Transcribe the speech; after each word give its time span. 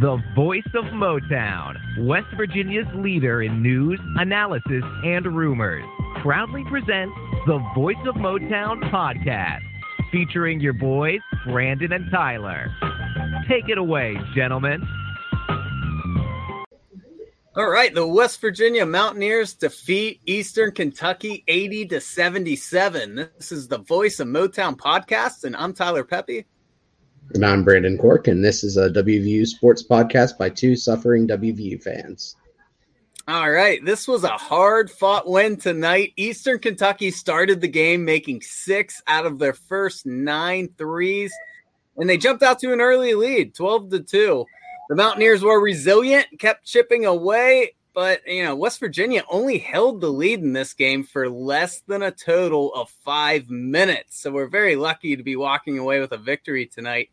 the 0.00 0.16
voice 0.36 0.62
of 0.74 0.84
Motown, 0.86 2.06
West 2.06 2.28
Virginia's 2.36 2.86
leader 2.94 3.42
in 3.42 3.60
news, 3.60 3.98
analysis, 4.14 4.84
and 5.04 5.26
rumors, 5.26 5.84
proudly 6.22 6.62
presents 6.68 7.12
the 7.46 7.58
Voice 7.74 7.96
of 8.06 8.14
Motown 8.14 8.80
podcast, 8.92 9.58
featuring 10.12 10.60
your 10.60 10.72
boys, 10.72 11.18
Brandon 11.44 11.92
and 11.92 12.08
Tyler. 12.12 12.70
Take 13.48 13.68
it 13.68 13.76
away, 13.76 14.16
gentlemen. 14.36 14.86
All 17.56 17.68
right, 17.68 17.92
the 17.92 18.06
West 18.06 18.40
Virginia 18.40 18.86
Mountaineers 18.86 19.54
defeat 19.54 20.20
Eastern 20.26 20.70
Kentucky 20.70 21.42
80 21.48 21.86
to 21.86 22.00
77. 22.00 23.30
This 23.36 23.50
is 23.50 23.66
the 23.66 23.78
Voice 23.78 24.20
of 24.20 24.28
Motown 24.28 24.76
podcast, 24.76 25.42
and 25.42 25.56
I'm 25.56 25.72
Tyler 25.72 26.04
Pepe. 26.04 26.46
And 27.34 27.44
I'm 27.44 27.62
Brandon 27.62 27.98
Cork, 27.98 28.26
and 28.26 28.42
this 28.42 28.64
is 28.64 28.78
a 28.78 28.88
WVU 28.88 29.46
sports 29.46 29.82
podcast 29.82 30.38
by 30.38 30.48
two 30.48 30.74
suffering 30.74 31.28
WVU 31.28 31.82
fans. 31.82 32.36
All 33.26 33.50
right, 33.50 33.84
this 33.84 34.08
was 34.08 34.24
a 34.24 34.28
hard 34.28 34.90
fought 34.90 35.28
win 35.28 35.58
tonight. 35.58 36.14
Eastern 36.16 36.58
Kentucky 36.58 37.10
started 37.10 37.60
the 37.60 37.68
game 37.68 38.02
making 38.02 38.40
six 38.40 39.02
out 39.06 39.26
of 39.26 39.38
their 39.38 39.52
first 39.52 40.06
nine 40.06 40.70
threes, 40.78 41.30
and 41.98 42.08
they 42.08 42.16
jumped 42.16 42.42
out 42.42 42.58
to 42.60 42.72
an 42.72 42.80
early 42.80 43.12
lead, 43.12 43.54
12 43.54 43.90
to 43.90 44.00
2. 44.00 44.46
The 44.88 44.96
Mountaineers 44.96 45.42
were 45.42 45.60
resilient, 45.60 46.26
kept 46.38 46.64
chipping 46.64 47.04
away, 47.04 47.74
but 47.92 48.26
you 48.26 48.42
know, 48.42 48.56
West 48.56 48.80
Virginia 48.80 49.22
only 49.28 49.58
held 49.58 50.00
the 50.00 50.08
lead 50.08 50.40
in 50.40 50.54
this 50.54 50.72
game 50.72 51.04
for 51.04 51.28
less 51.28 51.82
than 51.86 52.02
a 52.02 52.10
total 52.10 52.72
of 52.72 52.88
five 52.88 53.50
minutes. 53.50 54.18
So 54.18 54.30
we're 54.30 54.46
very 54.46 54.76
lucky 54.76 55.14
to 55.14 55.22
be 55.22 55.36
walking 55.36 55.78
away 55.78 56.00
with 56.00 56.12
a 56.12 56.16
victory 56.16 56.64
tonight. 56.64 57.10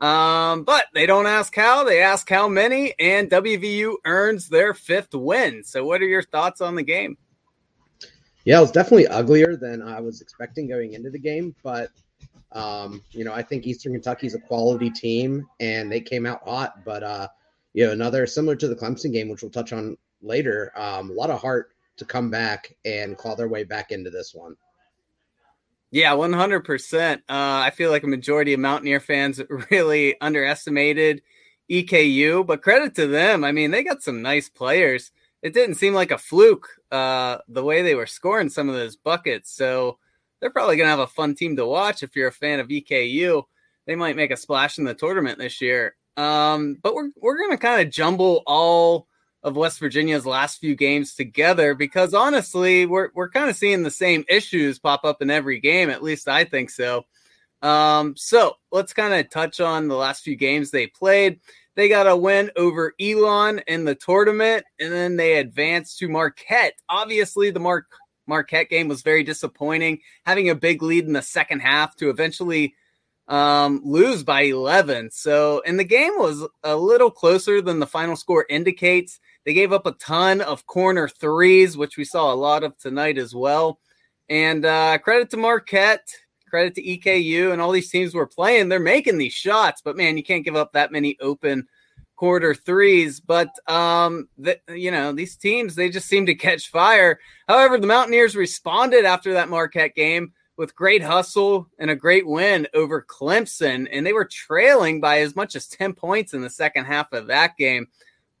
Um, 0.00 0.62
but 0.62 0.84
they 0.94 1.06
don't 1.06 1.26
ask 1.26 1.54
how, 1.54 1.82
they 1.82 2.00
ask 2.00 2.28
how 2.28 2.48
many, 2.48 2.94
and 3.00 3.28
WVU 3.28 3.96
earns 4.04 4.48
their 4.48 4.72
fifth 4.72 5.12
win. 5.12 5.64
So, 5.64 5.84
what 5.84 6.00
are 6.00 6.06
your 6.06 6.22
thoughts 6.22 6.60
on 6.60 6.76
the 6.76 6.84
game? 6.84 7.18
Yeah, 8.44 8.58
it 8.58 8.62
was 8.62 8.70
definitely 8.70 9.08
uglier 9.08 9.56
than 9.56 9.82
I 9.82 10.00
was 10.00 10.20
expecting 10.20 10.68
going 10.68 10.94
into 10.94 11.10
the 11.10 11.18
game, 11.18 11.54
but 11.62 11.90
um, 12.52 13.02
you 13.10 13.24
know, 13.24 13.32
I 13.32 13.42
think 13.42 13.66
Eastern 13.66 13.92
Kentucky 13.92 14.26
is 14.26 14.34
a 14.34 14.40
quality 14.40 14.90
team 14.90 15.46
and 15.60 15.92
they 15.92 16.00
came 16.00 16.24
out 16.24 16.42
hot, 16.44 16.84
but 16.84 17.02
uh, 17.02 17.28
you 17.74 17.86
know, 17.86 17.92
another 17.92 18.26
similar 18.26 18.56
to 18.56 18.68
the 18.68 18.76
Clemson 18.76 19.12
game, 19.12 19.28
which 19.28 19.42
we'll 19.42 19.50
touch 19.50 19.72
on 19.72 19.96
later, 20.22 20.72
um, 20.76 21.10
a 21.10 21.12
lot 21.12 21.30
of 21.30 21.40
heart 21.40 21.72
to 21.98 22.04
come 22.04 22.30
back 22.30 22.74
and 22.84 23.18
claw 23.18 23.34
their 23.34 23.48
way 23.48 23.64
back 23.64 23.90
into 23.90 24.08
this 24.10 24.34
one. 24.34 24.56
Yeah, 25.90 26.12
100%. 26.12 27.16
Uh, 27.16 27.18
I 27.28 27.70
feel 27.70 27.90
like 27.90 28.04
a 28.04 28.08
majority 28.08 28.52
of 28.52 28.60
Mountaineer 28.60 29.00
fans 29.00 29.40
really 29.70 30.20
underestimated 30.20 31.22
EKU, 31.70 32.46
but 32.46 32.62
credit 32.62 32.94
to 32.96 33.06
them. 33.06 33.44
I 33.44 33.52
mean, 33.52 33.70
they 33.70 33.82
got 33.82 34.02
some 34.02 34.20
nice 34.22 34.48
players. 34.48 35.12
It 35.42 35.54
didn't 35.54 35.76
seem 35.76 35.94
like 35.94 36.10
a 36.10 36.18
fluke 36.18 36.68
uh, 36.90 37.38
the 37.48 37.64
way 37.64 37.82
they 37.82 37.94
were 37.94 38.06
scoring 38.06 38.50
some 38.50 38.68
of 38.68 38.74
those 38.74 38.96
buckets. 38.96 39.50
So 39.54 39.98
they're 40.40 40.50
probably 40.50 40.76
going 40.76 40.86
to 40.86 40.90
have 40.90 40.98
a 40.98 41.06
fun 41.06 41.34
team 41.34 41.56
to 41.56 41.66
watch 41.66 42.02
if 42.02 42.14
you're 42.14 42.28
a 42.28 42.32
fan 42.32 42.60
of 42.60 42.68
EKU. 42.68 43.44
They 43.86 43.96
might 43.96 44.16
make 44.16 44.30
a 44.30 44.36
splash 44.36 44.78
in 44.78 44.84
the 44.84 44.94
tournament 44.94 45.38
this 45.38 45.60
year. 45.60 45.96
Um, 46.16 46.76
but 46.82 46.94
we're, 46.94 47.10
we're 47.16 47.38
going 47.38 47.50
to 47.50 47.56
kind 47.56 47.80
of 47.80 47.92
jumble 47.92 48.42
all 48.46 49.07
of 49.42 49.56
West 49.56 49.78
Virginia's 49.78 50.26
last 50.26 50.58
few 50.58 50.74
games 50.74 51.14
together 51.14 51.74
because 51.74 52.14
honestly, 52.14 52.86
we're 52.86 53.10
we're 53.14 53.30
kind 53.30 53.48
of 53.48 53.56
seeing 53.56 53.82
the 53.82 53.90
same 53.90 54.24
issues 54.28 54.78
pop 54.78 55.04
up 55.04 55.22
in 55.22 55.30
every 55.30 55.60
game. 55.60 55.90
At 55.90 56.02
least 56.02 56.28
I 56.28 56.44
think 56.44 56.70
so. 56.70 57.04
Um, 57.62 58.14
so 58.16 58.56
let's 58.70 58.92
kind 58.92 59.14
of 59.14 59.30
touch 59.30 59.60
on 59.60 59.88
the 59.88 59.96
last 59.96 60.22
few 60.22 60.36
games 60.36 60.70
they 60.70 60.86
played. 60.86 61.40
They 61.74 61.88
got 61.88 62.08
a 62.08 62.16
win 62.16 62.50
over 62.56 62.94
Elon 63.00 63.60
in 63.66 63.84
the 63.84 63.94
tournament, 63.94 64.64
and 64.80 64.92
then 64.92 65.16
they 65.16 65.38
advanced 65.38 65.98
to 65.98 66.08
Marquette. 66.08 66.74
Obviously, 66.88 67.50
the 67.50 67.60
Mar- 67.60 67.86
Marquette 68.26 68.68
game 68.68 68.88
was 68.88 69.02
very 69.02 69.22
disappointing, 69.22 70.00
having 70.24 70.50
a 70.50 70.56
big 70.56 70.82
lead 70.82 71.06
in 71.06 71.12
the 71.12 71.22
second 71.22 71.60
half 71.60 71.94
to 71.96 72.10
eventually 72.10 72.74
um, 73.28 73.80
lose 73.84 74.24
by 74.24 74.42
11. 74.42 75.10
So, 75.12 75.62
and 75.66 75.78
the 75.78 75.84
game 75.84 76.12
was 76.16 76.46
a 76.64 76.76
little 76.76 77.10
closer 77.10 77.62
than 77.62 77.78
the 77.78 77.86
final 77.86 78.16
score 78.16 78.44
indicates. 78.48 79.20
They 79.44 79.54
gave 79.54 79.72
up 79.72 79.86
a 79.86 79.92
ton 79.92 80.40
of 80.40 80.66
corner 80.66 81.08
threes, 81.08 81.76
which 81.76 81.96
we 81.96 82.04
saw 82.04 82.32
a 82.32 82.36
lot 82.36 82.64
of 82.64 82.76
tonight 82.78 83.18
as 83.18 83.34
well. 83.34 83.80
And 84.28 84.64
uh, 84.64 84.98
credit 84.98 85.30
to 85.30 85.36
Marquette, 85.36 86.06
credit 86.48 86.74
to 86.74 86.82
EKU, 86.82 87.52
and 87.52 87.60
all 87.60 87.70
these 87.70 87.90
teams 87.90 88.14
were 88.14 88.26
playing. 88.26 88.68
They're 88.68 88.78
making 88.78 89.18
these 89.18 89.32
shots, 89.32 89.80
but 89.82 89.96
man, 89.96 90.16
you 90.16 90.22
can't 90.22 90.44
give 90.44 90.56
up 90.56 90.72
that 90.72 90.92
many 90.92 91.16
open 91.20 91.66
quarter 92.18 92.52
threes. 92.52 93.20
But 93.20 93.50
um, 93.70 94.28
the, 94.36 94.60
you 94.68 94.90
know, 94.90 95.12
these 95.12 95.36
teams 95.36 95.74
they 95.74 95.88
just 95.88 96.08
seem 96.08 96.26
to 96.26 96.34
catch 96.34 96.68
fire. 96.68 97.18
However, 97.46 97.78
the 97.78 97.86
Mountaineers 97.86 98.36
responded 98.36 99.04
after 99.04 99.32
that 99.32 99.48
Marquette 99.48 99.94
game 99.94 100.32
with 100.58 100.74
great 100.74 101.02
hustle 101.02 101.68
and 101.78 101.88
a 101.88 101.96
great 101.96 102.26
win 102.26 102.66
over 102.74 103.06
Clemson, 103.08 103.88
and 103.90 104.04
they 104.04 104.12
were 104.12 104.24
trailing 104.26 105.00
by 105.00 105.20
as 105.20 105.36
much 105.36 105.54
as 105.54 105.68
ten 105.68 105.94
points 105.94 106.34
in 106.34 106.42
the 106.42 106.50
second 106.50 106.84
half 106.84 107.12
of 107.12 107.28
that 107.28 107.56
game. 107.56 107.86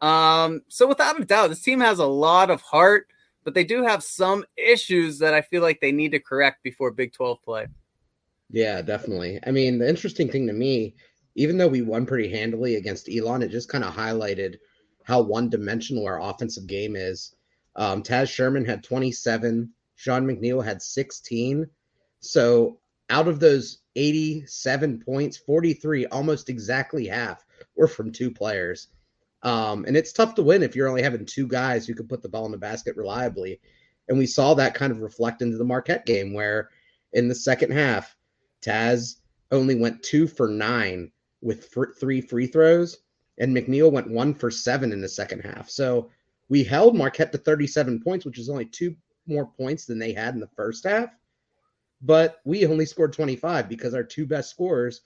Um, 0.00 0.62
so 0.68 0.86
without 0.86 1.20
a 1.20 1.24
doubt, 1.24 1.48
this 1.48 1.62
team 1.62 1.80
has 1.80 1.98
a 1.98 2.06
lot 2.06 2.50
of 2.50 2.62
heart, 2.62 3.08
but 3.44 3.54
they 3.54 3.64
do 3.64 3.82
have 3.82 4.02
some 4.02 4.44
issues 4.56 5.18
that 5.18 5.34
I 5.34 5.42
feel 5.42 5.62
like 5.62 5.80
they 5.80 5.92
need 5.92 6.12
to 6.12 6.20
correct 6.20 6.62
before 6.62 6.90
Big 6.90 7.12
12 7.12 7.42
play. 7.42 7.66
Yeah, 8.50 8.80
definitely. 8.82 9.40
I 9.46 9.50
mean, 9.50 9.78
the 9.78 9.88
interesting 9.88 10.30
thing 10.30 10.46
to 10.46 10.52
me, 10.52 10.94
even 11.34 11.58
though 11.58 11.68
we 11.68 11.82
won 11.82 12.06
pretty 12.06 12.30
handily 12.30 12.76
against 12.76 13.08
Elon, 13.08 13.42
it 13.42 13.50
just 13.50 13.68
kind 13.68 13.84
of 13.84 13.94
highlighted 13.94 14.56
how 15.04 15.22
one 15.22 15.48
dimensional 15.48 16.06
our 16.06 16.20
offensive 16.20 16.66
game 16.66 16.96
is. 16.96 17.34
Um, 17.76 18.02
Taz 18.02 18.28
Sherman 18.28 18.64
had 18.64 18.82
27, 18.82 19.70
Sean 19.94 20.26
McNeil 20.26 20.64
had 20.64 20.82
16. 20.82 21.66
So 22.20 22.78
out 23.10 23.28
of 23.28 23.40
those 23.40 23.78
87 23.96 25.02
points, 25.04 25.36
43, 25.38 26.06
almost 26.06 26.48
exactly 26.48 27.06
half, 27.06 27.44
were 27.76 27.88
from 27.88 28.12
two 28.12 28.30
players. 28.30 28.88
Um, 29.42 29.84
and 29.84 29.96
it's 29.96 30.12
tough 30.12 30.34
to 30.34 30.42
win 30.42 30.62
if 30.62 30.74
you're 30.74 30.88
only 30.88 31.02
having 31.02 31.24
two 31.24 31.46
guys 31.46 31.86
who 31.86 31.94
can 31.94 32.08
put 32.08 32.22
the 32.22 32.28
ball 32.28 32.46
in 32.46 32.52
the 32.52 32.58
basket 32.58 32.96
reliably. 32.96 33.60
And 34.08 34.18
we 34.18 34.26
saw 34.26 34.54
that 34.54 34.74
kind 34.74 34.90
of 34.90 35.00
reflect 35.00 35.42
into 35.42 35.58
the 35.58 35.64
Marquette 35.64 36.06
game, 36.06 36.32
where 36.32 36.70
in 37.12 37.28
the 37.28 37.34
second 37.34 37.72
half, 37.72 38.16
Taz 38.62 39.16
only 39.50 39.74
went 39.74 40.02
two 40.02 40.26
for 40.26 40.48
nine 40.48 41.12
with 41.40 41.72
three 42.00 42.20
free 42.20 42.46
throws, 42.46 42.98
and 43.38 43.56
McNeil 43.56 43.92
went 43.92 44.10
one 44.10 44.34
for 44.34 44.50
seven 44.50 44.92
in 44.92 45.00
the 45.00 45.08
second 45.08 45.40
half. 45.40 45.70
So 45.70 46.10
we 46.48 46.64
held 46.64 46.96
Marquette 46.96 47.32
to 47.32 47.38
37 47.38 48.00
points, 48.02 48.24
which 48.24 48.38
is 48.38 48.48
only 48.48 48.64
two 48.64 48.96
more 49.26 49.46
points 49.46 49.84
than 49.84 49.98
they 49.98 50.12
had 50.12 50.34
in 50.34 50.40
the 50.40 50.48
first 50.48 50.84
half. 50.84 51.10
But 52.00 52.40
we 52.44 52.66
only 52.66 52.86
scored 52.86 53.12
25 53.12 53.68
because 53.68 53.94
our 53.94 54.04
two 54.04 54.26
best 54.26 54.50
scorers 54.50 55.02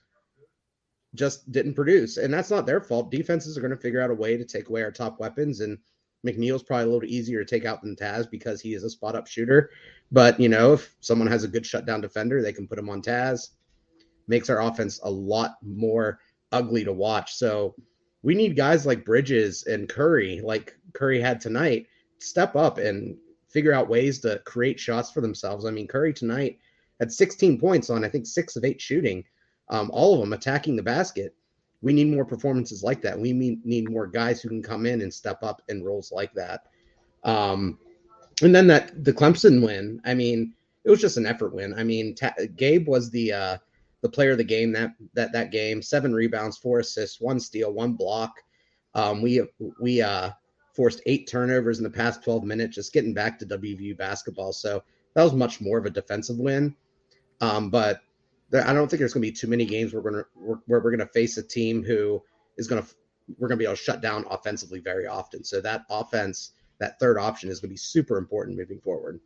just 1.15 1.51
didn't 1.53 1.75
produce. 1.75 2.17
And 2.17 2.33
that's 2.33 2.51
not 2.51 2.67
their 2.67 2.81
fault. 2.81 3.11
Defenses 3.11 3.57
are 3.57 3.61
going 3.61 3.73
to 3.73 3.77
figure 3.77 4.01
out 4.01 4.11
a 4.11 4.15
way 4.15 4.37
to 4.37 4.45
take 4.45 4.69
away 4.69 4.83
our 4.83 4.91
top 4.91 5.21
weapons. 5.21 5.61
And 5.61 5.79
McNeil's 6.27 6.63
probably 6.63 6.85
a 6.85 6.89
little 6.89 7.09
easier 7.09 7.45
to 7.45 7.49
take 7.49 7.65
out 7.65 7.83
than 7.83 7.97
Taz 7.97 8.31
because 8.31 8.61
he 8.61 8.75
is 8.75 8.85
a 8.85 8.91
spot 8.91 9.15
up 9.15 9.27
shooter. 9.27 9.71
But, 10.11 10.39
you 10.41 10.49
know, 10.49 10.75
if 10.75 10.95
someone 11.01 11.29
has 11.29 11.45
a 11.45 11.49
good 11.49 11.67
shutdown 11.67 12.01
defender, 12.01 12.41
they 12.41 12.53
can 12.53 12.69
put 12.69 12.79
him 12.79 12.89
on 12.89 13.03
Taz. 13.03 13.51
Makes 14.29 14.51
our 14.51 14.63
offense 14.63 15.01
a 15.03 15.11
lot 15.11 15.57
more 15.63 16.21
ugly 16.53 16.85
to 16.85 16.93
watch. 16.93 17.35
So 17.35 17.75
we 18.23 18.35
need 18.35 18.57
guys 18.57 18.87
like 18.87 19.05
Bridges 19.05 19.65
and 19.65 19.89
Curry, 19.89 20.41
like 20.43 20.77
Curry 20.93 21.21
had 21.21 21.41
tonight, 21.41 21.89
step 22.19 22.55
up 22.57 22.79
and 22.79 23.17
figure 23.49 23.73
out 23.73 23.89
ways 23.89 24.21
to 24.21 24.41
create 24.47 24.79
shots 24.79 25.11
for 25.11 25.21
themselves. 25.21 25.67
I 25.67 25.71
mean, 25.71 25.89
Curry 25.89 26.15
tonight 26.15 26.59
had 27.01 27.13
16 27.13 27.59
points 27.59 27.91
on, 27.91 28.05
I 28.05 28.09
think, 28.09 28.27
six 28.27 28.57
of 28.57 28.65
eight 28.65 28.81
shooting 28.81 29.25
um, 29.69 29.91
all 29.93 30.15
of 30.15 30.21
them 30.21 30.33
attacking 30.33 30.77
the 30.77 30.83
basket. 30.83 31.35
We 31.81 31.93
need 31.93 32.09
more 32.09 32.25
performances 32.25 32.83
like 32.83 33.03
that. 33.03 33.19
We 33.19 33.33
need 33.33 33.91
more 33.91 34.07
guys 34.07 34.41
who 34.41 34.49
can 34.49 34.63
come 34.63 34.87
in 34.87 35.01
and 35.01 35.13
step 35.13 35.43
up 35.43 35.63
in 35.69 35.83
roles 35.83 36.13
like 36.13 36.33
that. 36.35 36.67
Um, 37.25 37.79
and 38.43 38.55
then 38.55 38.67
that 38.69 39.05
the 39.05 39.13
Clemson 39.13 39.65
win. 39.65 40.01
I 40.05 40.15
mean, 40.15 40.55
it 40.85 40.91
was 40.91 41.01
just 41.01 41.17
an 41.17 41.27
effort 41.27 41.55
win. 41.55 41.75
I 41.75 41.85
mean, 41.85 42.15
ta- 42.15 42.35
Gabe 42.57 42.87
was 42.87 43.11
the 43.11 43.33
uh, 43.33 43.59
the 44.01 44.09
player 44.09 44.33
of 44.33 44.39
the 44.39 44.45
game 44.45 44.73
that 44.73 44.93
that 45.15 45.33
that 45.33 45.51
game. 45.51 45.83
Seven 45.83 46.13
rebounds, 46.13 46.57
four 46.57 46.81
assists, 46.81 47.21
one 47.21 47.41
steal, 47.41 47.73
one 47.73 47.95
block. 47.95 48.33
Um, 48.95 49.23
we 49.23 49.43
we 49.81 50.03
uh, 50.03 50.31
forced 50.75 51.03
eight 51.07 51.27
turnovers 51.27 51.79
in 51.79 51.85
the 51.85 51.91
past 51.91 52.23
12 52.25 52.45
minutes, 52.45 52.77
just 52.77 52.93
getting 52.93 53.15
back 53.15 53.39
to 53.39 53.47
WVU 53.47 53.97
basketball. 53.97 54.53
So 54.53 54.83
that 55.15 55.23
was 55.23 55.33
much 55.35 55.61
more 55.61 55.79
of 55.79 55.87
a 55.87 55.91
defensive 55.91 56.39
win. 56.39 56.75
Um, 57.41 57.71
but 57.71 58.01
I 58.55 58.73
don't 58.73 58.89
think 58.89 58.99
there's 58.99 59.15
going 59.15 59.23
to 59.23 59.31
be 59.31 59.33
too 59.33 59.49
many 59.49 59.65
games 59.65 59.93
where 59.93 60.03
we're 60.03 60.11
going 60.11 60.25
to 60.25 60.61
where 60.67 60.81
we're 60.81 60.91
going 60.91 60.99
to 60.99 61.07
face 61.07 61.39
a 61.39 61.43
team 61.43 61.83
who 61.83 62.23
is 62.57 62.67
going 62.67 62.83
to 62.83 62.89
we're 63.39 63.49
going 63.49 63.59
to 63.59 63.63
be 63.63 63.65
able 63.65 63.77
to 63.77 63.83
shut 63.83 64.01
down 64.01 64.25
offensively 64.31 64.81
very 64.81 65.07
often. 65.07 65.45
So 65.45 65.61
that 65.61 65.85
offense, 65.89 66.53
that 66.79 66.99
third 66.99 67.19
option, 67.19 67.51
is 67.51 67.61
going 67.61 67.71
to 67.71 67.75
be 67.75 67.79
super 67.79 68.19
important 68.19 68.59
moving 68.59 68.81
forward. 68.81 69.21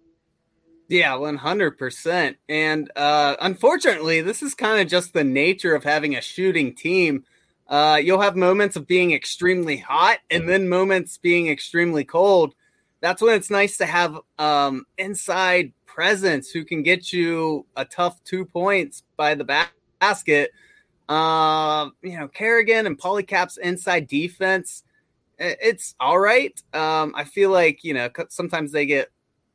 Yeah, 0.88 1.16
one 1.16 1.36
hundred 1.36 1.78
percent. 1.78 2.36
And 2.48 2.90
uh, 2.94 3.36
unfortunately, 3.40 4.20
this 4.20 4.42
is 4.42 4.54
kind 4.54 4.80
of 4.80 4.86
just 4.86 5.12
the 5.12 5.24
nature 5.24 5.74
of 5.74 5.82
having 5.82 6.14
a 6.14 6.20
shooting 6.20 6.74
team. 6.74 7.24
Uh, 7.68 7.98
you'll 8.00 8.20
have 8.20 8.36
moments 8.36 8.76
of 8.76 8.86
being 8.86 9.12
extremely 9.12 9.78
hot 9.78 10.18
and 10.30 10.48
then 10.48 10.68
moments 10.68 11.18
being 11.18 11.48
extremely 11.48 12.04
cold. 12.04 12.54
That's 13.06 13.22
when 13.22 13.36
it's 13.36 13.50
nice 13.50 13.76
to 13.76 13.86
have 13.86 14.18
um, 14.36 14.84
inside 14.98 15.72
presence 15.86 16.50
who 16.50 16.64
can 16.64 16.82
get 16.82 17.12
you 17.12 17.64
a 17.76 17.84
tough 17.84 18.20
two 18.24 18.44
points 18.44 19.04
by 19.16 19.36
the 19.36 19.68
basket. 20.00 20.50
Uh, 21.08 21.90
you 22.02 22.18
know, 22.18 22.26
Carrigan 22.26 22.84
and 22.84 22.98
Paulicap's 22.98 23.58
inside 23.58 24.08
defense, 24.08 24.82
it's 25.38 25.94
all 26.00 26.18
right. 26.18 26.60
Um, 26.74 27.14
I 27.14 27.22
feel 27.22 27.50
like, 27.50 27.84
you 27.84 27.94
know, 27.94 28.10
sometimes 28.28 28.72
they 28.72 28.86
get 28.86 29.12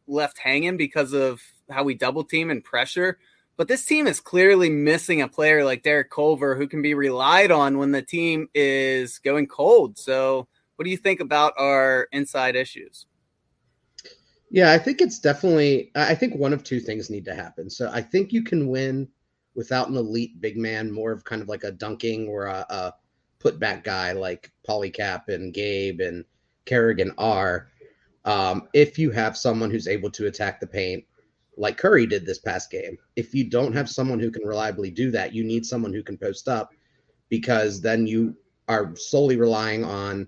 left 0.08 0.38
hanging 0.38 0.78
because 0.78 1.12
of 1.12 1.42
how 1.70 1.84
we 1.84 1.94
double 1.94 2.24
team 2.24 2.52
and 2.52 2.64
pressure. 2.64 3.20
But 3.58 3.68
this 3.68 3.84
team 3.84 4.08
is 4.08 4.22
clearly 4.22 4.70
missing 4.70 5.22
a 5.22 5.28
player 5.28 5.66
like 5.66 5.84
Derek 5.84 6.10
Culver 6.10 6.56
who 6.56 6.68
can 6.68 6.82
be 6.82 6.94
relied 6.94 7.52
on 7.52 7.80
when 7.80 7.92
the 7.92 8.02
team 8.02 8.48
is 8.56 9.20
going 9.20 9.48
cold. 9.48 9.98
So, 9.98 10.48
what 10.78 10.86
do 10.86 10.90
you 10.90 10.96
think 10.96 11.20
about 11.20 11.54
our 11.58 12.08
inside 12.14 12.56
issues? 12.56 13.08
Yeah, 14.52 14.74
I 14.74 14.78
think 14.78 15.00
it's 15.00 15.18
definitely. 15.18 15.92
I 15.96 16.14
think 16.14 16.36
one 16.36 16.52
of 16.52 16.64
two 16.64 16.82
things 16.82 17.10
need 17.10 17.24
to 17.26 17.34
happen. 17.34 17.70
So, 17.70 17.90
I 17.92 18.02
think 18.02 18.34
you 18.34 18.44
can 18.44 18.68
win 18.68 19.08
without 19.56 19.88
an 19.90 19.96
elite 19.96 20.42
big 20.42 20.58
man, 20.58 20.92
more 20.92 21.14
of 21.14 21.24
kind 21.24 21.42
of 21.42 21.48
like 21.48 21.64
a 21.64 21.72
dunking 21.72 22.28
or 22.28 22.46
a, 22.46 22.66
a 22.70 22.94
putback 23.40 23.84
guy 23.86 24.12
like 24.12 24.52
Paulicap 24.68 25.30
and 25.30 25.54
Gabe 25.54 26.02
and 26.02 26.26
Carrigan 26.66 27.14
are. 27.18 27.70
Um, 28.26 28.68
if 28.74 29.00
you 29.00 29.10
have 29.12 29.38
someone 29.38 29.72
who's 29.72 29.88
able 29.88 30.12
to 30.12 30.28
attack 30.28 30.60
the 30.60 30.68
paint 30.68 31.06
like 31.58 31.78
Curry 31.78 32.06
did 32.06 32.26
this 32.26 32.40
past 32.40 32.72
game. 32.72 32.98
If 33.16 33.34
you 33.34 33.50
don't 33.50 33.74
have 33.74 33.90
someone 33.90 34.20
who 34.20 34.32
can 34.32 34.44
reliably 34.48 34.90
do 34.90 35.12
that, 35.12 35.34
you 35.34 35.44
need 35.44 35.66
someone 35.66 35.94
who 35.94 36.04
can 36.04 36.18
post 36.18 36.48
up 36.48 36.72
because 37.30 37.82
then 37.82 38.08
you 38.08 38.36
are 38.68 38.96
solely 38.96 39.38
relying 39.38 39.84
on 39.84 40.28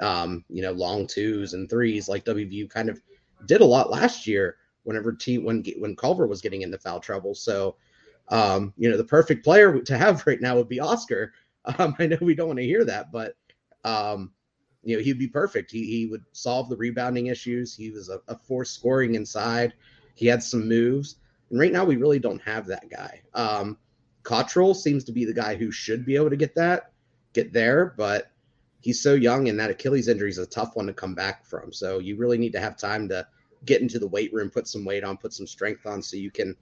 um, 0.00 0.44
you 0.48 0.62
know, 0.62 0.72
long 0.72 1.06
twos 1.06 1.54
and 1.54 1.68
threes 1.70 2.08
like 2.08 2.24
WVU 2.24 2.68
kind 2.68 2.88
of 2.90 3.00
did 3.46 3.60
a 3.60 3.66
lot 3.66 3.90
last 3.90 4.26
year 4.26 4.56
whenever 4.84 5.12
T 5.12 5.38
when 5.38 5.64
when 5.78 5.96
Culver 5.96 6.26
was 6.26 6.40
getting 6.40 6.62
into 6.62 6.78
foul 6.78 7.00
trouble. 7.00 7.34
So 7.34 7.76
um, 8.28 8.72
you 8.76 8.90
know, 8.90 8.96
the 8.96 9.04
perfect 9.04 9.44
player 9.44 9.80
to 9.80 9.98
have 9.98 10.22
right 10.26 10.40
now 10.40 10.56
would 10.56 10.68
be 10.68 10.80
Oscar. 10.80 11.32
Um, 11.78 11.96
I 11.98 12.06
know 12.06 12.18
we 12.20 12.34
don't 12.34 12.48
want 12.48 12.60
to 12.60 12.64
hear 12.64 12.84
that, 12.84 13.10
but 13.10 13.34
um, 13.84 14.32
you 14.82 14.96
know, 14.96 15.02
he'd 15.02 15.18
be 15.18 15.28
perfect. 15.28 15.70
He 15.70 15.84
he 15.84 16.06
would 16.06 16.24
solve 16.32 16.68
the 16.68 16.76
rebounding 16.76 17.26
issues. 17.26 17.74
He 17.74 17.90
was 17.90 18.08
a, 18.08 18.20
a 18.28 18.36
force 18.36 18.70
scoring 18.70 19.14
inside. 19.16 19.74
He 20.14 20.26
had 20.26 20.42
some 20.42 20.68
moves, 20.68 21.16
and 21.50 21.58
right 21.58 21.72
now 21.72 21.84
we 21.84 21.96
really 21.96 22.18
don't 22.18 22.40
have 22.42 22.66
that 22.66 22.88
guy. 22.88 23.20
Um, 23.34 23.78
Cottrell 24.22 24.74
seems 24.74 25.04
to 25.04 25.12
be 25.12 25.24
the 25.24 25.34
guy 25.34 25.56
who 25.56 25.70
should 25.70 26.04
be 26.06 26.16
able 26.16 26.30
to 26.30 26.36
get 26.36 26.54
that, 26.54 26.92
get 27.32 27.52
there, 27.52 27.94
but 27.96 28.30
he's 28.80 29.00
so 29.00 29.14
young, 29.14 29.48
and 29.48 29.58
that 29.58 29.70
Achilles 29.70 30.08
injury 30.08 30.30
is 30.30 30.38
a 30.38 30.46
tough 30.46 30.76
one 30.76 30.86
to 30.86 30.92
come 30.92 31.14
back 31.14 31.44
from. 31.44 31.72
So 31.72 31.98
you 31.98 32.16
really 32.16 32.38
need 32.38 32.52
to 32.52 32.60
have 32.60 32.76
time 32.76 33.08
to 33.08 33.26
get 33.66 33.82
into 33.82 33.98
the 33.98 34.06
weight 34.06 34.32
room, 34.32 34.50
put 34.50 34.68
some 34.68 34.84
weight 34.84 35.04
on, 35.04 35.16
put 35.16 35.32
some 35.32 35.46
strength 35.46 35.86
on, 35.86 36.00
so 36.02 36.16
you 36.16 36.30
can, 36.30 36.56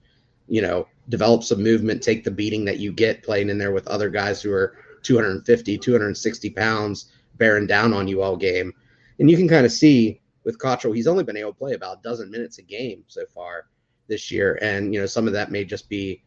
you 0.47 0.61
know, 0.61 0.87
develop 1.09 1.43
some 1.43 1.63
movement, 1.63 2.03
take 2.03 2.23
the 2.23 2.31
beating 2.31 2.65
that 2.65 2.79
you 2.79 2.91
get 2.91 3.23
playing 3.23 3.49
in 3.49 3.57
there 3.57 3.71
with 3.71 3.87
other 3.87 4.09
guys 4.09 4.41
who 4.41 4.51
are 4.51 4.77
250, 5.03 5.77
260 5.77 6.49
pounds 6.51 7.11
bearing 7.37 7.67
down 7.67 7.93
on 7.93 8.07
you 8.07 8.21
all 8.21 8.35
game. 8.35 8.73
And 9.19 9.29
you 9.29 9.37
can 9.37 9.47
kind 9.47 9.65
of 9.65 9.71
see 9.71 10.21
with 10.43 10.59
Cottrell, 10.59 10.93
he's 10.93 11.07
only 11.07 11.23
been 11.23 11.37
able 11.37 11.51
to 11.51 11.57
play 11.57 11.73
about 11.73 11.99
a 11.99 12.01
dozen 12.01 12.31
minutes 12.31 12.59
a 12.59 12.61
game 12.61 13.03
so 13.07 13.25
far 13.33 13.67
this 14.07 14.31
year. 14.31 14.57
And, 14.61 14.93
you 14.93 14.99
know, 14.99 15.05
some 15.05 15.27
of 15.27 15.33
that 15.33 15.51
may 15.51 15.65
just 15.65 15.89
be 15.89 16.21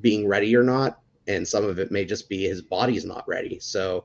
being 0.00 0.26
ready 0.26 0.54
or 0.56 0.62
not. 0.62 1.00
And 1.26 1.46
some 1.46 1.64
of 1.64 1.78
it 1.78 1.90
may 1.90 2.04
just 2.04 2.28
be 2.28 2.46
his 2.46 2.62
body's 2.62 3.04
not 3.04 3.26
ready. 3.26 3.58
So 3.58 4.04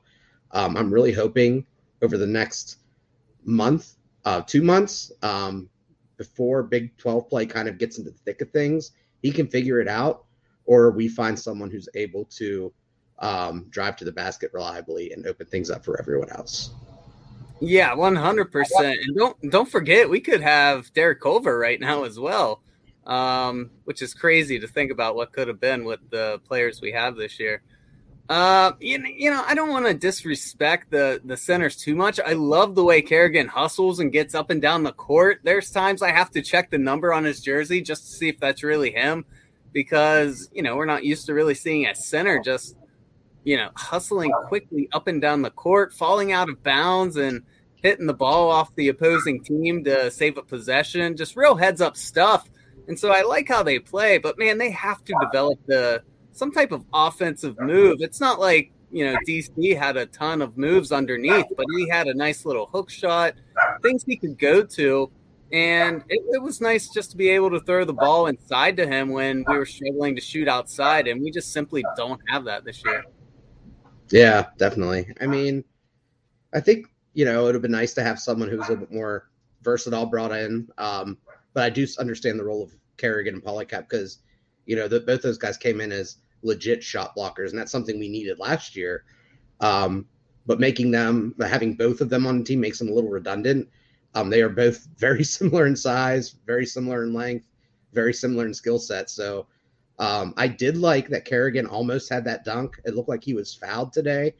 um, 0.50 0.76
I'm 0.76 0.92
really 0.92 1.12
hoping 1.12 1.64
over 2.02 2.18
the 2.18 2.26
next 2.26 2.78
month, 3.44 3.94
uh, 4.24 4.42
two 4.42 4.62
months, 4.62 5.12
um, 5.22 5.68
before 6.16 6.62
Big 6.62 6.96
12 6.98 7.28
play 7.28 7.46
kind 7.46 7.68
of 7.68 7.78
gets 7.78 7.98
into 7.98 8.10
the 8.10 8.18
thick 8.18 8.40
of 8.40 8.50
things, 8.50 8.92
he 9.22 9.30
can 9.30 9.46
figure 9.46 9.80
it 9.80 9.88
out, 9.88 10.24
or 10.64 10.90
we 10.90 11.08
find 11.08 11.38
someone 11.38 11.70
who's 11.70 11.88
able 11.94 12.24
to 12.26 12.72
um, 13.18 13.66
drive 13.70 13.96
to 13.96 14.04
the 14.04 14.12
basket 14.12 14.50
reliably 14.52 15.12
and 15.12 15.26
open 15.26 15.46
things 15.46 15.70
up 15.70 15.84
for 15.84 15.98
everyone 16.00 16.30
else. 16.30 16.70
Yeah, 17.60 17.94
one 17.94 18.16
hundred 18.16 18.50
percent. 18.50 18.98
And 19.06 19.16
don't 19.16 19.50
don't 19.50 19.70
forget, 19.70 20.10
we 20.10 20.20
could 20.20 20.40
have 20.40 20.92
Derek 20.94 21.20
Culver 21.20 21.56
right 21.56 21.78
now 21.78 22.02
as 22.02 22.18
well, 22.18 22.60
um, 23.06 23.70
which 23.84 24.02
is 24.02 24.14
crazy 24.14 24.58
to 24.58 24.66
think 24.66 24.90
about 24.90 25.14
what 25.14 25.32
could 25.32 25.46
have 25.46 25.60
been 25.60 25.84
with 25.84 26.00
the 26.10 26.40
players 26.44 26.80
we 26.80 26.90
have 26.90 27.14
this 27.14 27.38
year. 27.38 27.62
Uh, 28.32 28.72
you, 28.80 28.98
know, 28.98 29.10
you 29.14 29.30
know, 29.30 29.44
I 29.46 29.54
don't 29.54 29.68
want 29.68 29.84
to 29.84 29.92
disrespect 29.92 30.90
the 30.90 31.20
the 31.22 31.36
centers 31.36 31.76
too 31.76 31.94
much. 31.94 32.18
I 32.18 32.32
love 32.32 32.74
the 32.74 32.82
way 32.82 33.02
Carrigan 33.02 33.46
hustles 33.46 34.00
and 34.00 34.10
gets 34.10 34.34
up 34.34 34.48
and 34.48 34.62
down 34.62 34.84
the 34.84 34.92
court. 34.92 35.40
There's 35.42 35.70
times 35.70 36.00
I 36.00 36.12
have 36.12 36.30
to 36.30 36.40
check 36.40 36.70
the 36.70 36.78
number 36.78 37.12
on 37.12 37.24
his 37.24 37.42
jersey 37.42 37.82
just 37.82 38.06
to 38.06 38.12
see 38.12 38.30
if 38.30 38.40
that's 38.40 38.62
really 38.62 38.90
him, 38.90 39.26
because 39.72 40.48
you 40.50 40.62
know 40.62 40.76
we're 40.76 40.86
not 40.86 41.04
used 41.04 41.26
to 41.26 41.34
really 41.34 41.54
seeing 41.54 41.86
a 41.86 41.94
center 41.94 42.40
just 42.42 42.74
you 43.44 43.56
know, 43.56 43.70
hustling 43.76 44.32
quickly 44.46 44.88
up 44.92 45.08
and 45.08 45.20
down 45.20 45.42
the 45.42 45.50
court, 45.50 45.92
falling 45.92 46.32
out 46.32 46.48
of 46.48 46.62
bounds 46.62 47.16
and 47.16 47.42
hitting 47.74 48.06
the 48.06 48.14
ball 48.14 48.50
off 48.50 48.74
the 48.76 48.88
opposing 48.88 49.42
team 49.42 49.82
to 49.84 50.10
save 50.10 50.38
a 50.38 50.42
possession, 50.42 51.16
just 51.16 51.36
real 51.36 51.56
heads 51.56 51.80
up 51.80 51.96
stuff. 51.96 52.48
And 52.88 52.98
so 52.98 53.10
I 53.10 53.22
like 53.22 53.48
how 53.48 53.62
they 53.62 53.78
play, 53.78 54.18
but 54.18 54.38
man, 54.38 54.58
they 54.58 54.70
have 54.70 55.04
to 55.04 55.14
develop 55.20 55.58
the 55.66 56.02
some 56.32 56.52
type 56.52 56.72
of 56.72 56.84
offensive 56.92 57.58
move. 57.60 57.98
It's 58.00 58.20
not 58.20 58.40
like, 58.40 58.72
you 58.90 59.04
know, 59.04 59.16
DC 59.26 59.76
had 59.76 59.96
a 59.96 60.06
ton 60.06 60.42
of 60.42 60.58
moves 60.58 60.92
underneath, 60.92 61.46
but 61.56 61.66
he 61.76 61.88
had 61.88 62.08
a 62.08 62.14
nice 62.14 62.44
little 62.44 62.66
hook 62.66 62.90
shot, 62.90 63.34
things 63.82 64.04
he 64.04 64.16
could 64.16 64.38
go 64.38 64.62
to. 64.62 65.10
And 65.52 66.02
it, 66.08 66.22
it, 66.30 66.42
was 66.42 66.62
nice 66.62 66.88
just 66.88 67.10
to 67.10 67.16
be 67.16 67.28
able 67.28 67.50
to 67.50 67.60
throw 67.60 67.84
the 67.84 67.92
ball 67.92 68.26
inside 68.26 68.74
to 68.78 68.86
him 68.86 69.10
when 69.10 69.44
we 69.46 69.58
were 69.58 69.66
struggling 69.66 70.14
to 70.16 70.20
shoot 70.22 70.48
outside. 70.48 71.06
And 71.08 71.22
we 71.22 71.30
just 71.30 71.52
simply 71.52 71.84
don't 71.94 72.20
have 72.28 72.44
that 72.44 72.64
this 72.64 72.82
year. 72.82 73.04
Yeah, 74.10 74.46
definitely. 74.56 75.12
I 75.20 75.26
mean, 75.26 75.62
I 76.54 76.60
think 76.60 76.86
you 77.14 77.24
know 77.24 77.42
it 77.42 77.44
would 77.44 77.54
have 77.54 77.62
been 77.62 77.70
nice 77.70 77.94
to 77.94 78.02
have 78.02 78.18
someone 78.18 78.48
who's 78.48 78.60
a 78.60 78.70
little 78.70 78.76
bit 78.76 78.92
more 78.92 79.30
versatile 79.62 80.06
brought 80.06 80.32
in. 80.32 80.68
Um, 80.78 81.18
but 81.54 81.64
I 81.64 81.70
do 81.70 81.86
understand 81.98 82.38
the 82.38 82.44
role 82.44 82.62
of 82.62 82.72
Carrigan 82.96 83.34
and 83.34 83.42
Paulicap 83.42 83.88
because 83.88 84.18
you 84.66 84.76
know 84.76 84.88
the, 84.88 85.00
both 85.00 85.22
those 85.22 85.38
guys 85.38 85.56
came 85.56 85.80
in 85.80 85.92
as 85.92 86.16
legit 86.42 86.82
shot 86.82 87.16
blockers, 87.16 87.50
and 87.50 87.58
that's 87.58 87.72
something 87.72 87.98
we 87.98 88.08
needed 88.08 88.38
last 88.38 88.76
year. 88.76 89.04
Um, 89.60 90.06
but 90.46 90.60
making 90.60 90.90
them 90.90 91.34
having 91.40 91.74
both 91.74 92.00
of 92.00 92.08
them 92.08 92.26
on 92.26 92.38
the 92.38 92.44
team 92.44 92.60
makes 92.60 92.78
them 92.78 92.88
a 92.88 92.92
little 92.92 93.10
redundant. 93.10 93.68
Um, 94.14 94.28
they 94.28 94.42
are 94.42 94.48
both 94.48 94.86
very 94.98 95.24
similar 95.24 95.66
in 95.66 95.76
size, 95.76 96.36
very 96.46 96.66
similar 96.66 97.04
in 97.04 97.12
length, 97.12 97.46
very 97.92 98.12
similar 98.12 98.46
in 98.46 98.54
skill 98.54 98.78
set. 98.78 99.10
So 99.10 99.46
um, 99.98 100.34
I 100.36 100.48
did 100.48 100.76
like 100.76 101.08
that 101.08 101.24
Carrigan 101.24 101.66
almost 101.66 102.10
had 102.10 102.24
that 102.24 102.44
dunk. 102.44 102.80
It 102.84 102.94
looked 102.94 103.08
like 103.08 103.22
he 103.22 103.34
was 103.34 103.54
fouled 103.54 103.92
today. 103.92 104.34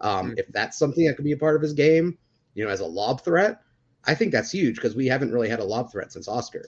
Um, 0.00 0.30
mm-hmm. 0.30 0.38
If 0.38 0.48
that's 0.48 0.78
something 0.78 1.06
that 1.06 1.16
could 1.16 1.24
be 1.24 1.32
a 1.32 1.38
part 1.38 1.56
of 1.56 1.62
his 1.62 1.72
game, 1.72 2.18
you 2.54 2.64
know, 2.64 2.70
as 2.70 2.80
a 2.80 2.86
lob 2.86 3.22
threat, 3.22 3.60
I 4.04 4.14
think 4.14 4.32
that's 4.32 4.50
huge 4.50 4.76
because 4.76 4.94
we 4.94 5.06
haven't 5.06 5.32
really 5.32 5.48
had 5.48 5.60
a 5.60 5.64
lob 5.64 5.90
threat 5.90 6.12
since 6.12 6.28
Oscar. 6.28 6.66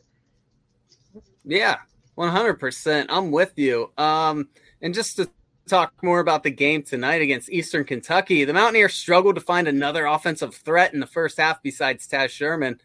Yeah, 1.45 1.77
100%. 2.17 3.07
I'm 3.09 3.31
with 3.31 3.53
you. 3.57 3.91
Um, 3.97 4.49
and 4.83 4.95
just 4.95 5.17
to 5.17 5.29
talk 5.69 5.93
more 6.03 6.21
about 6.21 6.43
the 6.43 6.51
game 6.51 6.83
tonight 6.83 7.23
against 7.23 7.51
Eastern 7.51 7.85
Kentucky, 7.85 8.45
the 8.45 8.53
Mountaineers 8.53 8.95
struggled 8.95 9.35
to 9.35 9.41
find 9.41 9.69
another 9.69 10.07
offensive 10.07 10.55
threat 10.55 10.95
in 10.95 11.01
the 11.01 11.07
first 11.07 11.39
half 11.39 11.63
besides 11.63 12.09
Taz 12.09 12.31
Sherman. 12.31 12.81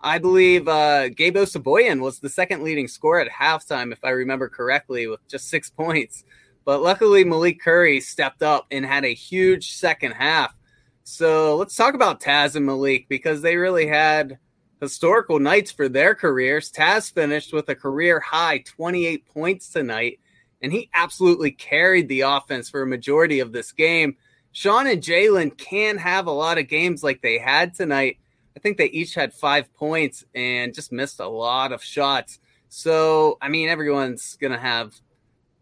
I 0.00 0.18
believe 0.18 0.68
uh, 0.68 1.08
Gabe 1.08 1.36
Osabuohien 1.36 2.00
was 2.00 2.20
the 2.20 2.28
second 2.28 2.62
leading 2.62 2.86
scorer 2.86 3.20
at 3.20 3.30
halftime, 3.30 3.92
if 3.92 4.04
I 4.04 4.10
remember 4.10 4.48
correctly, 4.48 5.08
with 5.08 5.26
just 5.26 5.48
six 5.48 5.70
points. 5.70 6.24
But 6.64 6.82
luckily, 6.82 7.24
Malik 7.24 7.60
Curry 7.60 8.00
stepped 8.00 8.42
up 8.42 8.66
and 8.70 8.84
had 8.84 9.04
a 9.04 9.14
huge 9.14 9.72
second 9.72 10.12
half. 10.12 10.54
So 11.02 11.56
let's 11.56 11.74
talk 11.74 11.94
about 11.94 12.20
Taz 12.20 12.54
and 12.54 12.66
Malik 12.66 13.06
because 13.08 13.40
they 13.42 13.56
really 13.56 13.86
had 13.86 14.38
historical 14.80 15.40
nights 15.40 15.72
for 15.72 15.88
their 15.88 16.14
careers. 16.14 16.70
Taz 16.70 17.12
finished 17.12 17.52
with 17.52 17.68
a 17.70 17.74
career 17.74 18.20
high 18.20 18.58
28 18.58 19.26
points 19.26 19.70
tonight, 19.70 20.20
and 20.60 20.72
he 20.72 20.90
absolutely 20.92 21.50
carried 21.50 22.08
the 22.08 22.22
offense 22.22 22.68
for 22.68 22.82
a 22.82 22.86
majority 22.86 23.40
of 23.40 23.52
this 23.52 23.72
game. 23.72 24.16
Sean 24.52 24.86
and 24.86 25.02
Jalen 25.02 25.56
can 25.56 25.98
have 25.98 26.26
a 26.26 26.32
lot 26.32 26.58
of 26.58 26.68
games 26.68 27.02
like 27.02 27.22
they 27.22 27.38
had 27.38 27.74
tonight 27.74 28.18
I 28.58 28.60
think 28.60 28.76
they 28.76 28.86
each 28.86 29.14
had 29.14 29.32
five 29.32 29.72
points 29.74 30.24
and 30.34 30.74
just 30.74 30.90
missed 30.90 31.20
a 31.20 31.28
lot 31.28 31.70
of 31.70 31.80
shots. 31.80 32.40
So, 32.68 33.38
I 33.40 33.48
mean, 33.48 33.68
everyone's 33.68 34.36
going 34.40 34.52
to 34.52 34.58
have 34.58 34.94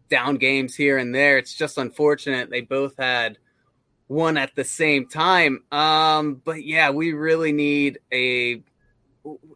down 0.09 0.37
games 0.37 0.73
here 0.73 0.97
and 0.97 1.13
there. 1.13 1.37
It's 1.37 1.53
just 1.53 1.77
unfortunate 1.77 2.49
they 2.49 2.61
both 2.61 2.95
had 2.97 3.37
one 4.07 4.35
at 4.35 4.55
the 4.55 4.63
same 4.63 5.07
time. 5.07 5.61
Um, 5.71 6.41
but 6.43 6.65
yeah, 6.65 6.89
we 6.89 7.13
really 7.13 7.51
need 7.51 7.99
a. 8.11 8.63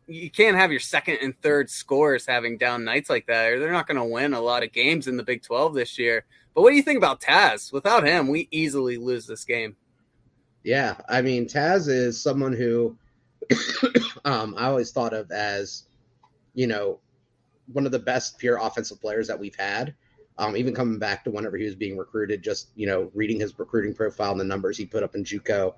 You 0.08 0.30
can't 0.30 0.58
have 0.58 0.72
your 0.72 0.80
second 0.80 1.20
and 1.22 1.40
third 1.42 1.70
scores 1.70 2.26
having 2.26 2.58
down 2.58 2.84
nights 2.84 3.10
like 3.10 3.28
that, 3.28 3.52
or 3.52 3.60
they're 3.60 3.72
not 3.72 3.88
going 3.88 3.98
to 3.98 4.04
win 4.04 4.34
a 4.34 4.42
lot 4.42 4.64
of 4.64 4.72
games 4.72 5.08
in 5.08 5.18
the 5.18 5.24
Big 5.24 5.44
12 5.44 5.74
this 5.74 5.98
year. 5.98 6.26
But 6.54 6.64
what 6.64 6.72
do 6.72 6.76
you 6.76 6.84
think 6.84 6.98
about 6.98 7.22
Taz? 7.22 7.72
Without 7.72 8.06
him, 8.06 8.28
we 8.28 8.48
easily 8.52 8.98
lose 8.98 9.26
this 9.26 9.46
game. 9.46 9.76
Yeah, 10.64 10.96
I 11.10 11.22
mean, 11.22 11.48
Taz 11.48 11.88
is 11.88 12.22
someone 12.22 12.54
who 12.54 12.98
um, 14.26 14.56
I 14.58 14.66
always 14.66 14.92
thought 14.92 15.14
of 15.14 15.32
as, 15.32 15.84
you 16.54 16.68
know, 16.68 17.00
one 17.72 17.86
of 17.86 17.92
the 17.92 18.00
best 18.00 18.38
pure 18.38 18.58
offensive 18.58 19.02
players 19.02 19.28
that 19.28 19.40
we've 19.40 19.56
had. 19.56 19.94
Um, 20.38 20.58
even 20.58 20.74
coming 20.74 20.98
back 20.98 21.24
to 21.24 21.32
whenever 21.32 21.58
he 21.58 21.66
was 21.66 21.76
being 21.76 21.98
recruited, 21.98 22.42
just 22.42 22.70
you 22.76 22.88
know, 22.88 23.12
reading 23.14 23.40
his 23.40 23.58
recruiting 23.60 23.94
profile 23.94 24.32
and 24.32 24.40
the 24.40 24.46
numbers 24.46 24.78
he 24.78 24.86
put 24.86 25.04
up 25.04 25.14
in 25.14 25.24
JUCO, 25.24 25.76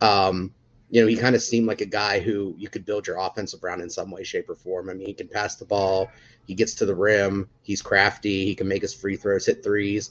um, 0.00 0.54
you 0.90 1.00
know, 1.00 1.06
he 1.06 1.16
kind 1.16 1.36
of 1.36 1.42
seemed 1.42 1.66
like 1.66 1.80
a 1.80 1.86
guy 1.86 2.18
who 2.18 2.54
you 2.58 2.68
could 2.68 2.84
build 2.84 3.06
your 3.06 3.18
offensive 3.18 3.62
around 3.62 3.82
in 3.82 3.90
some 3.90 4.10
way, 4.10 4.24
shape, 4.24 4.48
or 4.48 4.54
form. 4.54 4.88
I 4.88 4.94
mean, 4.94 5.06
he 5.06 5.14
can 5.14 5.28
pass 5.28 5.56
the 5.56 5.64
ball, 5.64 6.10
he 6.46 6.54
gets 6.54 6.74
to 6.76 6.86
the 6.86 6.94
rim, 6.94 7.48
he's 7.62 7.82
crafty, 7.82 8.44
he 8.46 8.54
can 8.54 8.68
make 8.68 8.82
his 8.82 8.94
free 8.94 9.16
throws, 9.16 9.46
hit 9.46 9.62
threes. 9.62 10.10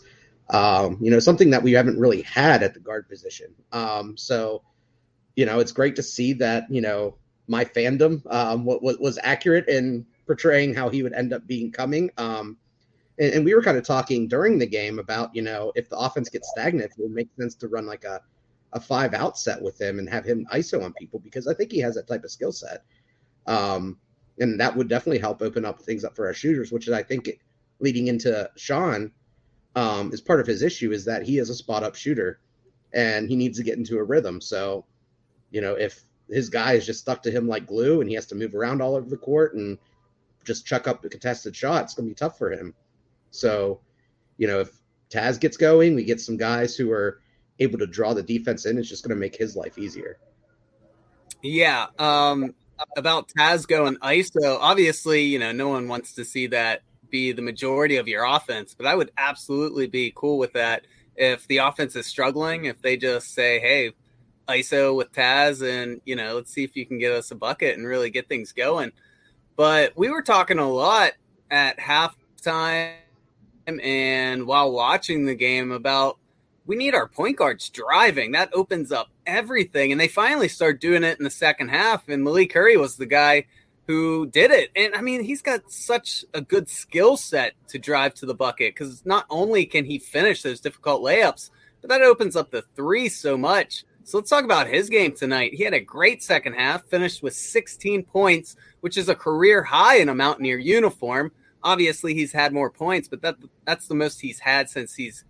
Um, 0.50 0.98
you 1.02 1.12
know, 1.12 1.20
something 1.20 1.50
that 1.50 1.64
we 1.64 1.74
haven't 1.74 2.00
really 2.00 2.22
had 2.22 2.64
at 2.64 2.74
the 2.74 2.80
guard 2.80 3.10
position. 3.10 3.54
Um, 3.72 4.16
so, 4.16 4.62
you 5.36 5.46
know, 5.46 5.60
it's 5.60 5.72
great 5.72 5.96
to 5.98 6.04
see 6.04 6.34
that 6.34 6.66
you 6.70 6.82
know 6.82 7.16
my 7.48 7.66
fandom 7.66 8.22
um, 8.32 8.64
was, 8.66 8.98
was 9.00 9.20
accurate 9.24 9.68
in 9.68 10.06
portraying 10.26 10.74
how 10.74 10.90
he 10.90 11.04
would 11.04 11.14
end 11.14 11.34
up 11.34 11.48
being 11.48 11.72
coming. 11.72 12.12
Um, 12.18 12.58
and, 13.20 13.34
and 13.34 13.46
we 13.46 13.56
were 13.56 13.62
kind 13.62 13.78
of 13.78 13.86
talking 13.86 14.28
during 14.28 14.60
the 14.60 14.66
game 14.68 15.00
about 15.00 15.36
you 15.36 15.42
know 15.42 15.72
if 15.76 15.90
the 15.90 15.98
offense 15.98 16.30
gets 16.30 16.50
stagnant, 16.52 16.92
it 16.98 17.02
would 17.02 17.12
make 17.12 17.30
sense 17.40 17.56
to 17.56 17.68
run 17.68 17.88
like 17.88 18.04
a 18.04 18.22
a 18.74 18.80
five 18.80 19.14
out 19.14 19.38
set 19.38 19.62
with 19.62 19.80
him 19.80 20.00
and 20.00 20.10
have 20.10 20.26
him 20.26 20.46
ISO 20.54 20.84
on 20.84 20.94
people 20.94 21.20
because 21.20 21.48
I 21.48 21.54
think 21.54 21.72
he 21.72 21.80
has 21.80 21.96
that 21.96 22.08
type 22.08 22.24
of 22.24 22.32
skill 22.32 22.52
set. 22.52 22.84
Um, 23.46 23.98
and 24.40 24.60
that 24.60 24.76
would 24.76 24.88
definitely 24.88 25.20
help 25.20 25.42
open 25.42 25.66
up 25.66 25.82
things 25.82 26.04
up 26.04 26.16
for 26.16 26.28
our 26.28 26.34
shooters, 26.34 26.72
which 26.72 26.88
is 26.88 26.94
I 26.94 27.04
think 27.04 27.28
it, 27.28 27.40
leading 27.80 28.08
into 28.08 28.50
Sean 28.56 29.12
um, 29.76 30.12
is 30.12 30.22
part 30.22 30.40
of 30.40 30.48
his 30.48 30.64
issue 30.64 30.92
is 30.92 31.06
that 31.06 31.24
he 31.24 31.38
is 31.38 31.50
a 31.50 31.56
spot 31.56 31.84
up 31.84 31.96
shooter 31.96 32.40
and 32.94 33.30
he 33.30 33.36
needs 33.36 33.58
to 33.58 33.64
get 33.64 33.78
into 33.78 33.98
a 33.98 34.04
rhythm. 34.04 34.42
So, 34.42 34.86
you 35.52 35.62
know, 35.62 35.74
if 35.74 36.02
his 36.30 36.50
guy 36.50 36.74
is 36.74 36.86
just 36.86 37.00
stuck 37.00 37.22
to 37.24 37.32
him 37.32 37.48
like 37.48 37.68
glue 37.68 38.02
and 38.02 38.10
he 38.10 38.16
has 38.16 38.26
to 38.28 38.36
move 38.36 38.56
around 38.56 38.82
all 38.82 38.96
over 38.96 39.10
the 39.10 39.18
court 39.18 39.56
and 39.56 39.78
just 40.44 40.66
chuck 40.66 40.88
up 40.88 41.02
the 41.02 41.10
contested 41.10 41.56
shot, 41.56 41.84
it's 41.84 41.94
going 41.94 42.08
to 42.08 42.12
be 42.12 42.16
tough 42.16 42.38
for 42.38 42.52
him. 42.52 42.74
So, 43.32 43.82
you 44.38 44.48
know, 44.48 44.62
if 44.62 44.72
Taz 45.10 45.40
gets 45.40 45.58
going, 45.58 45.96
we 45.96 46.04
get 46.04 46.22
some 46.22 46.38
guys 46.38 46.76
who 46.76 46.92
are 46.92 47.22
able 47.60 47.80
to 47.80 47.88
draw 47.88 48.14
the 48.14 48.24
defense 48.24 48.66
in, 48.66 48.78
it's 48.78 48.90
just 48.90 49.04
going 49.04 49.16
to 49.16 49.20
make 49.20 49.36
his 49.36 49.56
life 49.56 49.78
easier. 49.78 50.18
Yeah. 51.42 51.88
Um, 52.00 52.54
about 52.96 53.30
Taz 53.30 53.68
going 53.68 53.96
ISO, 53.98 54.58
obviously, 54.60 55.24
you 55.24 55.40
know, 55.40 55.52
no 55.52 55.70
one 55.70 55.88
wants 55.88 56.14
to 56.14 56.26
see 56.26 56.48
that 56.48 56.82
be 57.10 57.32
the 57.32 57.42
majority 57.42 57.98
of 57.98 58.08
your 58.08 58.26
offense, 58.26 58.76
but 58.76 58.86
I 58.86 58.96
would 58.96 59.12
absolutely 59.18 59.88
be 59.88 60.12
cool 60.16 60.38
with 60.38 60.54
that 60.54 60.86
if 61.16 61.48
the 61.48 61.58
offense 61.58 61.96
is 61.96 62.06
struggling, 62.06 62.66
if 62.66 62.82
they 62.82 62.98
just 62.98 63.34
say, 63.34 63.60
hey, 63.60 63.94
ISO 64.48 64.96
with 64.96 65.12
Taz 65.12 65.62
and, 65.62 66.02
you 66.06 66.16
know, 66.16 66.36
let's 66.36 66.54
see 66.54 66.64
if 66.64 66.76
you 66.76 66.86
can 66.86 67.00
get 67.00 67.12
us 67.12 67.32
a 67.32 67.36
bucket 67.36 67.78
and 67.78 67.88
really 67.88 68.10
get 68.10 68.30
things 68.30 68.52
going. 68.52 68.92
But 69.56 69.98
we 69.98 70.10
were 70.10 70.22
talking 70.22 70.60
a 70.60 70.70
lot 70.70 71.14
at 71.50 71.80
halftime 71.80 72.94
and 73.68 74.46
while 74.46 74.72
watching 74.72 75.26
the 75.26 75.36
game 75.36 75.72
about 75.72 76.18
we 76.68 76.76
need 76.76 76.94
our 76.94 77.08
point 77.08 77.38
guards 77.38 77.70
driving. 77.70 78.34
That 78.34 78.54
opens 78.54 78.92
up 78.92 79.08
everything. 79.26 79.92
And 79.92 80.00
they 80.00 80.10
finally 80.10 80.50
start 80.50 80.82
doing 80.82 81.04
it 81.04 81.18
in 81.18 81.24
the 81.24 81.32
second 81.32 81.70
half. 81.70 82.08
And 82.10 82.24
Malik 82.24 82.52
Curry 82.52 82.78
was 82.78 82.98
the 82.98 83.06
guy 83.06 83.46
who 83.88 84.28
did 84.28 84.52
it. 84.52 84.70
And 84.76 84.94
I 84.94 85.02
mean, 85.02 85.24
he's 85.24 85.42
got 85.42 85.72
such 85.72 86.26
a 86.34 86.42
good 86.42 86.70
skill 86.70 87.16
set 87.16 87.54
to 87.70 87.80
drive 87.80 88.14
to 88.16 88.26
the 88.26 88.36
bucket 88.36 88.76
because 88.76 89.06
not 89.06 89.26
only 89.30 89.66
can 89.66 89.86
he 89.86 89.98
finish 89.98 90.42
those 90.42 90.60
difficult 90.60 91.02
layups, 91.02 91.50
but 91.82 91.90
that 91.90 92.02
opens 92.02 92.36
up 92.36 92.52
the 92.52 92.64
three 92.76 93.08
so 93.08 93.38
much. 93.38 93.86
So 94.04 94.18
let's 94.18 94.30
talk 94.30 94.44
about 94.44 94.68
his 94.68 94.90
game 94.90 95.14
tonight. 95.14 95.54
He 95.54 95.64
had 95.64 95.74
a 95.74 95.80
great 95.80 96.22
second 96.22 96.54
half, 96.54 96.86
finished 96.86 97.24
with 97.24 97.34
16 97.34 98.04
points, 98.04 98.56
which 98.82 98.98
is 98.98 99.10
a 99.10 99.16
career 99.16 99.64
high 99.64 99.98
in 99.98 100.10
a 100.10 100.16
Mountaineer 100.16 100.58
uniform. 100.58 101.32
Obviously, 101.64 102.14
he's 102.14 102.32
had 102.32 102.54
more 102.54 102.70
points, 102.70 103.08
but 103.08 103.22
that 103.22 103.36
that's 103.66 103.88
the 103.88 103.96
most 103.96 104.22
he's 104.22 104.40
had 104.40 104.70
since 104.70 104.96
he's 104.96 105.26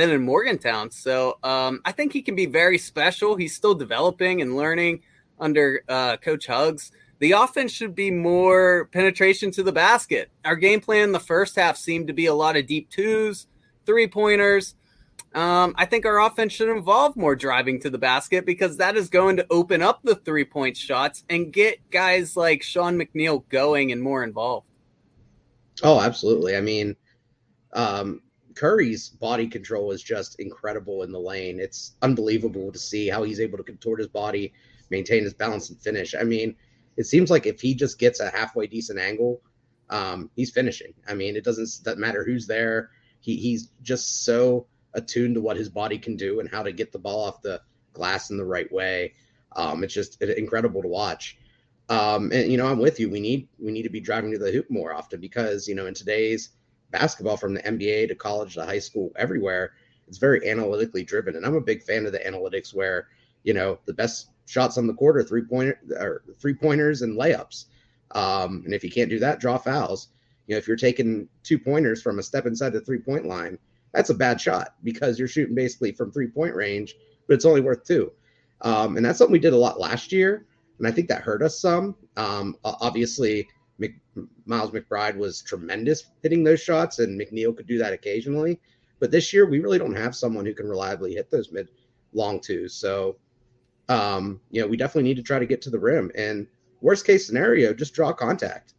been 0.00 0.10
in 0.10 0.22
Morgantown. 0.22 0.90
So 0.90 1.38
um, 1.42 1.82
I 1.84 1.92
think 1.92 2.14
he 2.14 2.22
can 2.22 2.34
be 2.34 2.46
very 2.46 2.78
special. 2.78 3.36
He's 3.36 3.54
still 3.54 3.74
developing 3.74 4.40
and 4.40 4.56
learning 4.56 5.02
under 5.38 5.82
uh, 5.90 6.16
Coach 6.16 6.46
Hugs. 6.46 6.90
The 7.18 7.32
offense 7.32 7.70
should 7.70 7.94
be 7.94 8.10
more 8.10 8.88
penetration 8.92 9.50
to 9.50 9.62
the 9.62 9.72
basket. 9.72 10.30
Our 10.42 10.56
game 10.56 10.80
plan 10.80 11.04
in 11.04 11.12
the 11.12 11.20
first 11.20 11.54
half 11.54 11.76
seemed 11.76 12.06
to 12.06 12.14
be 12.14 12.24
a 12.24 12.34
lot 12.34 12.56
of 12.56 12.66
deep 12.66 12.88
twos, 12.88 13.46
three 13.84 14.06
pointers. 14.06 14.74
Um, 15.34 15.74
I 15.76 15.84
think 15.84 16.06
our 16.06 16.18
offense 16.22 16.54
should 16.54 16.74
involve 16.74 17.14
more 17.14 17.36
driving 17.36 17.78
to 17.80 17.90
the 17.90 17.98
basket 17.98 18.46
because 18.46 18.78
that 18.78 18.96
is 18.96 19.10
going 19.10 19.36
to 19.36 19.46
open 19.50 19.82
up 19.82 20.00
the 20.02 20.14
three 20.14 20.46
point 20.46 20.78
shots 20.78 21.24
and 21.28 21.52
get 21.52 21.78
guys 21.90 22.38
like 22.38 22.62
Sean 22.62 22.98
McNeil 22.98 23.46
going 23.50 23.92
and 23.92 24.02
more 24.02 24.24
involved. 24.24 24.66
Oh, 25.82 26.00
absolutely. 26.00 26.56
I 26.56 26.62
mean, 26.62 26.96
um, 27.74 28.22
Curry's 28.60 29.08
body 29.08 29.46
control 29.46 29.90
is 29.90 30.02
just 30.02 30.38
incredible 30.38 31.02
in 31.02 31.12
the 31.12 31.18
lane. 31.18 31.58
It's 31.58 31.92
unbelievable 32.02 32.70
to 32.70 32.78
see 32.78 33.08
how 33.08 33.22
he's 33.22 33.40
able 33.40 33.56
to 33.56 33.64
contort 33.64 34.00
his 34.00 34.08
body, 34.08 34.52
maintain 34.90 35.22
his 35.22 35.32
balance, 35.32 35.70
and 35.70 35.80
finish. 35.80 36.14
I 36.14 36.24
mean, 36.24 36.54
it 36.98 37.06
seems 37.06 37.30
like 37.30 37.46
if 37.46 37.62
he 37.62 37.74
just 37.74 37.98
gets 37.98 38.20
a 38.20 38.28
halfway 38.28 38.66
decent 38.66 38.98
angle, 38.98 39.40
um, 39.88 40.28
he's 40.36 40.50
finishing. 40.50 40.92
I 41.08 41.14
mean, 41.14 41.36
it 41.36 41.44
doesn't, 41.44 41.82
doesn't 41.84 41.98
matter 41.98 42.22
who's 42.22 42.46
there. 42.46 42.90
He, 43.20 43.36
he's 43.36 43.68
just 43.80 44.26
so 44.26 44.66
attuned 44.92 45.36
to 45.36 45.40
what 45.40 45.56
his 45.56 45.70
body 45.70 45.96
can 45.96 46.16
do 46.16 46.40
and 46.40 46.48
how 46.50 46.62
to 46.62 46.70
get 46.70 46.92
the 46.92 46.98
ball 46.98 47.24
off 47.24 47.40
the 47.40 47.62
glass 47.94 48.28
in 48.28 48.36
the 48.36 48.44
right 48.44 48.70
way. 48.70 49.14
Um, 49.56 49.82
it's 49.84 49.94
just 49.94 50.20
incredible 50.20 50.82
to 50.82 50.88
watch. 50.88 51.38
Um, 51.88 52.30
and 52.30 52.52
you 52.52 52.58
know, 52.58 52.66
I'm 52.66 52.78
with 52.78 53.00
you. 53.00 53.08
We 53.08 53.20
need 53.20 53.48
we 53.58 53.72
need 53.72 53.84
to 53.84 53.88
be 53.88 54.00
driving 54.00 54.32
to 54.32 54.38
the 54.38 54.52
hoop 54.52 54.70
more 54.70 54.94
often 54.94 55.18
because 55.18 55.66
you 55.66 55.74
know 55.74 55.86
in 55.86 55.94
today's 55.94 56.50
basketball 56.90 57.36
from 57.36 57.54
the 57.54 57.62
NBA 57.62 58.08
to 58.08 58.14
college 58.14 58.54
to 58.54 58.64
high 58.64 58.78
school, 58.78 59.10
everywhere, 59.16 59.72
it's 60.08 60.18
very 60.18 60.48
analytically 60.48 61.04
driven. 61.04 61.36
And 61.36 61.46
I'm 61.46 61.54
a 61.54 61.60
big 61.60 61.82
fan 61.82 62.04
of 62.04 62.12
the 62.12 62.18
analytics 62.18 62.74
where, 62.74 63.08
you 63.44 63.54
know, 63.54 63.78
the 63.86 63.94
best 63.94 64.30
shots 64.46 64.76
on 64.76 64.86
the 64.86 64.94
court 64.94 65.16
are 65.16 65.22
three 65.22 65.44
pointer 65.44 65.80
or 65.92 66.22
three 66.40 66.54
pointers 66.54 67.02
and 67.02 67.16
layups. 67.16 67.66
Um, 68.12 68.62
and 68.64 68.74
if 68.74 68.82
you 68.82 68.90
can't 68.90 69.08
do 69.08 69.20
that, 69.20 69.40
draw 69.40 69.56
fouls. 69.56 70.08
You 70.46 70.54
know, 70.54 70.58
if 70.58 70.66
you're 70.66 70.76
taking 70.76 71.28
two 71.44 71.58
pointers 71.58 72.02
from 72.02 72.18
a 72.18 72.22
step 72.22 72.46
inside 72.46 72.72
the 72.72 72.80
three 72.80 72.98
point 72.98 73.26
line, 73.26 73.56
that's 73.92 74.10
a 74.10 74.14
bad 74.14 74.40
shot 74.40 74.74
because 74.82 75.18
you're 75.18 75.28
shooting 75.28 75.54
basically 75.54 75.92
from 75.92 76.10
three 76.10 76.26
point 76.26 76.54
range, 76.54 76.96
but 77.28 77.34
it's 77.34 77.44
only 77.44 77.60
worth 77.60 77.84
two. 77.84 78.10
Um, 78.62 78.96
and 78.96 79.06
that's 79.06 79.18
something 79.18 79.32
we 79.32 79.38
did 79.38 79.52
a 79.52 79.56
lot 79.56 79.80
last 79.80 80.10
year. 80.10 80.46
And 80.78 80.86
I 80.86 80.90
think 80.90 81.08
that 81.08 81.22
hurt 81.22 81.42
us 81.42 81.60
some. 81.60 81.94
Um, 82.16 82.56
obviously, 82.64 83.48
Mc, 83.80 83.94
Miles 84.44 84.70
McBride 84.70 85.16
was 85.16 85.42
tremendous 85.42 86.04
hitting 86.22 86.44
those 86.44 86.60
shots, 86.60 86.98
and 86.98 87.18
McNeil 87.18 87.56
could 87.56 87.66
do 87.66 87.78
that 87.78 87.92
occasionally. 87.92 88.60
But 89.00 89.10
this 89.10 89.32
year, 89.32 89.48
we 89.48 89.60
really 89.60 89.78
don't 89.78 89.96
have 89.96 90.14
someone 90.14 90.44
who 90.44 90.54
can 90.54 90.68
reliably 90.68 91.14
hit 91.14 91.30
those 91.30 91.50
mid 91.50 91.70
long 92.12 92.40
twos. 92.40 92.74
So, 92.74 93.16
um, 93.88 94.40
you 94.50 94.60
know, 94.60 94.68
we 94.68 94.76
definitely 94.76 95.08
need 95.08 95.16
to 95.16 95.22
try 95.22 95.38
to 95.38 95.46
get 95.46 95.62
to 95.62 95.70
the 95.70 95.78
rim. 95.78 96.12
And 96.14 96.46
worst 96.82 97.06
case 97.06 97.26
scenario, 97.26 97.72
just 97.72 97.94
draw 97.94 98.12
contact, 98.12 98.74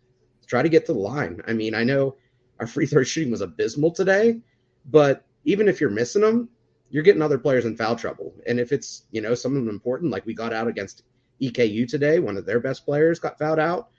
try 0.46 0.62
to 0.62 0.70
get 0.70 0.86
to 0.86 0.94
the 0.94 1.00
line. 1.00 1.42
I 1.48 1.54
mean, 1.54 1.74
I 1.74 1.84
know 1.84 2.16
our 2.60 2.68
free 2.74 2.86
throw 2.86 3.04
shooting 3.04 3.32
was 3.32 3.42
abysmal 3.42 3.92
today, 3.92 4.40
but 4.86 5.26
even 5.44 5.68
if 5.68 5.82
you're 5.82 5.90
missing 5.90 6.22
them, 6.22 6.48
you're 6.92 7.04
getting 7.04 7.22
other 7.22 7.40
players 7.40 7.66
in 7.66 7.76
foul 7.76 7.96
trouble. 7.96 8.34
And 8.46 8.60
if 8.60 8.72
it's, 8.72 9.04
you 9.12 9.22
know, 9.22 9.34
something 9.34 9.68
important, 9.68 10.12
like 10.12 10.26
we 10.26 10.34
got 10.34 10.54
out 10.54 10.68
against 10.68 11.04
EKU 11.42 11.88
today, 11.88 12.20
one 12.20 12.38
of 12.38 12.46
their 12.46 12.60
best 12.60 12.86
players 12.86 13.18
got 13.18 13.40
fouled 13.40 13.60
out 13.60 13.90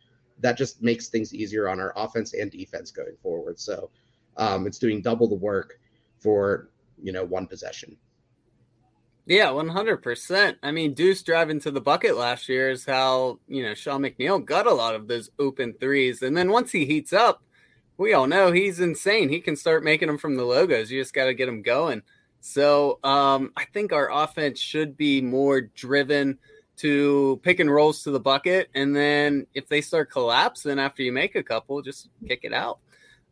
that 0.43 0.59
just 0.59 0.83
makes 0.83 1.09
things 1.09 1.35
easier 1.35 1.69
on 1.69 1.81
our 1.81 1.93
offense 1.97 2.35
and 2.35 2.51
defense 2.51 2.91
going 2.91 3.17
forward. 3.23 3.59
So 3.59 3.91
um, 4.37 4.67
it's 4.67 4.79
doing 4.79 5.01
double 5.01 5.29
the 5.29 5.35
work 5.35 5.79
for 6.21 6.71
you 7.03 7.13
know 7.13 7.25
one 7.25 7.47
possession. 7.47 7.97
Yeah, 9.25 9.51
one 9.51 9.69
hundred 9.69 9.99
percent. 9.99 10.59
I 10.63 10.73
mean, 10.73 10.95
Deuce 10.95 11.23
driving 11.23 11.61
to 11.61 11.71
the 11.71 11.81
bucket 11.81 12.17
last 12.17 12.49
year 12.49 12.71
is 12.71 12.85
how 12.85 13.39
you 13.49 13.63
know 13.63 13.75
Sean 13.75 14.03
McNeil 14.03 14.45
got 14.45 14.67
a 14.67 14.75
lot 14.75 14.95
of 14.95 15.09
those 15.09 15.31
open 15.39 15.75
threes, 15.81 16.23
and 16.23 16.37
then 16.37 16.51
once 16.51 16.73
he 16.73 16.87
heats 16.87 17.13
up, 17.13 17.43
we 17.97 18.13
all 18.13 18.27
know 18.27 18.51
he's 18.51 18.81
insane. 18.81 19.29
He 19.29 19.41
can 19.41 19.57
start 19.57 19.85
making 19.85 20.09
them 20.09 20.19
from 20.19 20.37
the 20.37 20.45
logos. 20.45 20.91
You 20.91 21.01
just 21.01 21.15
got 21.15 21.27
to 21.27 21.35
get 21.35 21.49
him 21.49 21.63
going. 21.63 22.03
So 22.41 22.99
um, 23.05 23.53
I 23.57 23.67
think 23.67 23.93
our 23.93 24.11
offense 24.11 24.59
should 24.59 24.97
be 24.97 25.21
more 25.21 25.61
driven 25.61 26.39
to 26.79 27.41
pick 27.43 27.61
and 27.61 27.71
rolls 27.71 28.03
to 28.03 28.11
the 28.11 28.21
bucket. 28.21 28.69
And 28.75 28.95
then 28.95 29.47
if 29.55 29.69
they 29.69 29.81
start 29.81 30.11
collapsing 30.11 30.79
after 30.79 31.03
you 31.03 31.13
make 31.13 31.35
a 31.35 31.43
couple, 31.43 31.83
just 31.83 32.09
kick 32.27 32.41
it 32.43 32.53
out. 32.53 32.79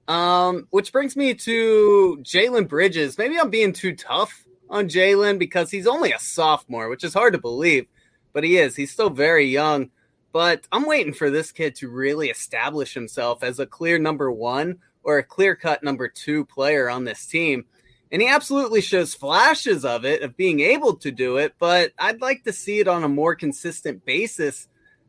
Um, 0.09 0.66
which 0.70 0.92
brings 0.92 1.16
me 1.16 1.35
to 1.35 2.18
Jalen 2.23 2.68
Bridges. 2.68 3.16
Maybe 3.16 3.38
I'm 3.38 3.50
being 3.50 3.73
too 3.73 3.94
tough 3.94 4.44
on 4.68 4.88
Jalen 4.88 5.38
because 5.38 5.70
he's 5.70 5.87
only 5.87 6.12
a 6.12 6.18
sophomore, 6.18 6.88
which 6.88 7.04
is 7.04 7.14
hard 7.14 7.32
to 7.32 7.40
believe, 7.40 7.87
but 8.32 8.44
he 8.44 8.59
is. 8.59 8.76
He's 8.76 8.92
still 8.92 9.11
very 9.11 9.47
young. 9.47 9.90
But 10.32 10.66
I'm 10.70 10.87
waiting 10.87 11.12
for 11.12 11.28
this 11.30 11.50
kid 11.50 11.75
to 11.76 11.88
really 11.88 12.30
establish 12.30 12.94
himself 12.94 13.42
as 13.42 13.59
a 13.59 13.66
clear 13.66 13.99
number 13.99 14.30
one 14.30 14.78
or 15.02 15.18
a 15.18 15.25
clear 15.25 15.56
cut 15.56 15.82
number 15.82 16.09
two 16.09 16.44
player 16.44 16.88
on 16.88 17.04
this 17.04 17.26
team. 17.26 17.64
And 18.12 18.20
he 18.20 18.28
absolutely 18.28 18.80
shows 18.80 19.14
flashes 19.14 19.84
of 19.84 20.04
it, 20.04 20.22
of 20.22 20.36
being 20.36 20.60
able 20.60 20.96
to 20.96 21.12
do 21.12 21.36
it, 21.36 21.54
but 21.58 21.92
I'd 21.98 22.20
like 22.20 22.42
to 22.44 22.52
see 22.52 22.80
it 22.80 22.88
on 22.88 23.04
a 23.04 23.08
more 23.08 23.36
consistent 23.36 24.04
basis. 24.04 24.66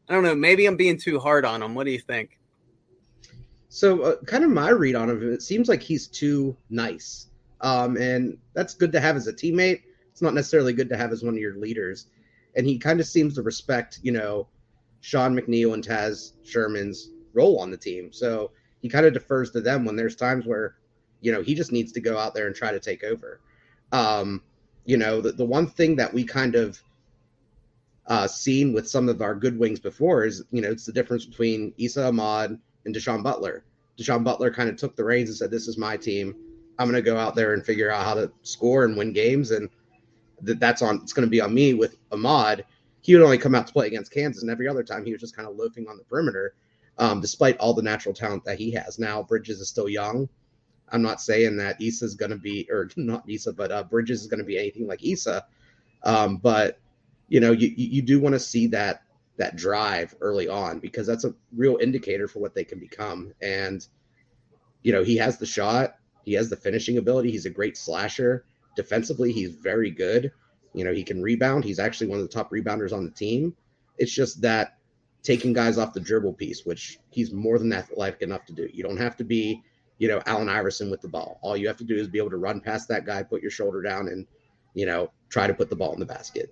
I 0.08 0.14
don't 0.14 0.24
know. 0.24 0.36
Maybe 0.36 0.66
I'm 0.66 0.78
being 0.78 0.98
too 0.98 1.20
hard 1.20 1.44
on 1.46 1.64
him. 1.64 1.74
What 1.74 1.86
do 1.86 1.92
you 1.92 2.00
think? 2.00 2.38
So, 3.70 4.02
uh, 4.02 4.16
kind 4.26 4.44
of 4.44 4.52
my 4.52 4.70
read 4.70 4.96
on 4.96 5.10
him, 5.10 5.34
it 5.34 5.42
seems 5.42 5.70
like 5.70 5.82
he's 5.82 6.08
too 6.08 6.56
nice. 6.70 7.28
Um, 7.62 7.96
and 7.98 8.38
that's 8.54 8.74
good 8.74 8.92
to 8.92 9.00
have 9.00 9.16
as 9.16 9.28
a 9.28 9.34
teammate. 9.34 9.82
It's 10.12 10.22
not 10.22 10.34
necessarily 10.34 10.74
good 10.74 10.90
to 10.90 10.98
have 10.98 11.12
as 11.12 11.24
one 11.24 11.34
of 11.36 11.40
your 11.40 11.56
leaders. 11.56 12.08
And 12.56 12.68
he 12.68 12.78
kind 12.78 13.00
of 13.00 13.08
seems 13.08 13.36
to 13.36 13.42
respect, 13.42 14.00
you 14.04 14.12
know, 14.12 14.48
Sean 15.00 15.36
McNeil 15.36 15.74
and 15.74 15.88
Taz 15.88 16.34
Sherman's 16.44 17.12
role 17.34 17.60
on 17.60 17.72
the 17.72 17.78
team. 17.78 18.12
So 18.12 18.52
he 18.82 18.90
kind 18.90 19.06
of 19.06 19.14
defers 19.14 19.52
to 19.52 19.62
them 19.62 19.86
when 19.86 19.96
there's 19.96 20.16
times 20.16 20.46
where, 20.46 20.76
you 21.22 21.32
know, 21.32 21.42
he 21.42 21.56
just 21.56 21.72
needs 21.72 21.92
to 21.94 22.02
go 22.02 22.18
out 22.18 22.34
there 22.34 22.48
and 22.48 22.56
try 22.56 22.72
to 22.72 22.80
take 22.80 23.04
over. 23.04 23.40
Um, 23.92 24.42
you 24.86 24.98
know, 24.98 25.22
the, 25.22 25.32
the 25.32 25.46
one 25.46 25.68
thing 25.68 25.96
that 25.98 26.14
we 26.14 26.24
kind 26.24 26.56
of 26.56 26.82
uh, 28.08 28.28
seen 28.28 28.74
with 28.74 28.90
some 28.90 29.08
of 29.08 29.22
our 29.22 29.36
good 29.36 29.58
wings 29.58 29.80
before 29.80 30.26
is, 30.26 30.44
you 30.52 30.62
know, 30.62 30.70
it's 30.70 30.86
the 30.86 30.92
difference 30.92 31.26
between 31.26 31.74
Esa 31.80 32.08
Ahmad 32.08 32.60
and 32.86 32.96
Da'Sean 32.96 33.24
Butler. 33.24 33.64
Da'Sean 33.98 34.24
Butler 34.24 34.52
kind 34.52 34.70
of 34.70 34.76
took 34.76 34.96
the 34.96 35.04
reins 35.04 35.30
and 35.30 35.38
said, 35.38 35.52
This 35.52 35.68
is 35.68 35.78
my 35.78 35.96
team. 35.96 36.36
I'm 36.80 36.90
going 36.90 37.02
to 37.02 37.08
go 37.10 37.18
out 37.18 37.36
there 37.36 37.54
and 37.54 37.64
figure 37.64 37.92
out 37.92 38.04
how 38.04 38.16
to 38.16 38.32
score 38.42 38.86
and 38.86 38.98
win 38.98 39.14
games. 39.14 39.52
And 39.52 39.70
that 40.42 40.60
that's 40.60 40.82
on, 40.82 40.98
it's 41.04 41.14
going 41.14 41.28
to 41.28 41.30
be 41.30 41.42
on 41.42 41.54
me 41.54 41.74
with 41.74 41.98
Ahmad. 42.12 42.66
He 43.02 43.14
would 43.16 43.24
only 43.24 43.38
come 43.38 43.56
out 43.56 43.68
to 43.68 43.74
play 43.74 43.88
against 43.88 44.12
Kansas, 44.12 44.44
and 44.44 44.52
every 44.52 44.68
other 44.68 44.84
time 44.84 45.06
he 45.06 45.12
was 45.12 45.22
just 45.22 45.36
kind 45.36 45.48
of 45.48 45.56
loafing 45.56 45.88
on 45.88 45.98
the 45.98 46.04
perimeter, 46.04 46.54
um, 47.00 47.20
despite 47.20 47.58
all 47.58 47.74
the 47.74 47.82
natural 47.82 48.14
talent 48.14 48.44
that 48.46 48.60
he 48.60 48.72
has. 48.72 49.00
Now, 49.00 49.24
Bridges 49.24 49.60
is 49.60 49.70
still 49.70 49.90
young. 49.90 50.30
I'm 50.92 51.02
not 51.02 51.22
saying 51.22 51.58
that 51.58 51.82
Esa 51.82 52.06
is 52.06 52.16
going 52.16 52.32
to 52.32 52.38
be, 52.38 52.68
or 52.70 52.90
not 52.98 53.26
Esa, 53.30 53.54
but 53.54 53.72
uh, 53.72 53.84
Bridges 53.84 54.22
is 54.22 54.28
going 54.28 54.40
to 54.40 54.46
be 54.46 54.58
anything 54.58 54.88
like 54.88 55.06
Esa. 55.06 55.46
Um, 56.04 56.38
but 56.38 56.80
you 57.28 57.40
know, 57.40 57.52
you 57.52 57.72
you 57.76 58.02
do 58.02 58.20
want 58.20 58.34
to 58.34 58.40
see 58.40 58.68
that 58.68 59.04
that 59.38 59.56
drive 59.56 60.14
early 60.22 60.48
on 60.48 60.80
because 60.80 61.08
that's 61.08 61.24
a 61.24 61.34
real 61.56 61.78
indicator 61.82 62.28
for 62.28 62.40
what 62.40 62.54
they 62.54 62.64
can 62.64 62.80
become. 62.80 63.34
And 63.42 63.86
you 64.84 64.92
know, 64.92 65.04
he 65.04 65.18
has 65.18 65.38
the 65.38 65.46
shot, 65.46 65.96
he 66.24 66.34
has 66.34 66.50
the 66.50 66.56
finishing 66.56 66.98
ability, 66.98 67.32
he's 67.32 67.46
a 67.46 67.52
great 67.52 67.78
slasher. 67.78 68.46
Defensively, 68.76 69.32
he's 69.32 69.52
very 69.52 69.92
good. 69.92 70.32
You 70.74 70.86
know, 70.86 70.94
he 70.94 71.04
can 71.04 71.22
rebound. 71.22 71.64
He's 71.64 71.80
actually 71.80 72.08
one 72.08 72.20
of 72.20 72.24
the 72.24 72.34
top 72.34 72.52
rebounders 72.52 72.94
on 72.94 73.04
the 73.04 73.12
team. 73.12 73.56
It's 73.98 74.14
just 74.14 74.42
that 74.42 74.78
taking 75.24 75.54
guys 75.54 75.78
off 75.78 75.94
the 75.94 76.00
dribble 76.00 76.34
piece, 76.34 76.66
which 76.66 77.00
he's 77.10 77.32
more 77.32 77.60
than 77.60 77.74
athletic 77.74 78.22
enough 78.22 78.46
to 78.46 78.54
do. 78.54 78.70
You 78.74 78.84
don't 78.84 78.98
have 78.98 79.18
to 79.18 79.24
be, 79.24 79.62
you 80.02 80.08
know, 80.08 80.20
Allen 80.26 80.50
Iverson 80.50 80.90
with 80.90 81.00
the 81.00 81.08
ball. 81.08 81.38
All 81.44 81.56
you 81.56 81.68
have 81.68 81.78
to 81.78 81.84
do 81.84 81.96
is 81.96 82.08
be 82.08 82.18
able 82.18 82.32
to 82.32 82.38
run 82.38 82.60
past 82.60 82.88
that 82.88 83.06
guy, 83.06 83.22
put 83.22 83.44
your 83.44 83.52
shoulder 83.52 83.84
down, 83.84 84.08
and, 84.08 84.26
you 84.74 84.88
know, 84.88 85.12
try 85.30 85.46
to 85.46 85.54
put 85.54 85.70
the 85.70 85.76
ball 85.76 85.94
in 85.94 86.00
the 86.00 86.08
basket. 86.08 86.52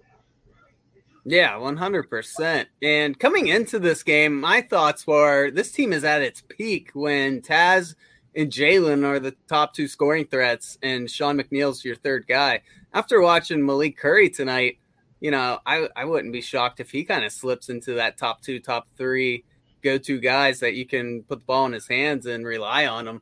Yeah, 1.25 1.53
100%. 1.53 2.67
And 2.83 3.19
coming 3.19 3.47
into 3.47 3.79
this 3.79 4.03
game, 4.03 4.39
my 4.39 4.61
thoughts 4.61 5.07
were 5.07 5.49
this 5.49 5.71
team 5.71 5.93
is 5.93 6.03
at 6.03 6.21
its 6.21 6.43
peak 6.47 6.91
when 6.93 7.41
Taz 7.41 7.95
and 8.35 8.51
Jalen 8.51 9.03
are 9.03 9.19
the 9.19 9.35
top 9.47 9.73
two 9.73 9.87
scoring 9.87 10.27
threats, 10.27 10.77
and 10.83 11.09
Sean 11.09 11.39
McNeil's 11.39 11.83
your 11.83 11.95
third 11.95 12.25
guy. 12.27 12.61
After 12.93 13.19
watching 13.19 13.65
Malik 13.65 13.97
Curry 13.97 14.29
tonight, 14.29 14.77
you 15.21 15.31
know, 15.31 15.57
I, 15.65 15.89
I 15.95 16.05
wouldn't 16.05 16.33
be 16.33 16.41
shocked 16.41 16.81
if 16.81 16.91
he 16.91 17.03
kind 17.03 17.25
of 17.25 17.31
slips 17.31 17.69
into 17.69 17.95
that 17.95 18.15
top 18.15 18.43
two, 18.43 18.59
top 18.59 18.89
three 18.95 19.43
go 19.81 19.97
to 19.97 20.19
guys 20.19 20.59
that 20.59 20.73
you 20.73 20.85
can 20.85 21.23
put 21.23 21.39
the 21.39 21.45
ball 21.45 21.65
in 21.65 21.71
his 21.71 21.87
hands 21.87 22.25
and 22.25 22.45
rely 22.45 22.85
on 22.85 23.05
them. 23.05 23.21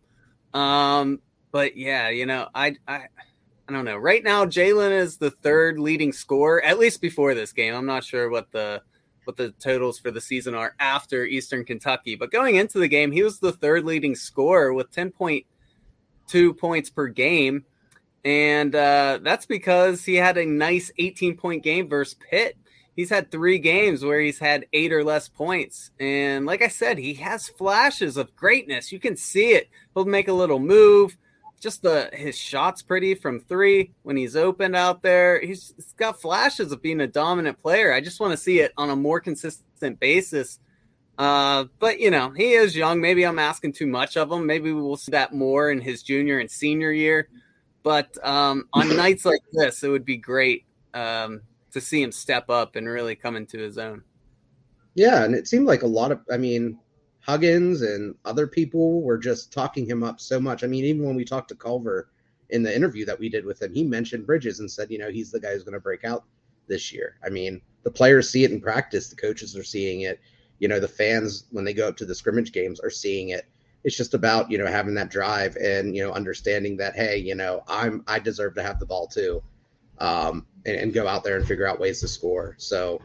Um, 0.58 1.20
but 1.52 1.78
yeah, 1.78 2.10
you 2.10 2.26
know, 2.26 2.48
I, 2.56 2.76
I, 2.88 3.06
I 3.68 3.74
don't 3.74 3.86
know. 3.86 3.98
Right 3.98 4.24
now, 4.24 4.46
Jalen 4.46 4.92
is 4.92 5.18
the 5.18 5.30
third 5.30 5.80
leading 5.80 6.12
scorer, 6.12 6.64
at 6.64 6.80
least 6.80 7.00
before 7.00 7.36
this 7.36 7.54
game. 7.54 7.76
I'm 7.76 7.86
not 7.86 8.04
sure 8.04 8.30
what 8.30 8.52
the 8.52 8.82
what 9.26 9.36
the 9.36 9.52
totals 9.60 10.00
for 10.00 10.10
the 10.10 10.22
season 10.22 10.56
are 10.56 10.74
after 10.80 11.26
Eastern 11.26 11.66
Kentucky, 11.66 12.16
but 12.16 12.32
going 12.32 12.56
into 12.56 12.80
the 12.80 12.88
game, 12.88 13.12
he 13.12 13.24
was 13.24 13.40
the 13.40 13.52
third 13.52 13.84
leading 13.84 14.16
scorer 14.16 14.74
with 14.74 14.90
10.2 14.92 16.58
points 16.58 16.90
per 16.90 17.08
game, 17.08 17.66
and 18.24 18.74
uh, 18.74 19.20
that's 19.22 19.46
because 19.46 20.06
he 20.06 20.16
had 20.16 20.38
a 20.38 20.46
nice 20.46 20.92
18 20.98 21.36
point 21.36 21.62
game 21.62 21.90
versus 21.90 22.16
Pitt. 22.16 22.58
He's 22.98 23.12
had 23.12 23.30
three 23.30 23.60
games 23.60 24.04
where 24.04 24.20
he's 24.20 24.40
had 24.40 24.66
eight 24.74 24.92
or 24.92 25.04
less 25.04 25.30
points. 25.30 25.92
And 26.00 26.48
like 26.48 26.64
I 26.64 26.68
said, 26.68 26.98
he 26.98 27.14
has 27.14 27.48
flashes 27.48 28.18
of 28.18 28.36
greatness. 28.36 28.92
You 28.92 29.00
can 29.00 29.16
see 29.16 29.52
it. 29.52 29.70
He'll 29.94 30.06
make 30.06 30.28
a 30.28 30.34
little 30.34 30.58
move 30.60 31.16
just 31.60 31.84
the 31.84 32.10
his 32.12 32.36
shots 32.36 32.82
pretty 32.82 33.14
from 33.14 33.40
three 33.40 33.92
when 34.02 34.18
he's 34.18 34.36
open 34.36 34.74
out 34.74 35.04
there. 35.04 35.40
He's, 35.40 35.74
he's 35.76 35.94
got 35.94 36.20
flashes 36.20 36.72
of 36.72 36.82
being 36.82 37.02
a 37.02 37.08
dominant 37.08 37.60
player. 37.60 37.94
I 37.94 38.02
just 38.02 38.20
want 38.20 38.32
to 38.32 38.38
see 38.38 38.62
it 38.62 38.74
on 38.78 38.90
a 38.90 38.96
more 38.96 39.20
consistent 39.20 40.00
basis. 40.00 40.60
Uh, 41.20 41.66
but 41.78 42.00
you 42.00 42.10
know, 42.10 42.32
he 42.32 42.54
is 42.54 42.76
young. 42.76 43.00
Maybe 43.00 43.28
I'm 43.28 43.38
asking 43.38 43.74
too 43.74 43.88
much 43.88 44.18
of 44.18 44.32
him. 44.32 44.48
Maybe 44.48 44.74
we 44.74 44.82
will 44.82 44.98
see 44.98 45.12
that 45.12 45.36
more 45.36 45.70
in 45.70 45.82
his 45.82 46.02
junior 46.02 46.40
and 46.40 46.50
senior 46.50 46.92
year. 46.92 47.30
But 47.84 48.18
um, 48.26 48.68
on 48.74 48.96
nights 48.96 49.24
like 49.24 49.42
this, 49.54 49.84
it 49.84 49.90
would 49.90 50.06
be 50.06 50.18
great 50.18 50.66
um, 50.96 51.42
to 51.78 51.86
see 51.86 52.02
him 52.02 52.12
step 52.12 52.50
up 52.50 52.76
and 52.76 52.88
really 52.88 53.16
come 53.16 53.36
into 53.36 53.60
his 53.60 53.78
own. 53.78 54.04
Yeah, 54.96 55.24
and 55.24 55.36
it 55.36 55.48
seemed 55.48 55.68
like 55.68 55.84
a 55.84 55.88
lot 55.88 56.12
of. 56.12 56.22
I 56.32 56.38
mean, 56.38 56.80
Huggins 57.20 57.82
and 57.82 58.16
other 58.26 58.48
people 58.48 59.02
were 59.02 59.18
just 59.18 59.54
talking 59.54 59.86
him 59.86 60.02
up 60.02 60.20
so 60.20 60.40
much. 60.40 60.64
I 60.64 60.68
mean, 60.68 60.86
even 60.86 61.06
when 61.06 61.16
we 61.16 61.26
talked 61.26 61.50
to 61.50 61.56
Culver 61.56 62.10
in 62.50 62.64
the 62.64 62.76
interview 62.76 63.06
that 63.06 63.20
we 63.20 63.30
did 63.30 63.46
with 63.46 63.62
him, 63.62 63.74
he 63.74 63.84
mentioned 63.84 64.26
Bridges 64.26 64.60
and 64.60 64.72
said, 64.72 64.90
you 64.90 64.98
know, 64.98 65.12
he's 65.12 65.30
the 65.30 65.40
guy 65.40 65.54
who's 65.54 65.64
going 65.64 65.74
to 65.74 65.80
break 65.80 66.04
out 66.04 66.24
this 66.68 66.92
year. 66.92 67.18
I 67.24 67.30
mean, 67.30 67.62
the 67.84 67.92
players 67.92 68.30
see 68.30 68.44
it 68.44 68.52
in 68.52 68.62
practice, 68.62 69.10
the 69.10 69.16
coaches 69.16 69.56
are 69.56 69.64
seeing 69.64 70.02
it. 70.02 70.20
You 70.60 70.68
know, 70.68 70.80
the 70.80 70.88
fans 70.88 71.46
when 71.52 71.66
they 71.66 71.74
go 71.74 71.90
up 71.90 71.98
to 71.98 72.06
the 72.06 72.16
scrimmage 72.16 72.52
games 72.52 72.80
are 72.80 72.90
seeing 72.90 73.30
it. 73.30 73.46
It's 73.84 73.96
just 73.96 74.16
about 74.16 74.50
you 74.50 74.58
know 74.58 74.66
having 74.66 74.96
that 74.96 75.12
drive 75.12 75.56
and 75.58 75.96
you 75.96 76.04
know 76.04 76.12
understanding 76.12 76.78
that 76.78 76.96
hey, 76.96 77.18
you 77.18 77.36
know, 77.36 77.64
I'm 77.68 78.04
I 78.08 78.20
deserve 78.20 78.56
to 78.56 78.64
have 78.64 78.80
the 78.80 78.86
ball 78.86 79.06
too, 79.08 79.44
um, 80.00 80.48
and, 80.68 80.76
and 80.76 80.94
go 80.94 81.08
out 81.08 81.24
there 81.24 81.38
and 81.38 81.48
figure 81.48 81.68
out 81.68 81.80
ways 81.80 82.02
to 82.02 82.08
score. 82.08 82.56
So 82.60 83.02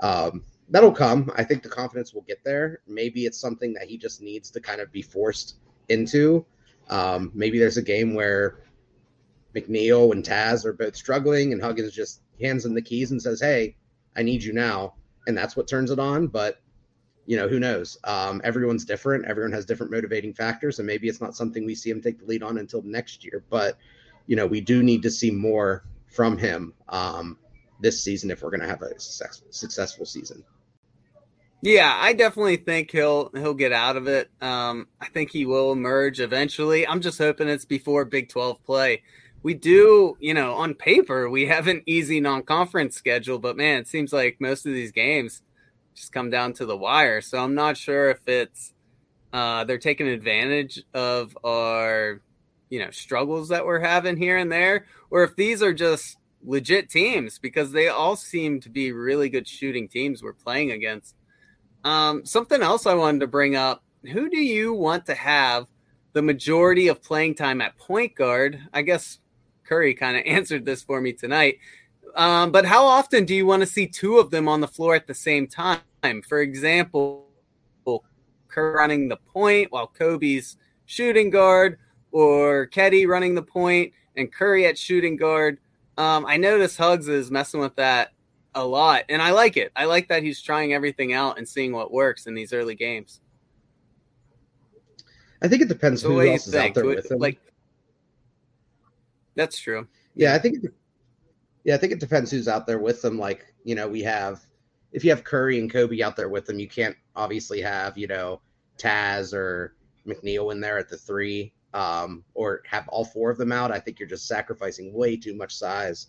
um, 0.00 0.42
that'll 0.70 0.92
come. 0.92 1.30
I 1.36 1.44
think 1.44 1.62
the 1.62 1.68
confidence 1.68 2.12
will 2.12 2.22
get 2.22 2.42
there. 2.42 2.80
Maybe 2.88 3.26
it's 3.26 3.38
something 3.38 3.72
that 3.74 3.86
he 3.86 3.96
just 3.96 4.20
needs 4.20 4.50
to 4.50 4.60
kind 4.60 4.80
of 4.80 4.90
be 4.90 5.02
forced 5.02 5.56
into. 5.88 6.44
Um, 6.88 7.30
maybe 7.34 7.58
there's 7.58 7.76
a 7.76 7.82
game 7.82 8.14
where 8.14 8.64
McNeil 9.54 10.12
and 10.12 10.24
Taz 10.24 10.64
are 10.64 10.72
both 10.72 10.96
struggling, 10.96 11.52
and 11.52 11.62
Huggins 11.62 11.92
just 11.92 12.22
hands 12.40 12.64
him 12.64 12.74
the 12.74 12.82
keys 12.82 13.12
and 13.12 13.22
says, 13.22 13.40
"Hey, 13.40 13.76
I 14.16 14.22
need 14.22 14.42
you 14.42 14.52
now," 14.52 14.94
and 15.26 15.36
that's 15.36 15.56
what 15.56 15.68
turns 15.68 15.90
it 15.90 15.98
on. 15.98 16.26
But 16.26 16.60
you 17.26 17.36
know, 17.36 17.46
who 17.46 17.60
knows? 17.60 17.98
Um, 18.02 18.40
everyone's 18.42 18.84
different. 18.84 19.26
Everyone 19.26 19.52
has 19.52 19.64
different 19.64 19.92
motivating 19.92 20.34
factors, 20.34 20.78
and 20.78 20.86
maybe 20.86 21.08
it's 21.08 21.20
not 21.20 21.36
something 21.36 21.64
we 21.64 21.74
see 21.74 21.90
him 21.90 22.00
take 22.00 22.18
the 22.18 22.24
lead 22.24 22.42
on 22.42 22.58
until 22.58 22.82
next 22.82 23.24
year. 23.24 23.44
But 23.48 23.76
you 24.26 24.36
know, 24.36 24.46
we 24.46 24.60
do 24.60 24.82
need 24.82 25.02
to 25.02 25.10
see 25.10 25.30
more 25.30 25.84
from 26.12 26.38
him 26.38 26.74
um, 26.88 27.38
this 27.80 28.02
season 28.02 28.30
if 28.30 28.42
we're 28.42 28.50
going 28.50 28.60
to 28.60 28.68
have 28.68 28.82
a 28.82 28.98
success, 28.98 29.42
successful 29.50 30.06
season. 30.06 30.44
Yeah, 31.64 31.96
I 31.96 32.12
definitely 32.12 32.56
think 32.56 32.90
he'll 32.90 33.30
he'll 33.34 33.54
get 33.54 33.72
out 33.72 33.96
of 33.96 34.08
it. 34.08 34.30
Um, 34.40 34.88
I 35.00 35.06
think 35.06 35.30
he 35.30 35.46
will 35.46 35.70
emerge 35.70 36.18
eventually. 36.18 36.86
I'm 36.86 37.00
just 37.00 37.18
hoping 37.18 37.48
it's 37.48 37.64
before 37.64 38.04
Big 38.04 38.28
12 38.28 38.64
play. 38.64 39.02
We 39.44 39.54
do, 39.54 40.16
you 40.20 40.34
know, 40.34 40.54
on 40.54 40.74
paper 40.74 41.30
we 41.30 41.46
have 41.46 41.68
an 41.68 41.82
easy 41.86 42.20
non-conference 42.20 42.96
schedule, 42.96 43.38
but 43.38 43.56
man, 43.56 43.78
it 43.78 43.88
seems 43.88 44.12
like 44.12 44.40
most 44.40 44.66
of 44.66 44.72
these 44.72 44.90
games 44.90 45.42
just 45.94 46.12
come 46.12 46.30
down 46.30 46.52
to 46.54 46.66
the 46.66 46.76
wire. 46.76 47.20
So 47.20 47.38
I'm 47.38 47.54
not 47.54 47.76
sure 47.76 48.10
if 48.10 48.26
it's 48.26 48.72
uh, 49.32 49.64
they're 49.64 49.78
taking 49.78 50.08
advantage 50.08 50.82
of 50.92 51.36
our, 51.44 52.20
you 52.72 52.78
know, 52.78 52.90
struggles 52.90 53.50
that 53.50 53.66
we're 53.66 53.80
having 53.80 54.16
here 54.16 54.38
and 54.38 54.50
there, 54.50 54.86
or 55.10 55.22
if 55.24 55.36
these 55.36 55.62
are 55.62 55.74
just 55.74 56.16
legit 56.42 56.88
teams 56.88 57.38
because 57.38 57.70
they 57.70 57.88
all 57.88 58.16
seem 58.16 58.60
to 58.60 58.70
be 58.70 58.92
really 58.92 59.28
good 59.28 59.46
shooting 59.46 59.86
teams 59.86 60.22
we're 60.22 60.32
playing 60.32 60.70
against. 60.70 61.14
Um, 61.84 62.24
something 62.24 62.62
else 62.62 62.86
I 62.86 62.94
wanted 62.94 63.20
to 63.20 63.26
bring 63.26 63.56
up: 63.56 63.84
Who 64.10 64.30
do 64.30 64.38
you 64.38 64.72
want 64.72 65.04
to 65.04 65.14
have 65.14 65.66
the 66.14 66.22
majority 66.22 66.88
of 66.88 67.02
playing 67.02 67.34
time 67.34 67.60
at 67.60 67.76
point 67.76 68.14
guard? 68.14 68.58
I 68.72 68.80
guess 68.80 69.18
Curry 69.64 69.92
kind 69.92 70.16
of 70.16 70.22
answered 70.26 70.64
this 70.64 70.82
for 70.82 70.98
me 71.02 71.12
tonight. 71.12 71.58
Um, 72.16 72.52
but 72.52 72.64
how 72.64 72.86
often 72.86 73.26
do 73.26 73.34
you 73.34 73.44
want 73.44 73.60
to 73.60 73.66
see 73.66 73.86
two 73.86 74.16
of 74.16 74.30
them 74.30 74.48
on 74.48 74.62
the 74.62 74.66
floor 74.68 74.94
at 74.94 75.06
the 75.06 75.14
same 75.14 75.46
time? 75.46 75.82
For 76.26 76.40
example, 76.40 77.26
Curry 78.48 78.74
running 78.74 79.08
the 79.08 79.18
point 79.18 79.70
while 79.72 79.88
Kobe's 79.88 80.56
shooting 80.86 81.28
guard, 81.28 81.78
or 82.12 82.68
Keddy 82.68 83.06
running 83.08 83.34
the 83.34 83.42
point 83.42 83.92
and 84.16 84.32
Curry 84.32 84.66
at 84.66 84.78
shooting 84.78 85.16
guard. 85.16 85.58
Um, 85.98 86.24
I 86.26 86.36
notice 86.36 86.76
Hugs 86.76 87.08
is 87.08 87.30
messing 87.30 87.60
with 87.60 87.74
that 87.76 88.12
a 88.54 88.64
lot, 88.64 89.04
and 89.08 89.20
I 89.20 89.32
like 89.32 89.56
it. 89.56 89.72
I 89.74 89.86
like 89.86 90.08
that 90.08 90.22
he's 90.22 90.40
trying 90.40 90.72
everything 90.72 91.12
out 91.12 91.38
and 91.38 91.48
seeing 91.48 91.72
what 91.72 91.92
works 91.92 92.26
in 92.26 92.34
these 92.34 92.52
early 92.52 92.74
games. 92.74 93.20
I 95.42 95.48
think 95.48 95.62
it 95.62 95.68
depends 95.68 96.02
so 96.02 96.10
who 96.10 96.26
else 96.26 96.46
is 96.46 96.54
out 96.54 96.74
there 96.74 96.86
with 96.86 97.10
him. 97.10 97.18
Like, 97.18 97.38
That's 99.34 99.58
true. 99.58 99.88
Yeah, 100.14 100.34
I 100.34 100.38
think. 100.38 100.64
Yeah, 101.64 101.74
I 101.74 101.78
think 101.78 101.92
it 101.92 102.00
depends 102.00 102.30
who's 102.30 102.48
out 102.48 102.66
there 102.66 102.78
with 102.78 103.02
them. 103.02 103.18
Like, 103.18 103.54
you 103.64 103.74
know, 103.74 103.88
we 103.88 104.02
have 104.02 104.44
if 104.92 105.04
you 105.04 105.10
have 105.10 105.24
Curry 105.24 105.58
and 105.58 105.70
Kobe 105.70 106.02
out 106.02 106.16
there 106.16 106.28
with 106.28 106.46
them, 106.46 106.58
you 106.58 106.68
can't 106.68 106.96
obviously 107.16 107.60
have 107.60 107.98
you 107.98 108.06
know 108.06 108.40
Taz 108.78 109.32
or 109.32 109.74
McNeil 110.06 110.52
in 110.52 110.60
there 110.60 110.78
at 110.78 110.88
the 110.88 110.96
three, 110.96 111.52
um, 111.74 112.24
or 112.34 112.62
have 112.68 112.88
all 112.88 113.04
four 113.04 113.30
of 113.30 113.38
them 113.38 113.52
out. 113.52 113.72
I 113.72 113.78
think 113.78 113.98
you're 113.98 114.08
just 114.08 114.26
sacrificing 114.26 114.92
way 114.92 115.16
too 115.16 115.34
much 115.34 115.54
size. 115.54 116.08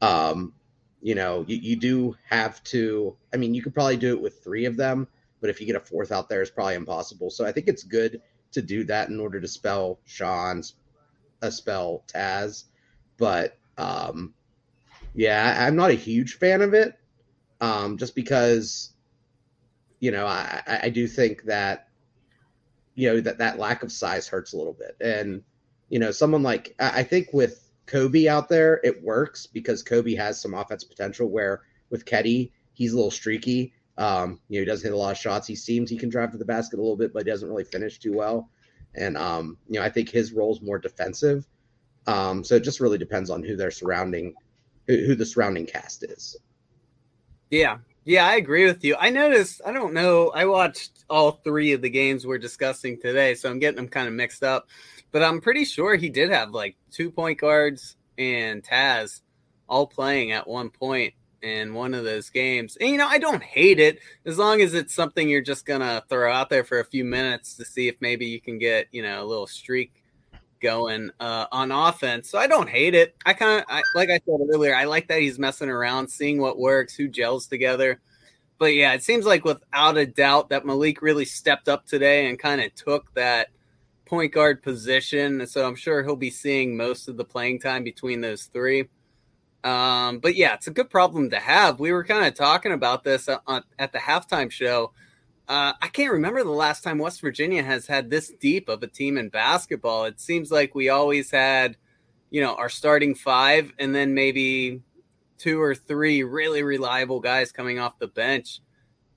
Um, 0.00 0.52
you 1.00 1.14
know, 1.14 1.44
you, 1.46 1.56
you 1.56 1.76
do 1.76 2.16
have 2.28 2.62
to. 2.64 3.16
I 3.32 3.36
mean, 3.36 3.54
you 3.54 3.62
could 3.62 3.74
probably 3.74 3.96
do 3.96 4.14
it 4.14 4.20
with 4.20 4.42
three 4.42 4.64
of 4.64 4.76
them, 4.76 5.08
but 5.40 5.50
if 5.50 5.60
you 5.60 5.66
get 5.66 5.76
a 5.76 5.80
fourth 5.80 6.12
out 6.12 6.28
there, 6.28 6.42
it's 6.42 6.50
probably 6.50 6.74
impossible. 6.74 7.30
So 7.30 7.46
I 7.46 7.52
think 7.52 7.68
it's 7.68 7.84
good 7.84 8.20
to 8.52 8.62
do 8.62 8.84
that 8.84 9.08
in 9.08 9.20
order 9.20 9.40
to 9.40 9.48
spell 9.48 10.00
Sean's, 10.04 10.74
a 11.42 11.50
spell 11.50 12.04
Taz, 12.08 12.64
but 13.16 13.56
um, 13.76 14.34
yeah, 15.14 15.66
I'm 15.66 15.76
not 15.76 15.90
a 15.90 15.94
huge 15.94 16.38
fan 16.38 16.62
of 16.62 16.74
it, 16.74 16.98
um, 17.60 17.96
just 17.96 18.14
because 18.14 18.92
you 20.00 20.10
know 20.10 20.26
I, 20.26 20.80
I 20.84 20.88
do 20.90 21.06
think 21.06 21.44
that 21.44 21.87
you 22.98 23.08
know 23.08 23.20
that 23.20 23.38
that 23.38 23.60
lack 23.60 23.84
of 23.84 23.92
size 23.92 24.26
hurts 24.26 24.52
a 24.52 24.56
little 24.56 24.72
bit, 24.72 24.96
and 25.00 25.40
you 25.88 26.00
know 26.00 26.10
someone 26.10 26.42
like 26.42 26.74
I 26.80 27.04
think 27.04 27.28
with 27.32 27.70
Kobe 27.86 28.26
out 28.26 28.48
there 28.48 28.80
it 28.82 29.00
works 29.04 29.46
because 29.46 29.84
Kobe 29.84 30.16
has 30.16 30.40
some 30.40 30.52
offense 30.52 30.82
potential. 30.82 31.28
Where 31.28 31.62
with 31.90 32.04
Ketty 32.04 32.52
he's 32.72 32.92
a 32.92 32.96
little 32.96 33.12
streaky. 33.12 33.72
Um, 33.98 34.40
you 34.48 34.58
know, 34.58 34.62
he 34.62 34.66
doesn't 34.66 34.84
hit 34.84 34.94
a 34.94 34.96
lot 34.98 35.12
of 35.12 35.16
shots. 35.16 35.46
He 35.46 35.54
seems 35.54 35.90
he 35.90 35.96
can 35.96 36.08
drive 36.08 36.32
to 36.32 36.38
the 36.38 36.44
basket 36.44 36.78
a 36.78 36.82
little 36.82 36.96
bit, 36.96 37.12
but 37.12 37.24
he 37.24 37.30
doesn't 37.30 37.48
really 37.48 37.64
finish 37.64 37.98
too 38.00 38.12
well. 38.12 38.50
And 38.96 39.16
um, 39.16 39.58
you 39.68 39.78
know, 39.78 39.86
I 39.86 39.90
think 39.90 40.08
his 40.08 40.32
role 40.32 40.52
is 40.52 40.60
more 40.60 40.78
defensive. 40.80 41.46
Um, 42.08 42.42
so 42.42 42.56
it 42.56 42.64
just 42.64 42.80
really 42.80 42.98
depends 42.98 43.30
on 43.30 43.44
who 43.44 43.54
they're 43.54 43.70
surrounding, 43.70 44.34
who 44.88 45.14
the 45.14 45.26
surrounding 45.26 45.66
cast 45.66 46.02
is. 46.02 46.36
Yeah, 47.50 47.78
yeah, 48.08 48.26
I 48.26 48.36
agree 48.36 48.64
with 48.64 48.82
you. 48.84 48.96
I 48.98 49.10
noticed. 49.10 49.60
I 49.66 49.72
don't 49.72 49.92
know. 49.92 50.30
I 50.30 50.46
watched 50.46 51.04
all 51.10 51.32
three 51.32 51.72
of 51.74 51.82
the 51.82 51.90
games 51.90 52.26
we're 52.26 52.38
discussing 52.38 52.98
today, 52.98 53.34
so 53.34 53.50
I'm 53.50 53.58
getting 53.58 53.76
them 53.76 53.88
kind 53.88 54.08
of 54.08 54.14
mixed 54.14 54.42
up. 54.42 54.68
But 55.12 55.22
I'm 55.22 55.42
pretty 55.42 55.66
sure 55.66 55.94
he 55.94 56.08
did 56.08 56.30
have 56.30 56.52
like 56.52 56.76
two 56.90 57.10
point 57.10 57.38
guards 57.38 57.96
and 58.16 58.62
Taz 58.62 59.20
all 59.68 59.86
playing 59.86 60.32
at 60.32 60.48
one 60.48 60.70
point 60.70 61.12
in 61.42 61.74
one 61.74 61.92
of 61.92 62.04
those 62.04 62.30
games. 62.30 62.78
And, 62.80 62.88
you 62.88 62.96
know, 62.96 63.06
I 63.06 63.18
don't 63.18 63.42
hate 63.42 63.78
it 63.78 63.98
as 64.24 64.38
long 64.38 64.62
as 64.62 64.72
it's 64.72 64.94
something 64.94 65.28
you're 65.28 65.42
just 65.42 65.66
going 65.66 65.82
to 65.82 66.02
throw 66.08 66.32
out 66.32 66.48
there 66.48 66.64
for 66.64 66.80
a 66.80 66.86
few 66.86 67.04
minutes 67.04 67.56
to 67.56 67.64
see 67.66 67.88
if 67.88 67.96
maybe 68.00 68.24
you 68.24 68.40
can 68.40 68.56
get, 68.58 68.88
you 68.90 69.02
know, 69.02 69.22
a 69.22 69.26
little 69.26 69.46
streak 69.46 69.92
going 70.60 71.10
uh, 71.20 71.46
on 71.52 71.72
offense. 71.72 72.30
So 72.30 72.38
I 72.38 72.46
don't 72.46 72.68
hate 72.68 72.94
it. 72.94 73.14
I 73.24 73.32
kind 73.32 73.60
of, 73.60 73.80
like 73.94 74.10
I 74.10 74.20
said 74.24 74.38
earlier, 74.52 74.74
I 74.74 74.84
like 74.84 75.08
that 75.08 75.20
he's 75.20 75.38
messing 75.38 75.68
around, 75.68 76.08
seeing 76.08 76.40
what 76.40 76.58
works, 76.58 76.94
who 76.94 77.08
gels 77.08 77.46
together. 77.46 78.00
But 78.58 78.74
yeah, 78.74 78.92
it 78.92 79.02
seems 79.02 79.24
like 79.24 79.44
without 79.44 79.96
a 79.96 80.06
doubt 80.06 80.48
that 80.48 80.66
Malik 80.66 81.00
really 81.00 81.24
stepped 81.24 81.68
up 81.68 81.86
today 81.86 82.28
and 82.28 82.38
kind 82.38 82.60
of 82.60 82.74
took 82.74 83.12
that 83.14 83.48
point 84.04 84.32
guard 84.32 84.62
position. 84.62 85.46
So 85.46 85.66
I'm 85.66 85.76
sure 85.76 86.02
he'll 86.02 86.16
be 86.16 86.30
seeing 86.30 86.76
most 86.76 87.08
of 87.08 87.16
the 87.16 87.24
playing 87.24 87.60
time 87.60 87.84
between 87.84 88.20
those 88.20 88.44
three. 88.44 88.88
Um, 89.64 90.18
but 90.18 90.34
yeah, 90.34 90.54
it's 90.54 90.66
a 90.66 90.72
good 90.72 90.90
problem 90.90 91.30
to 91.30 91.38
have. 91.38 91.78
We 91.78 91.92
were 91.92 92.04
kind 92.04 92.26
of 92.26 92.34
talking 92.34 92.72
about 92.72 93.04
this 93.04 93.28
at, 93.28 93.42
at 93.78 93.92
the 93.92 93.98
halftime 93.98 94.50
show. 94.50 94.92
Uh, 95.48 95.72
I 95.80 95.88
can't 95.88 96.12
remember 96.12 96.44
the 96.44 96.50
last 96.50 96.84
time 96.84 96.98
West 96.98 97.22
Virginia 97.22 97.62
has 97.62 97.86
had 97.86 98.10
this 98.10 98.30
deep 98.38 98.68
of 98.68 98.82
a 98.82 98.86
team 98.86 99.16
in 99.16 99.30
basketball. 99.30 100.04
It 100.04 100.20
seems 100.20 100.50
like 100.50 100.74
we 100.74 100.90
always 100.90 101.30
had, 101.30 101.78
you 102.28 102.42
know, 102.42 102.54
our 102.54 102.68
starting 102.68 103.14
five 103.14 103.72
and 103.78 103.94
then 103.94 104.12
maybe 104.12 104.82
two 105.38 105.60
or 105.60 105.74
three 105.74 106.22
really 106.22 106.62
reliable 106.62 107.20
guys 107.20 107.50
coming 107.50 107.78
off 107.78 107.98
the 107.98 108.08
bench 108.08 108.60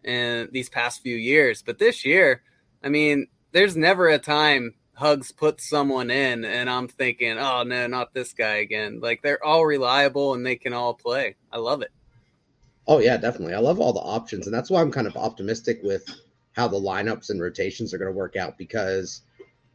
in 0.06 0.48
these 0.54 0.70
past 0.70 1.02
few 1.02 1.18
years. 1.18 1.64
But 1.64 1.80
this 1.80 2.06
year, 2.06 2.44
I 2.82 2.88
mean, 2.88 3.28
there's 3.52 3.76
never 3.76 4.08
a 4.08 4.18
time 4.18 4.76
Hugs 4.94 5.32
puts 5.32 5.68
someone 5.68 6.12
in, 6.12 6.46
and 6.46 6.70
I'm 6.70 6.88
thinking, 6.88 7.38
oh 7.40 7.64
no, 7.64 7.88
not 7.88 8.14
this 8.14 8.34
guy 8.34 8.58
again. 8.58 9.00
Like 9.02 9.22
they're 9.22 9.44
all 9.44 9.66
reliable 9.66 10.34
and 10.34 10.46
they 10.46 10.56
can 10.56 10.74
all 10.74 10.94
play. 10.94 11.36
I 11.52 11.58
love 11.58 11.82
it. 11.82 11.92
Oh 12.92 13.00
yeah, 13.00 13.16
definitely. 13.16 13.54
I 13.54 13.60
love 13.60 13.80
all 13.80 13.94
the 13.94 14.02
options, 14.02 14.48
and 14.48 14.54
that's 14.54 14.70
why 14.70 14.82
I'm 14.82 14.92
kind 14.92 15.08
of 15.08 15.16
optimistic 15.16 15.80
with 15.82 16.04
how 16.52 16.68
the 16.68 16.78
lineups 16.78 17.30
and 17.30 17.42
rotations 17.42 17.94
are 17.94 17.98
going 17.98 18.12
to 18.12 18.18
work 18.18 18.36
out 18.36 18.58
because 18.58 19.22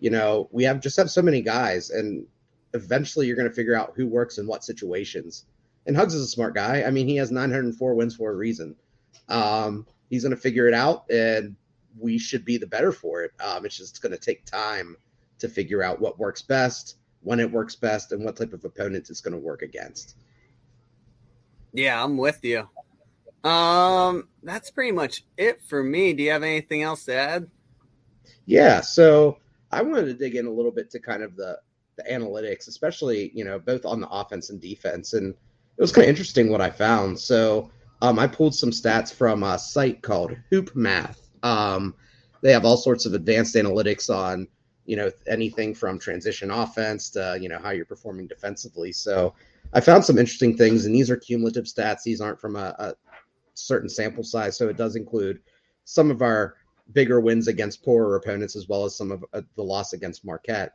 you 0.00 0.10
know 0.10 0.50
we 0.52 0.64
have 0.64 0.80
just 0.80 0.98
have 0.98 1.10
so 1.10 1.22
many 1.22 1.40
guys, 1.40 1.88
and 1.88 2.26
eventually 2.74 3.26
you're 3.26 3.34
going 3.34 3.48
to 3.48 3.54
figure 3.54 3.74
out 3.74 3.94
who 3.96 4.06
works 4.06 4.36
in 4.36 4.46
what 4.46 4.64
situations. 4.64 5.46
And 5.86 5.96
Hugs 5.96 6.12
is 6.12 6.24
a 6.24 6.28
smart 6.28 6.54
guy. 6.54 6.82
I 6.82 6.90
mean, 6.90 7.08
he 7.08 7.16
has 7.16 7.30
904 7.30 7.94
wins 7.94 8.14
for 8.14 8.30
a 8.30 8.36
reason. 8.36 8.76
Um, 9.30 9.86
he's 10.10 10.24
going 10.24 10.36
to 10.36 10.36
figure 10.36 10.68
it 10.68 10.74
out, 10.74 11.08
and 11.08 11.56
we 11.98 12.18
should 12.18 12.44
be 12.44 12.58
the 12.58 12.66
better 12.66 12.92
for 12.92 13.22
it. 13.22 13.32
Um, 13.40 13.64
it's 13.64 13.78
just 13.78 14.02
going 14.02 14.12
to 14.12 14.18
take 14.18 14.44
time 14.44 14.94
to 15.38 15.48
figure 15.48 15.82
out 15.82 16.02
what 16.02 16.18
works 16.18 16.42
best, 16.42 16.96
when 17.22 17.40
it 17.40 17.50
works 17.50 17.76
best, 17.76 18.12
and 18.12 18.22
what 18.22 18.36
type 18.36 18.52
of 18.52 18.62
opponent 18.66 19.08
it's 19.08 19.22
going 19.22 19.32
to 19.32 19.40
work 19.40 19.62
against. 19.62 20.16
Yeah, 21.72 22.04
I'm 22.04 22.18
with 22.18 22.44
you. 22.44 22.68
Um, 23.46 24.28
that's 24.42 24.70
pretty 24.70 24.92
much 24.92 25.24
it 25.36 25.62
for 25.62 25.82
me. 25.82 26.12
Do 26.12 26.22
you 26.22 26.30
have 26.32 26.42
anything 26.42 26.82
else 26.82 27.04
to 27.04 27.14
add? 27.14 27.48
Yeah, 28.44 28.80
so 28.80 29.38
I 29.70 29.82
wanted 29.82 30.06
to 30.06 30.14
dig 30.14 30.34
in 30.34 30.46
a 30.46 30.50
little 30.50 30.72
bit 30.72 30.90
to 30.90 31.00
kind 31.00 31.22
of 31.22 31.36
the 31.36 31.58
the 31.96 32.02
analytics, 32.10 32.68
especially 32.68 33.30
you 33.34 33.44
know 33.44 33.58
both 33.58 33.84
on 33.86 34.00
the 34.00 34.08
offense 34.08 34.50
and 34.50 34.60
defense, 34.60 35.12
and 35.12 35.32
it 35.32 35.80
was 35.80 35.92
kind 35.92 36.04
of 36.04 36.10
interesting 36.10 36.50
what 36.50 36.60
I 36.60 36.70
found. 36.70 37.18
So 37.18 37.70
um, 38.02 38.18
I 38.18 38.26
pulled 38.26 38.54
some 38.54 38.70
stats 38.70 39.12
from 39.12 39.42
a 39.42 39.58
site 39.58 40.02
called 40.02 40.36
Hoop 40.50 40.74
Math. 40.74 41.28
Um, 41.42 41.94
they 42.42 42.52
have 42.52 42.64
all 42.64 42.76
sorts 42.76 43.06
of 43.06 43.14
advanced 43.14 43.54
analytics 43.54 44.14
on 44.14 44.48
you 44.86 44.96
know 44.96 45.10
anything 45.28 45.74
from 45.74 45.98
transition 45.98 46.50
offense 46.50 47.10
to 47.10 47.38
you 47.40 47.48
know 47.48 47.58
how 47.58 47.70
you're 47.70 47.84
performing 47.84 48.26
defensively. 48.26 48.92
So 48.92 49.34
I 49.72 49.80
found 49.80 50.04
some 50.04 50.18
interesting 50.18 50.56
things, 50.56 50.86
and 50.86 50.94
these 50.94 51.10
are 51.10 51.16
cumulative 51.16 51.64
stats. 51.64 52.02
These 52.02 52.20
aren't 52.20 52.40
from 52.40 52.56
a, 52.56 52.74
a 52.78 52.94
certain 53.58 53.88
sample 53.88 54.24
size, 54.24 54.56
so 54.56 54.68
it 54.68 54.76
does 54.76 54.96
include 54.96 55.40
some 55.84 56.10
of 56.10 56.22
our 56.22 56.54
bigger 56.92 57.20
wins 57.20 57.48
against 57.48 57.82
poorer 57.82 58.16
opponents 58.16 58.54
as 58.56 58.68
well 58.68 58.84
as 58.84 58.96
some 58.96 59.10
of 59.10 59.24
uh, 59.32 59.42
the 59.56 59.62
loss 59.62 59.92
against 59.92 60.24
Marquette. 60.24 60.74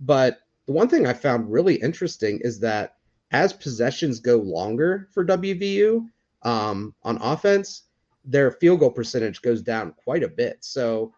But 0.00 0.40
the 0.66 0.72
one 0.72 0.88
thing 0.88 1.06
I 1.06 1.12
found 1.14 1.50
really 1.50 1.76
interesting 1.76 2.40
is 2.42 2.60
that 2.60 2.96
as 3.30 3.52
possessions 3.52 4.20
go 4.20 4.36
longer 4.36 5.08
for 5.12 5.24
WVU 5.24 6.06
um, 6.42 6.94
on 7.02 7.18
offense, 7.22 7.84
their 8.24 8.50
field 8.50 8.80
goal 8.80 8.90
percentage 8.90 9.40
goes 9.40 9.62
down 9.62 9.94
quite 10.04 10.22
a 10.22 10.28
bit. 10.28 10.58
So 10.60 11.12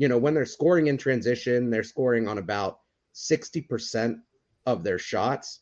you 0.00 0.08
know, 0.08 0.16
when 0.16 0.32
they're 0.32 0.46
scoring 0.46 0.86
in 0.86 0.96
transition, 0.96 1.68
they're 1.68 1.82
scoring 1.82 2.26
on 2.26 2.38
about 2.38 2.80
60% 3.14 4.18
of 4.64 4.82
their 4.82 4.98
shots. 4.98 5.60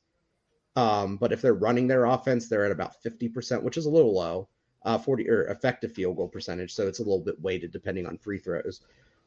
Um, 0.77 1.17
but 1.17 1.33
if 1.33 1.43
they're 1.43 1.55
running 1.55 1.89
their 1.89 2.05
offense, 2.05 2.49
they're 2.49 2.65
at 2.65 2.71
about 2.71 2.95
50%, 3.05 3.65
which 3.65 3.77
is 3.77 3.87
a 3.87 3.91
little 3.91 4.15
low, 4.15 4.49
uh, 4.89 4.99
40 4.99 5.29
or 5.29 5.43
effective 5.49 5.93
field 5.93 6.17
goal 6.17 6.29
percentage. 6.29 6.73
So 6.75 6.87
it's 6.87 6.99
a 6.99 7.03
little 7.03 7.21
bit 7.21 7.39
weighted 7.43 7.73
depending 7.73 8.07
on 8.07 8.17
free 8.17 8.39
throws. 8.39 8.81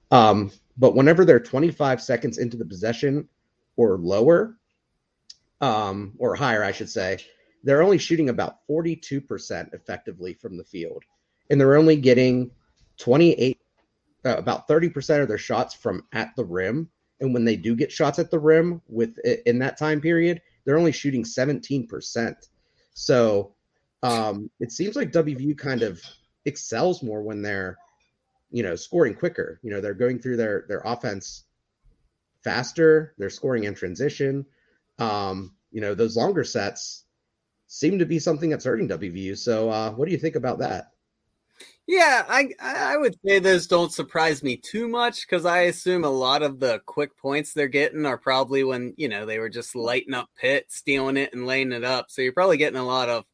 Um, 0.10 0.52
but 0.76 0.95
whenever 0.95 1.24
they're 1.24 1.39
25 1.39 2.02
seconds 2.02 2.39
into 2.39 2.58
the 2.58 2.65
possession 2.65 3.30
or 3.78 3.97
lower, 3.97 4.58
um, 5.62 6.13
or 6.17 6.36
higher, 6.36 6.63
I 6.63 6.71
should 6.71 6.89
say, 6.89 7.19
they're 7.63 7.84
only 7.84 8.00
shooting 8.00 8.30
about 8.30 8.67
42% 8.67 9.74
effectively 9.74 10.34
from 10.34 10.58
the 10.58 10.63
field. 10.63 11.04
And 11.50 11.62
they're 11.62 11.78
only 11.78 11.95
getting 11.95 12.50
28 12.97 13.58
uh, 14.26 14.38
about 14.38 14.67
30% 14.67 15.21
of 15.21 15.28
their 15.28 15.38
shots 15.38 15.76
from 15.76 16.04
at 16.12 16.36
the 16.36 16.43
rim. 16.43 16.89
And 17.19 17.34
when 17.34 17.45
they 17.45 17.56
do 17.56 17.76
get 17.76 17.91
shots 17.91 18.17
at 18.17 18.32
the 18.32 18.39
rim 18.39 18.82
with 18.88 19.17
in 19.45 19.60
that 19.60 19.78
time 19.78 20.02
period, 20.02 20.41
they're 20.65 20.78
only 20.78 20.91
shooting 20.91 21.24
17%. 21.24 22.36
So 22.93 23.54
um, 24.04 24.50
it 24.60 24.72
seems 24.72 24.96
like 24.96 25.12
WVU 25.12 25.58
kind 25.58 25.84
of 25.84 26.02
excels 26.46 27.04
more 27.04 27.22
when 27.22 27.42
they're, 27.42 27.78
you 28.52 28.64
know, 28.64 28.76
scoring 28.76 29.14
quicker. 29.14 29.60
You 29.64 29.72
know, 29.72 29.82
they're 29.82 29.94
going 29.94 30.20
through 30.20 30.38
their 30.38 30.66
their 30.68 30.82
offense 30.86 31.44
faster. 32.44 33.14
They're 33.18 33.30
scoring 33.30 33.66
in 33.66 33.76
transition. 33.76 34.46
Um, 35.00 35.54
you 35.72 35.82
know, 35.82 35.94
those 35.94 36.18
longer 36.18 36.44
sets 36.44 37.06
seem 37.68 38.00
to 38.00 38.06
be 38.06 38.20
something 38.20 38.50
that's 38.50 38.66
hurting 38.66 38.90
WVU. 38.90 39.38
So, 39.38 39.70
uh, 39.70 39.92
what 39.92 40.06
do 40.06 40.12
you 40.12 40.18
think 40.18 40.36
about 40.36 40.60
that? 40.60 40.92
Yeah, 41.88 42.24
I 42.28 42.50
I 42.60 42.98
would 42.98 43.16
say 43.26 43.40
those 43.40 43.68
don't 43.68 43.92
surprise 43.92 44.44
me 44.44 44.56
too 44.56 44.88
much 44.88 45.28
because 45.28 45.46
I 45.46 45.62
assume 45.62 46.04
a 46.04 46.10
lot 46.10 46.44
of 46.44 46.60
the 46.60 46.82
quick 46.86 47.18
points 47.18 47.54
they're 47.54 47.68
getting 47.68 48.06
are 48.06 48.18
probably 48.18 48.64
when 48.64 48.94
you 48.98 49.10
know 49.10 49.26
they 49.26 49.40
were 49.40 49.50
just 49.50 49.76
lighting 49.76 50.14
up 50.14 50.30
Pitt, 50.38 50.72
stealing 50.72 51.18
it, 51.18 51.34
and 51.34 51.46
laying 51.46 51.72
it 51.72 51.84
up. 51.84 52.06
So 52.10 52.22
you're 52.22 52.34
probably 52.34 52.58
getting 52.58 52.80
a 52.80 52.86
lot 52.86 53.10
of 53.10 53.26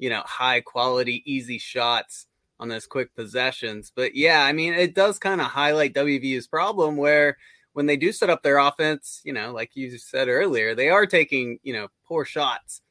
you 0.00 0.10
know 0.10 0.22
high 0.26 0.60
quality, 0.60 1.22
easy 1.24 1.58
shots 1.58 2.26
on 2.58 2.68
those 2.68 2.86
quick 2.86 3.14
possessions. 3.14 3.92
But 3.94 4.16
yeah, 4.16 4.44
I 4.44 4.52
mean 4.52 4.72
it 4.72 4.94
does 4.94 5.18
kind 5.18 5.40
of 5.40 5.46
highlight 5.46 5.94
WVU's 5.94 6.48
problem 6.48 6.96
where 6.96 7.36
when 7.72 7.86
they 7.86 7.96
do 7.96 8.12
set 8.12 8.30
up 8.30 8.42
their 8.42 8.58
offense, 8.58 9.20
you 9.24 9.32
know, 9.32 9.52
like 9.52 9.76
you 9.76 9.96
said 9.98 10.28
earlier, 10.28 10.74
they 10.74 10.88
are 10.88 11.06
taking, 11.06 11.58
you 11.62 11.72
know, 11.72 11.88
poor 12.06 12.24
shots. 12.24 12.82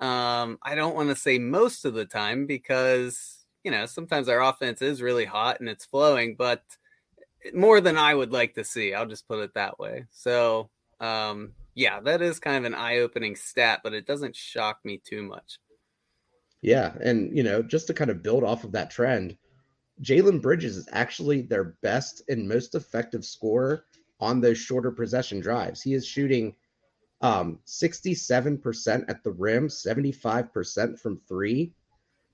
Um, 0.00 0.58
I 0.62 0.74
don't 0.74 0.94
want 0.94 1.08
to 1.08 1.16
say 1.16 1.38
most 1.38 1.84
of 1.84 1.94
the 1.94 2.04
time 2.04 2.46
because, 2.46 3.44
you 3.64 3.70
know, 3.70 3.86
sometimes 3.86 4.28
our 4.28 4.42
offense 4.42 4.82
is 4.82 5.02
really 5.02 5.24
hot 5.24 5.60
and 5.60 5.68
it's 5.68 5.86
flowing, 5.86 6.36
but 6.36 6.62
more 7.54 7.80
than 7.80 7.96
I 7.96 8.14
would 8.14 8.32
like 8.32 8.54
to 8.54 8.64
see. 8.64 8.94
I'll 8.94 9.06
just 9.06 9.26
put 9.26 9.40
it 9.40 9.54
that 9.54 9.78
way. 9.78 10.04
So, 10.10 10.70
um, 11.00 11.52
yeah, 11.74 12.00
that 12.00 12.22
is 12.22 12.38
kind 12.38 12.56
of 12.56 12.64
an 12.64 12.74
eye 12.74 12.98
opening 12.98 13.34
stat, 13.34 13.80
but 13.82 13.94
it 13.94 14.06
doesn't 14.06 14.36
shock 14.36 14.80
me 14.84 15.00
too 15.02 15.22
much. 15.22 15.58
Yeah. 16.62 16.92
And, 17.00 17.36
you 17.36 17.42
know, 17.42 17.62
just 17.62 17.86
to 17.86 17.94
kind 17.94 18.10
of 18.10 18.22
build 18.22 18.44
off 18.44 18.64
of 18.64 18.72
that 18.72 18.90
trend, 18.90 19.36
Jalen 20.02 20.42
Bridges 20.42 20.76
is 20.76 20.88
actually 20.92 21.42
their 21.42 21.76
best 21.82 22.22
and 22.28 22.48
most 22.48 22.74
effective 22.74 23.24
scorer 23.24 23.84
on 24.20 24.40
those 24.40 24.58
shorter 24.58 24.90
possession 24.90 25.40
drives. 25.40 25.82
He 25.82 25.94
is 25.94 26.06
shooting 26.06 26.54
um, 27.20 27.58
67% 27.66 29.04
at 29.08 29.22
the 29.24 29.32
rim, 29.32 29.68
75% 29.68 31.00
from 31.00 31.20
three. 31.28 31.72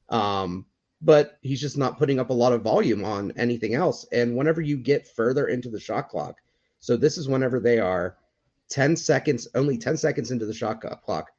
Um, 0.08 0.66
but 1.00 1.38
he's 1.42 1.60
just 1.60 1.76
not 1.76 1.98
putting 1.98 2.18
up 2.18 2.30
a 2.30 2.34
lot 2.34 2.52
of 2.52 2.62
volume 2.62 3.04
on 3.04 3.32
anything 3.36 3.74
else. 3.74 4.06
And 4.12 4.36
whenever 4.36 4.60
you 4.60 4.76
get 4.76 5.06
further 5.06 5.48
into 5.48 5.68
the 5.68 5.80
shot 5.80 6.08
clock, 6.08 6.36
so 6.80 6.96
this 6.96 7.18
is 7.18 7.28
whenever 7.28 7.60
they 7.60 7.78
are 7.78 8.16
10 8.70 8.96
seconds, 8.96 9.48
only 9.54 9.76
10 9.76 9.96
seconds 9.96 10.30
into 10.30 10.46
the 10.46 10.54
shot 10.54 10.80
clock, 10.80 11.30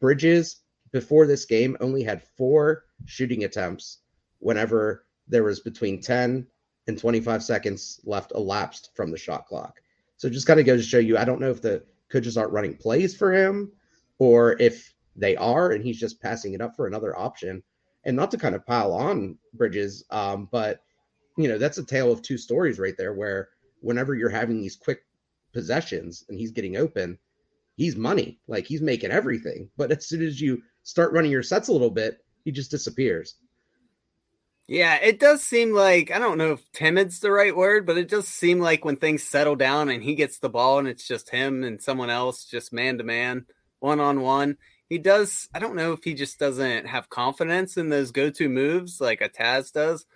Bridges 0.00 0.63
before 0.94 1.26
this 1.26 1.44
game 1.44 1.76
only 1.80 2.04
had 2.04 2.22
four 2.22 2.84
shooting 3.04 3.42
attempts 3.42 3.98
whenever 4.38 5.04
there 5.26 5.42
was 5.42 5.58
between 5.58 6.00
10 6.00 6.46
and 6.86 6.98
25 6.98 7.42
seconds 7.42 8.00
left 8.04 8.30
elapsed 8.36 8.90
from 8.94 9.10
the 9.10 9.18
shot 9.18 9.44
clock. 9.46 9.80
So 10.18 10.30
just 10.30 10.46
kind 10.46 10.60
of 10.60 10.66
goes 10.66 10.84
to 10.84 10.88
show 10.88 11.00
you 11.00 11.18
I 11.18 11.24
don't 11.24 11.40
know 11.40 11.50
if 11.50 11.60
the 11.60 11.82
coaches 12.12 12.38
aren't 12.38 12.52
running 12.52 12.76
plays 12.76 13.16
for 13.16 13.32
him 13.32 13.72
or 14.20 14.56
if 14.62 14.94
they 15.16 15.34
are 15.34 15.72
and 15.72 15.82
he's 15.82 15.98
just 15.98 16.22
passing 16.22 16.54
it 16.54 16.60
up 16.60 16.76
for 16.76 16.86
another 16.86 17.18
option. 17.18 17.64
And 18.04 18.16
not 18.16 18.30
to 18.30 18.38
kind 18.38 18.54
of 18.54 18.64
pile 18.64 18.92
on 18.92 19.36
Bridges, 19.52 20.04
um, 20.10 20.48
but 20.52 20.80
you 21.36 21.48
know, 21.48 21.58
that's 21.58 21.78
a 21.78 21.84
tale 21.84 22.12
of 22.12 22.22
two 22.22 22.38
stories 22.38 22.78
right 22.78 22.94
there 22.96 23.14
where 23.14 23.48
whenever 23.80 24.14
you're 24.14 24.30
having 24.30 24.60
these 24.60 24.76
quick 24.76 25.00
possessions 25.52 26.24
and 26.28 26.38
he's 26.38 26.52
getting 26.52 26.76
open, 26.76 27.18
he's 27.74 27.96
money. 27.96 28.38
Like 28.46 28.66
he's 28.66 28.80
making 28.80 29.10
everything. 29.10 29.70
But 29.76 29.90
as 29.90 30.06
soon 30.06 30.22
as 30.22 30.40
you 30.40 30.62
start 30.84 31.12
running 31.12 31.32
your 31.32 31.42
sets 31.42 31.68
a 31.68 31.72
little 31.72 31.90
bit, 31.90 32.24
he 32.44 32.52
just 32.52 32.70
disappears. 32.70 33.34
Yeah, 34.66 34.96
it 34.96 35.18
does 35.18 35.42
seem 35.42 35.74
like 35.74 36.10
I 36.10 36.18
don't 36.18 36.38
know 36.38 36.52
if 36.52 36.72
timid's 36.72 37.20
the 37.20 37.30
right 37.30 37.54
word, 37.54 37.84
but 37.84 37.98
it 37.98 38.08
does 38.08 38.26
seem 38.28 38.60
like 38.60 38.84
when 38.84 38.96
things 38.96 39.22
settle 39.22 39.56
down 39.56 39.90
and 39.90 40.02
he 40.02 40.14
gets 40.14 40.38
the 40.38 40.48
ball 40.48 40.78
and 40.78 40.88
it's 40.88 41.06
just 41.06 41.28
him 41.28 41.64
and 41.64 41.82
someone 41.82 42.08
else, 42.08 42.46
just 42.46 42.72
man 42.72 42.96
to 42.98 43.04
man, 43.04 43.44
one 43.80 44.00
on 44.00 44.20
one. 44.20 44.56
He 44.88 44.98
does. 44.98 45.48
I 45.54 45.58
don't 45.58 45.76
know 45.76 45.92
if 45.92 46.04
he 46.04 46.14
just 46.14 46.38
doesn't 46.38 46.86
have 46.86 47.10
confidence 47.10 47.76
in 47.76 47.90
those 47.90 48.10
go 48.10 48.30
to 48.30 48.48
moves 48.48 49.00
like 49.00 49.20
a 49.20 49.28
Taz 49.28 49.72
does, 49.72 50.06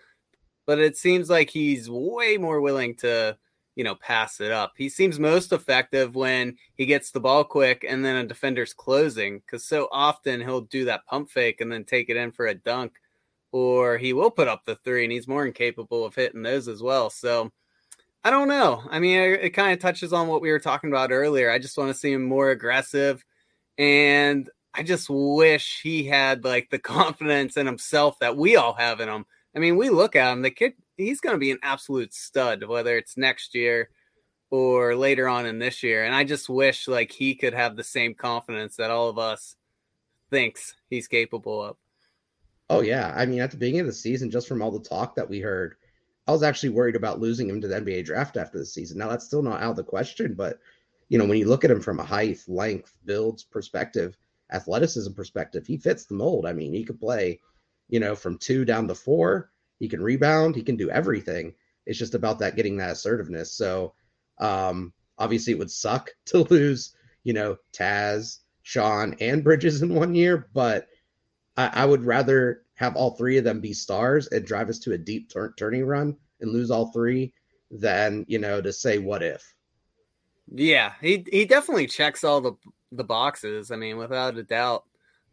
but 0.66 0.78
it 0.78 0.96
seems 0.96 1.28
like 1.28 1.50
he's 1.50 1.90
way 1.90 2.38
more 2.38 2.60
willing 2.60 2.94
to, 2.96 3.36
you 3.78 3.84
know, 3.84 3.94
pass 3.94 4.40
it 4.40 4.50
up. 4.50 4.72
He 4.76 4.88
seems 4.88 5.20
most 5.20 5.52
effective 5.52 6.16
when 6.16 6.56
he 6.74 6.84
gets 6.84 7.12
the 7.12 7.20
ball 7.20 7.44
quick 7.44 7.86
and 7.88 8.04
then 8.04 8.16
a 8.16 8.26
defender's 8.26 8.74
closing 8.74 9.38
because 9.38 9.64
so 9.64 9.88
often 9.92 10.40
he'll 10.40 10.62
do 10.62 10.86
that 10.86 11.06
pump 11.06 11.30
fake 11.30 11.60
and 11.60 11.70
then 11.70 11.84
take 11.84 12.10
it 12.10 12.16
in 12.16 12.32
for 12.32 12.46
a 12.46 12.54
dunk 12.54 12.98
or 13.52 13.96
he 13.96 14.12
will 14.12 14.32
put 14.32 14.48
up 14.48 14.64
the 14.64 14.74
three 14.74 15.04
and 15.04 15.12
he's 15.12 15.28
more 15.28 15.46
incapable 15.46 16.04
of 16.04 16.16
hitting 16.16 16.42
those 16.42 16.66
as 16.66 16.82
well. 16.82 17.08
So 17.08 17.52
I 18.24 18.30
don't 18.30 18.48
know. 18.48 18.82
I 18.90 18.98
mean, 18.98 19.16
it, 19.16 19.44
it 19.44 19.50
kind 19.50 19.72
of 19.72 19.78
touches 19.78 20.12
on 20.12 20.26
what 20.26 20.42
we 20.42 20.50
were 20.50 20.58
talking 20.58 20.90
about 20.90 21.12
earlier. 21.12 21.48
I 21.48 21.60
just 21.60 21.78
want 21.78 21.90
to 21.90 21.98
see 21.98 22.12
him 22.12 22.24
more 22.24 22.50
aggressive. 22.50 23.24
And 23.78 24.50
I 24.74 24.82
just 24.82 25.08
wish 25.08 25.82
he 25.84 26.02
had 26.02 26.42
like 26.42 26.68
the 26.70 26.78
confidence 26.80 27.56
in 27.56 27.66
himself 27.66 28.18
that 28.18 28.36
we 28.36 28.56
all 28.56 28.74
have 28.74 28.98
in 28.98 29.08
him. 29.08 29.24
I 29.54 29.60
mean, 29.60 29.76
we 29.76 29.88
look 29.88 30.16
at 30.16 30.32
him, 30.32 30.42
the 30.42 30.50
kid, 30.50 30.72
he's 30.98 31.20
going 31.20 31.34
to 31.34 31.38
be 31.38 31.50
an 31.50 31.60
absolute 31.62 32.12
stud, 32.12 32.64
whether 32.64 32.98
it's 32.98 33.16
next 33.16 33.54
year 33.54 33.88
or 34.50 34.94
later 34.94 35.28
on 35.28 35.46
in 35.46 35.58
this 35.58 35.82
year. 35.82 36.04
And 36.04 36.14
I 36.14 36.24
just 36.24 36.48
wish 36.48 36.88
like 36.88 37.12
he 37.12 37.34
could 37.34 37.54
have 37.54 37.76
the 37.76 37.84
same 37.84 38.14
confidence 38.14 38.76
that 38.76 38.90
all 38.90 39.08
of 39.08 39.18
us 39.18 39.56
thinks 40.30 40.74
he's 40.90 41.08
capable 41.08 41.62
of. 41.62 41.76
Oh 42.70 42.82
yeah, 42.82 43.14
I 43.16 43.24
mean 43.24 43.40
at 43.40 43.50
the 43.50 43.56
beginning 43.56 43.80
of 43.80 43.86
the 43.86 43.92
season, 43.92 44.30
just 44.30 44.46
from 44.46 44.60
all 44.60 44.70
the 44.70 44.86
talk 44.86 45.14
that 45.14 45.28
we 45.28 45.40
heard, 45.40 45.76
I 46.26 46.32
was 46.32 46.42
actually 46.42 46.70
worried 46.70 46.96
about 46.96 47.20
losing 47.20 47.48
him 47.48 47.62
to 47.62 47.68
the 47.68 47.80
NBA 47.80 48.04
draft 48.04 48.36
after 48.36 48.58
the 48.58 48.66
season. 48.66 48.98
Now 48.98 49.08
that's 49.08 49.24
still 49.24 49.42
not 49.42 49.62
out 49.62 49.70
of 49.70 49.76
the 49.76 49.84
question, 49.84 50.34
but 50.34 50.58
you 51.08 51.18
know 51.18 51.24
when 51.24 51.38
you 51.38 51.48
look 51.48 51.64
at 51.64 51.70
him 51.70 51.80
from 51.80 52.00
a 52.00 52.04
height, 52.04 52.40
length, 52.46 52.94
builds 53.06 53.42
perspective, 53.42 54.18
athleticism 54.52 55.12
perspective, 55.12 55.66
he 55.66 55.78
fits 55.78 56.04
the 56.04 56.14
mold. 56.14 56.44
I 56.44 56.52
mean, 56.52 56.74
he 56.74 56.84
could 56.84 57.00
play, 57.00 57.40
you 57.88 58.00
know, 58.00 58.14
from 58.14 58.36
two 58.36 58.66
down 58.66 58.86
to 58.88 58.94
four. 58.94 59.50
He 59.78 59.88
can 59.88 60.02
rebound. 60.02 60.56
He 60.56 60.62
can 60.62 60.76
do 60.76 60.90
everything. 60.90 61.54
It's 61.86 61.98
just 61.98 62.14
about 62.14 62.38
that 62.40 62.56
getting 62.56 62.76
that 62.78 62.90
assertiveness. 62.90 63.54
So 63.54 63.94
um, 64.38 64.92
obviously, 65.18 65.52
it 65.52 65.58
would 65.58 65.70
suck 65.70 66.10
to 66.26 66.38
lose, 66.50 66.94
you 67.24 67.32
know, 67.32 67.56
Taz, 67.72 68.38
Sean, 68.62 69.16
and 69.20 69.42
Bridges 69.44 69.82
in 69.82 69.94
one 69.94 70.14
year, 70.14 70.48
but 70.52 70.88
I, 71.56 71.70
I, 71.72 71.84
would 71.84 72.04
rather 72.04 72.62
have 72.74 72.96
all 72.96 73.16
three 73.16 73.38
of 73.38 73.44
them 73.44 73.60
be 73.60 73.72
stars 73.72 74.28
and 74.28 74.46
drive 74.46 74.68
us 74.68 74.78
to 74.80 74.92
a 74.92 74.98
deep 74.98 75.30
tur- 75.30 75.54
turning 75.56 75.84
run 75.84 76.16
and 76.40 76.52
lose 76.52 76.70
all 76.70 76.92
three 76.92 77.32
than 77.70 78.24
you 78.28 78.38
know 78.38 78.60
to 78.60 78.72
say 78.72 78.98
what 78.98 79.22
if. 79.22 79.42
Yeah, 80.50 80.92
he 81.00 81.24
he 81.30 81.44
definitely 81.44 81.86
checks 81.86 82.24
all 82.24 82.40
the 82.40 82.52
the 82.92 83.04
boxes. 83.04 83.70
I 83.70 83.76
mean, 83.76 83.96
without 83.96 84.36
a 84.36 84.42
doubt. 84.42 84.84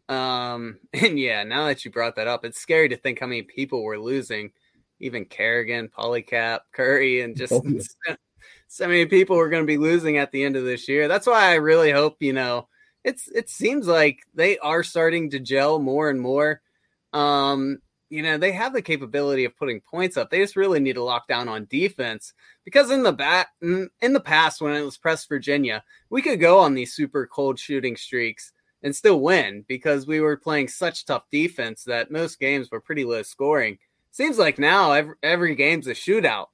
Um, 0.08 0.78
and 0.92 1.18
yeah, 1.18 1.44
now 1.44 1.66
that 1.66 1.84
you 1.84 1.90
brought 1.90 2.16
that 2.16 2.28
up, 2.28 2.44
it's 2.44 2.60
scary 2.60 2.88
to 2.88 2.96
think 2.96 3.20
how 3.20 3.26
many 3.26 3.42
people 3.42 3.82
we're 3.82 3.98
losing. 3.98 4.52
Even 4.98 5.26
Carrigan, 5.26 5.88
Paulicap, 5.88 6.60
Curry, 6.72 7.20
and 7.20 7.36
just 7.36 7.52
oh, 7.52 7.62
so, 7.62 8.16
so 8.68 8.88
many 8.88 9.04
people 9.04 9.36
we're 9.36 9.50
going 9.50 9.62
to 9.62 9.66
be 9.66 9.76
losing 9.76 10.16
at 10.16 10.32
the 10.32 10.42
end 10.42 10.56
of 10.56 10.64
this 10.64 10.88
year. 10.88 11.06
That's 11.06 11.26
why 11.26 11.50
I 11.50 11.54
really 11.54 11.90
hope 11.90 12.16
you 12.20 12.32
know 12.32 12.68
it's 13.06 13.28
it 13.28 13.48
seems 13.48 13.86
like 13.86 14.20
they 14.34 14.58
are 14.58 14.82
starting 14.82 15.30
to 15.30 15.38
gel 15.38 15.78
more 15.78 16.10
and 16.10 16.20
more. 16.20 16.60
Um, 17.12 17.78
you 18.10 18.22
know, 18.22 18.36
they 18.36 18.52
have 18.52 18.72
the 18.72 18.82
capability 18.82 19.44
of 19.44 19.56
putting 19.56 19.80
points 19.80 20.16
up. 20.16 20.30
They 20.30 20.40
just 20.40 20.56
really 20.56 20.80
need 20.80 20.94
to 20.94 21.04
lock 21.04 21.28
down 21.28 21.48
on 21.48 21.66
defense 21.70 22.34
because 22.64 22.90
in 22.90 23.04
the 23.04 23.12
bat 23.12 23.46
in 23.60 24.12
the 24.12 24.20
past 24.20 24.60
when 24.60 24.74
it 24.74 24.82
was 24.82 24.98
press 24.98 25.24
Virginia, 25.26 25.84
we 26.10 26.20
could 26.20 26.40
go 26.40 26.58
on 26.58 26.74
these 26.74 26.94
super 26.94 27.26
cold 27.26 27.58
shooting 27.58 27.96
streaks 27.96 28.52
and 28.82 28.94
still 28.94 29.20
win 29.20 29.64
because 29.68 30.06
we 30.06 30.20
were 30.20 30.36
playing 30.36 30.68
such 30.68 31.04
tough 31.04 31.24
defense 31.30 31.84
that 31.84 32.10
most 32.10 32.38
games 32.38 32.70
were 32.70 32.80
pretty 32.80 33.04
low 33.04 33.22
scoring. 33.22 33.78
Seems 34.10 34.38
like 34.38 34.58
now 34.58 34.92
every, 34.92 35.14
every 35.22 35.54
game's 35.54 35.86
a 35.86 35.92
shootout. 35.92 36.46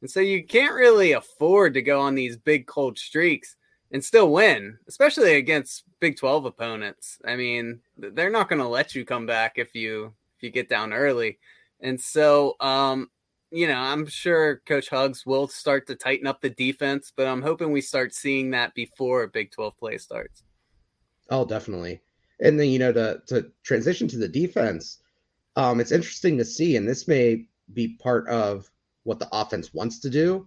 And 0.00 0.10
so 0.10 0.20
you 0.20 0.44
can't 0.44 0.74
really 0.74 1.12
afford 1.12 1.74
to 1.74 1.82
go 1.82 2.00
on 2.00 2.14
these 2.14 2.36
big 2.36 2.66
cold 2.66 2.98
streaks 2.98 3.56
and 3.90 4.04
still 4.04 4.30
win, 4.30 4.78
especially 4.86 5.36
against 5.36 5.84
Big 6.00 6.16
12 6.16 6.44
opponents. 6.44 7.18
I 7.24 7.36
mean, 7.36 7.80
they're 7.96 8.30
not 8.30 8.48
going 8.48 8.60
to 8.60 8.68
let 8.68 8.94
you 8.94 9.04
come 9.04 9.26
back 9.26 9.54
if 9.56 9.74
you 9.74 10.12
if 10.36 10.42
you 10.42 10.50
get 10.50 10.68
down 10.68 10.92
early. 10.92 11.38
And 11.80 12.00
so 12.00 12.54
um 12.60 13.10
you 13.50 13.66
know, 13.66 13.78
I'm 13.78 14.06
sure 14.06 14.60
Coach 14.66 14.90
Hugs 14.90 15.24
will 15.24 15.48
start 15.48 15.86
to 15.86 15.94
tighten 15.94 16.26
up 16.26 16.42
the 16.42 16.50
defense, 16.50 17.12
but 17.16 17.26
I'm 17.26 17.40
hoping 17.40 17.72
we 17.72 17.80
start 17.80 18.14
seeing 18.14 18.50
that 18.50 18.74
before 18.74 19.26
Big 19.26 19.50
12 19.52 19.76
play 19.78 19.96
starts. 19.96 20.42
Oh, 21.30 21.44
definitely. 21.44 22.00
And 22.40 22.58
then, 22.58 22.68
you 22.68 22.78
know, 22.78 22.92
to, 22.92 23.20
to 23.26 23.50
transition 23.62 24.08
to 24.08 24.18
the 24.18 24.28
defense, 24.28 24.98
um, 25.56 25.80
it's 25.80 25.92
interesting 25.92 26.38
to 26.38 26.44
see, 26.44 26.76
and 26.76 26.88
this 26.88 27.08
may 27.08 27.46
be 27.72 27.88
part 27.88 28.28
of 28.28 28.70
what 29.02 29.18
the 29.18 29.28
offense 29.32 29.74
wants 29.74 29.98
to 30.00 30.10
do 30.10 30.46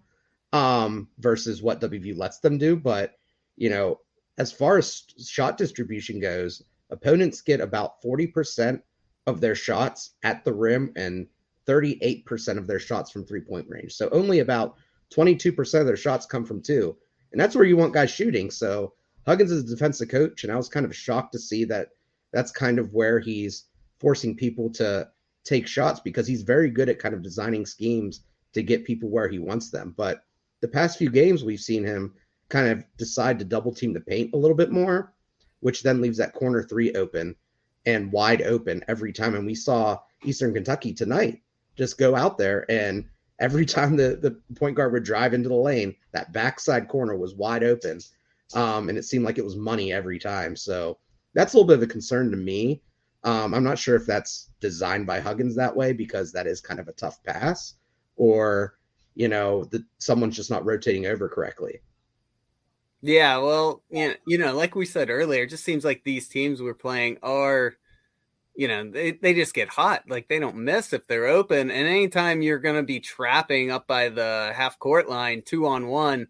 um, 0.54 1.08
versus 1.20 1.62
what 1.62 1.82
WVU 1.82 2.18
lets 2.18 2.40
them 2.40 2.58
do. 2.58 2.76
But 2.76 3.16
you 3.58 3.70
know, 3.70 4.00
as 4.38 4.52
far 4.52 4.78
as 4.78 5.04
shot 5.24 5.58
distribution 5.58 6.20
goes, 6.20 6.64
opponents 6.90 7.42
get 7.42 7.62
about 7.62 8.02
40% 8.02 8.82
of 9.28 9.40
their 9.40 9.56
shots 9.56 10.12
at 10.24 10.44
the 10.44 10.54
rim 10.54 10.92
and 10.96 11.28
38% 11.68 12.58
of 12.58 12.68
their 12.68 12.80
shots 12.80 13.12
from 13.12 13.26
three 13.26 13.42
point 13.42 13.68
range. 13.70 13.94
So 13.94 14.10
only 14.12 14.40
about 14.40 14.78
22% 15.14 15.80
of 15.80 15.86
their 15.86 15.98
shots 15.98 16.26
come 16.26 16.46
from 16.46 16.62
two. 16.62 16.98
And 17.32 17.40
that's 17.40 17.56
where 17.56 17.66
you 17.66 17.78
want 17.78 17.94
guys 17.94 18.10
shooting. 18.10 18.50
So 18.50 18.94
Huggins 19.26 19.52
is 19.52 19.64
a 19.64 19.76
defensive 19.76 20.10
coach, 20.10 20.44
and 20.44 20.52
I 20.52 20.56
was 20.56 20.70
kind 20.70 20.86
of 20.86 20.96
shocked 20.96 21.34
to 21.34 21.40
see 21.40 21.66
that 21.66 21.90
that's 22.32 22.52
kind 22.52 22.80
of 22.80 22.94
where 22.94 23.20
he's 23.20 23.66
forcing 24.00 24.36
people 24.36 24.70
to 24.72 25.08
take 25.44 25.68
shots 25.68 26.00
because 26.00 26.28
he's 26.28 26.42
very 26.42 26.70
good 26.70 26.90
at 26.90 27.00
kind 27.00 27.14
of 27.14 27.22
designing 27.22 27.66
schemes 27.66 28.22
to 28.54 28.64
get 28.64 28.86
people 28.86 29.10
where 29.10 29.28
he 29.28 29.40
wants 29.40 29.70
them. 29.70 29.94
But 29.96 30.24
the 30.62 30.68
past 30.68 30.98
few 30.98 31.10
games 31.10 31.44
we've 31.44 31.60
seen 31.60 31.84
him 31.84 32.14
kind 32.50 32.68
of 32.68 32.84
decide 32.98 33.40
to 33.40 33.46
double 33.46 33.74
team 33.74 33.94
the 33.94 34.02
paint 34.02 34.34
a 34.34 34.38
little 34.38 34.58
bit 34.58 34.72
more, 34.72 35.14
which 35.62 35.84
then 35.84 36.02
leaves 36.02 36.18
that 36.18 36.34
corner 36.34 36.64
three 36.64 36.94
open 36.94 37.36
and 37.86 38.12
wide 38.12 38.42
open 38.42 38.84
every 38.88 39.14
time. 39.14 39.36
And 39.36 39.46
we 39.46 39.56
saw 39.56 40.00
Eastern 40.24 40.54
Kentucky 40.54 40.94
tonight 40.94 41.42
just 41.76 41.98
go 41.98 42.16
out 42.16 42.38
there 42.38 42.70
and 42.70 43.06
every 43.40 43.66
time 43.78 43.96
the, 43.96 44.18
the 44.22 44.40
point 44.56 44.76
guard 44.76 44.94
would 44.94 45.04
drive 45.04 45.34
into 45.34 45.50
the 45.50 45.56
lane, 45.56 45.96
that 46.12 46.34
backside 46.34 46.88
corner 46.88 47.16
was 47.18 47.36
wide 47.36 47.64
open. 47.64 48.00
Um, 48.56 48.90
and 48.90 48.98
it 48.98 49.06
seemed 49.06 49.26
like 49.26 49.38
it 49.38 49.46
was 49.46 49.56
money 49.56 49.94
every 49.94 50.20
time. 50.20 50.56
So 50.56 50.98
that's 51.34 51.54
a 51.54 51.58
little 51.58 51.68
bit 51.68 51.78
of 51.78 51.84
a 51.84 51.88
concern 51.88 52.32
to 52.32 52.38
me. 52.38 52.82
Um, 53.24 53.54
I'm 53.54 53.64
not 53.64 53.78
sure 53.78 53.96
if 53.96 54.06
that's 54.06 54.50
designed 54.60 55.06
by 55.06 55.20
Huggins 55.20 55.56
that 55.56 55.76
way 55.76 55.94
because 55.94 56.32
that 56.32 56.48
is 56.48 56.60
kind 56.60 56.80
of 56.80 56.88
a 56.88 56.94
tough 56.94 57.24
pass, 57.24 57.76
or 58.16 58.78
you 59.14 59.28
know 59.28 59.66
that 59.66 59.84
someone's 60.00 60.36
just 60.36 60.50
not 60.50 60.66
rotating 60.66 61.06
over 61.06 61.30
correctly. 61.30 61.82
Yeah, 63.04 63.38
well, 63.38 63.82
you 63.90 64.38
know, 64.38 64.56
like 64.56 64.76
we 64.76 64.86
said 64.86 65.10
earlier, 65.10 65.44
it 65.44 65.50
just 65.50 65.64
seems 65.64 65.84
like 65.84 66.04
these 66.04 66.28
teams 66.28 66.62
we're 66.62 66.76
playing 66.76 67.18
are, 67.24 67.74
you 68.56 68.68
know, 68.68 68.90
they, 68.90 69.14
they 69.14 69.34
just 69.34 69.56
get 69.56 69.70
hot. 69.70 70.04
Like 70.08 70.28
they 70.28 70.38
don't 70.38 70.58
miss 70.58 70.94
if 70.94 71.08
they're 71.08 71.26
open. 71.26 71.72
And 71.72 71.88
anytime 71.88 72.44
you're 72.44 72.60
going 72.60 72.76
to 72.76 72.84
be 72.84 73.00
trapping 73.00 73.72
up 73.72 73.88
by 73.88 74.10
the 74.10 74.52
half 74.56 74.78
court 74.78 75.10
line, 75.10 75.42
two 75.44 75.66
on 75.66 75.88
one, 75.88 76.28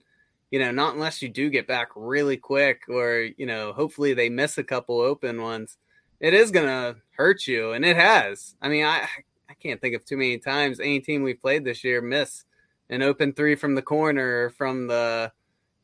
you 0.51 0.59
know, 0.59 0.69
not 0.69 0.93
unless 0.93 1.21
you 1.21 1.29
do 1.29 1.49
get 1.49 1.65
back 1.65 1.89
really 1.95 2.37
quick 2.37 2.83
or, 2.89 3.29
you 3.37 3.45
know, 3.45 3.71
hopefully 3.73 4.13
they 4.13 4.29
miss 4.29 4.57
a 4.57 4.63
couple 4.63 4.99
open 4.99 5.41
ones. 5.41 5.77
It 6.19 6.33
is 6.33 6.51
going 6.51 6.67
to 6.67 6.97
hurt 7.15 7.47
you. 7.47 7.71
And 7.71 7.83
it 7.85 7.95
has. 7.95 8.55
I 8.61 8.67
mean, 8.67 8.85
I, 8.85 9.07
I 9.49 9.53
can't 9.53 9.79
think 9.79 9.95
of 9.95 10.05
too 10.05 10.17
many 10.17 10.37
times 10.37 10.79
any 10.79 10.99
team 10.99 11.23
we 11.23 11.33
played 11.33 11.63
this 11.63 11.83
year 11.83 12.01
miss 12.01 12.43
an 12.89 13.01
open 13.01 13.31
three 13.31 13.55
from 13.55 13.73
the 13.73 13.81
corner 13.81 14.49
from 14.51 14.87
the, 14.87 15.31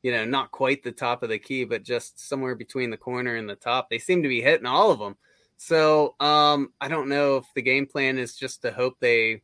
you 0.03 0.11
know, 0.11 0.25
not 0.25 0.51
quite 0.51 0.83
the 0.83 0.91
top 0.91 1.23
of 1.23 1.29
the 1.29 1.39
key, 1.39 1.63
but 1.63 1.83
just 1.83 2.19
somewhere 2.19 2.53
between 2.53 2.89
the 2.89 2.97
corner 2.97 3.37
and 3.37 3.49
the 3.49 3.55
top. 3.55 3.89
They 3.89 3.99
seem 3.99 4.21
to 4.23 4.29
be 4.29 4.41
hitting 4.41 4.67
all 4.67 4.91
of 4.91 4.99
them. 4.99 5.15
So 5.55 6.15
um, 6.19 6.73
I 6.81 6.89
don't 6.89 7.07
know 7.07 7.37
if 7.37 7.45
the 7.55 7.61
game 7.61 7.87
plan 7.87 8.17
is 8.17 8.35
just 8.35 8.61
to 8.61 8.71
hope 8.71 8.97
they 8.99 9.41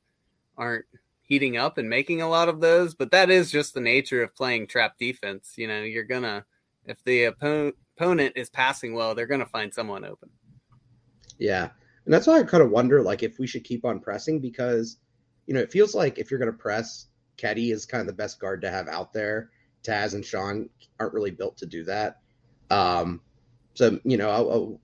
aren't 0.58 0.86
heating 1.34 1.58
up 1.58 1.80
and 1.80 1.89
making 1.89 2.22
a 2.22 2.30
lot 2.30 2.48
of 2.48 2.62
those, 2.62 2.93
but 2.93 3.10
that 3.10 3.32
is 3.32 3.50
just 3.50 3.74
the 3.74 3.82
nature 3.82 4.22
of 4.22 4.36
playing 4.36 4.67
trap 4.67 5.00
defense. 5.00 5.54
You 5.58 5.67
know, 5.67 5.82
you're 5.82 6.04
gonna 6.04 6.46
if 6.86 7.04
the 7.04 7.26
opponent 7.26 7.76
opponent 7.98 8.34
is 8.36 8.50
passing 8.52 8.93
well, 8.93 9.15
they're 9.15 9.26
gonna 9.26 9.46
find 9.46 9.74
someone 9.74 10.06
open. 10.06 10.30
Yeah, 11.39 11.69
and 12.06 12.13
that's 12.13 12.28
why 12.28 12.39
I 12.39 12.43
kind 12.43 12.62
of 12.62 12.69
wonder, 12.69 13.02
like, 13.02 13.24
if 13.24 13.39
we 13.39 13.48
should 13.48 13.63
keep 13.63 13.84
on 13.84 14.00
pressing 14.00 14.39
because, 14.39 14.98
you 15.48 15.56
know, 15.56 15.60
it 15.60 15.72
feels 15.72 15.96
like 15.96 16.19
if 16.19 16.30
you're 16.30 16.39
gonna 16.39 16.54
press, 16.54 17.08
Keddy 17.38 17.74
is 17.74 17.88
kind 17.88 18.02
of 18.02 18.08
the 18.08 18.13
best 18.13 18.39
guard 18.39 18.62
to 18.62 18.69
have 18.69 18.88
out 18.88 19.12
there 19.12 19.50
Taz 19.84 20.13
and 20.13 20.26
Sean 20.26 20.69
aren't 21.00 21.13
really 21.13 21.32
built 21.32 21.58
to 21.58 21.65
do 21.65 21.84
that. 21.84 22.22
Um, 22.69 23.22
so 23.74 24.00
you 24.04 24.17
know, 24.17 24.30
I'll, 24.30 24.52
I'll, 24.52 24.82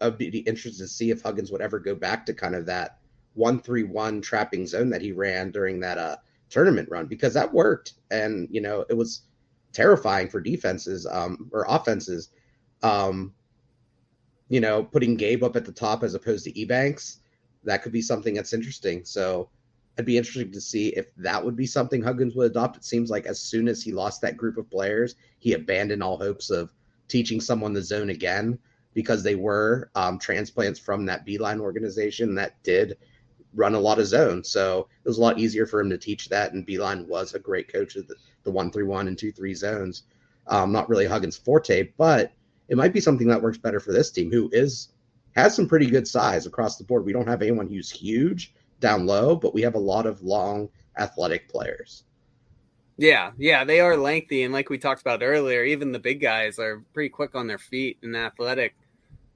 I'll, 0.00 0.10
be 0.10 0.38
interested 0.38 0.78
to 0.78 0.88
see 0.88 1.10
if 1.10 1.22
Huggins 1.22 1.52
would 1.52 1.60
ever 1.60 1.78
go 1.78 1.94
back 1.94 2.26
to 2.26 2.34
kind 2.34 2.54
of 2.54 2.66
that 2.66 2.97
one 3.38 3.60
three 3.60 3.84
one 3.84 4.20
trapping 4.20 4.66
zone 4.66 4.90
that 4.90 5.00
he 5.00 5.12
ran 5.12 5.50
during 5.50 5.80
that 5.80 5.96
uh, 5.96 6.16
tournament 6.50 6.88
run 6.90 7.06
because 7.06 7.32
that 7.34 7.52
worked, 7.52 7.94
and 8.10 8.48
you 8.50 8.60
know, 8.60 8.84
it 8.90 8.94
was 8.94 9.22
terrifying 9.72 10.28
for 10.28 10.40
defenses 10.40 11.06
um, 11.06 11.48
or 11.52 11.64
offenses. 11.68 12.30
Um, 12.82 13.32
you 14.48 14.60
know, 14.60 14.82
putting 14.82 15.16
Gabe 15.16 15.44
up 15.44 15.56
at 15.56 15.64
the 15.64 15.72
top 15.72 16.02
as 16.02 16.14
opposed 16.14 16.44
to 16.44 16.52
Ebanks, 16.52 17.18
that 17.64 17.82
could 17.82 17.92
be 17.92 18.02
something 18.02 18.34
that's 18.34 18.54
interesting. 18.54 19.04
So 19.04 19.50
I'd 19.98 20.06
be 20.06 20.16
interested 20.16 20.52
to 20.52 20.60
see 20.60 20.88
if 20.88 21.14
that 21.16 21.44
would 21.44 21.56
be 21.56 21.66
something 21.66 22.02
Huggins 22.02 22.34
would 22.34 22.50
adopt. 22.50 22.76
It 22.76 22.84
seems 22.84 23.10
like 23.10 23.26
as 23.26 23.40
soon 23.40 23.68
as 23.68 23.82
he 23.82 23.92
lost 23.92 24.22
that 24.22 24.36
group 24.36 24.56
of 24.56 24.70
players, 24.70 25.16
he 25.38 25.52
abandoned 25.52 26.02
all 26.02 26.16
hopes 26.16 26.50
of 26.50 26.72
teaching 27.08 27.40
someone 27.40 27.72
the 27.72 27.82
zone 27.82 28.10
again 28.10 28.58
because 28.94 29.22
they 29.22 29.34
were 29.34 29.90
um, 29.94 30.18
transplants 30.18 30.78
from 30.78 31.04
that 31.06 31.26
Beilein 31.26 31.60
organization 31.60 32.34
that 32.34 32.62
did 32.62 32.96
run 33.54 33.74
a 33.74 33.80
lot 33.80 33.98
of 33.98 34.06
zones. 34.06 34.48
So 34.48 34.88
it 35.04 35.08
was 35.08 35.18
a 35.18 35.22
lot 35.22 35.38
easier 35.38 35.66
for 35.66 35.80
him 35.80 35.90
to 35.90 35.98
teach 35.98 36.28
that. 36.28 36.52
And 36.52 36.66
Beilein 36.66 37.06
was 37.06 37.34
a 37.34 37.38
great 37.38 37.72
coach 37.72 37.96
of 37.96 38.06
the, 38.08 38.14
the 38.44 38.50
one 38.50 38.70
three 38.70 38.84
one 38.84 39.08
and 39.08 39.18
two 39.18 39.32
three 39.32 39.54
zones. 39.54 40.04
Um, 40.46 40.72
not 40.72 40.88
really 40.88 41.06
Huggins' 41.06 41.36
forte, 41.36 41.90
but 41.98 42.32
it 42.68 42.76
might 42.76 42.92
be 42.92 43.00
something 43.00 43.28
that 43.28 43.42
works 43.42 43.58
better 43.58 43.80
for 43.80 43.92
this 43.92 44.10
team, 44.10 44.30
who 44.30 44.48
is 44.52 44.88
has 45.32 45.54
some 45.54 45.68
pretty 45.68 45.86
good 45.86 46.08
size 46.08 46.46
across 46.46 46.76
the 46.76 46.84
board. 46.84 47.04
We 47.04 47.12
don't 47.12 47.28
have 47.28 47.42
anyone 47.42 47.68
who's 47.68 47.90
huge, 47.90 48.54
down 48.80 49.06
low, 49.06 49.36
but 49.36 49.54
we 49.54 49.62
have 49.62 49.74
a 49.74 49.78
lot 49.80 50.06
of 50.06 50.22
long 50.22 50.68
athletic 50.98 51.48
players. 51.48 52.04
Yeah, 52.96 53.30
yeah, 53.38 53.64
they 53.64 53.78
are 53.78 53.96
lengthy, 53.96 54.42
and 54.42 54.52
like 54.52 54.70
we 54.70 54.78
talked 54.78 55.00
about 55.00 55.22
earlier, 55.22 55.62
even 55.62 55.92
the 55.92 56.00
big 56.00 56.20
guys 56.20 56.58
are 56.58 56.82
pretty 56.92 57.10
quick 57.10 57.34
on 57.34 57.46
their 57.46 57.58
feet 57.58 57.98
and 58.02 58.16
athletic. 58.16 58.74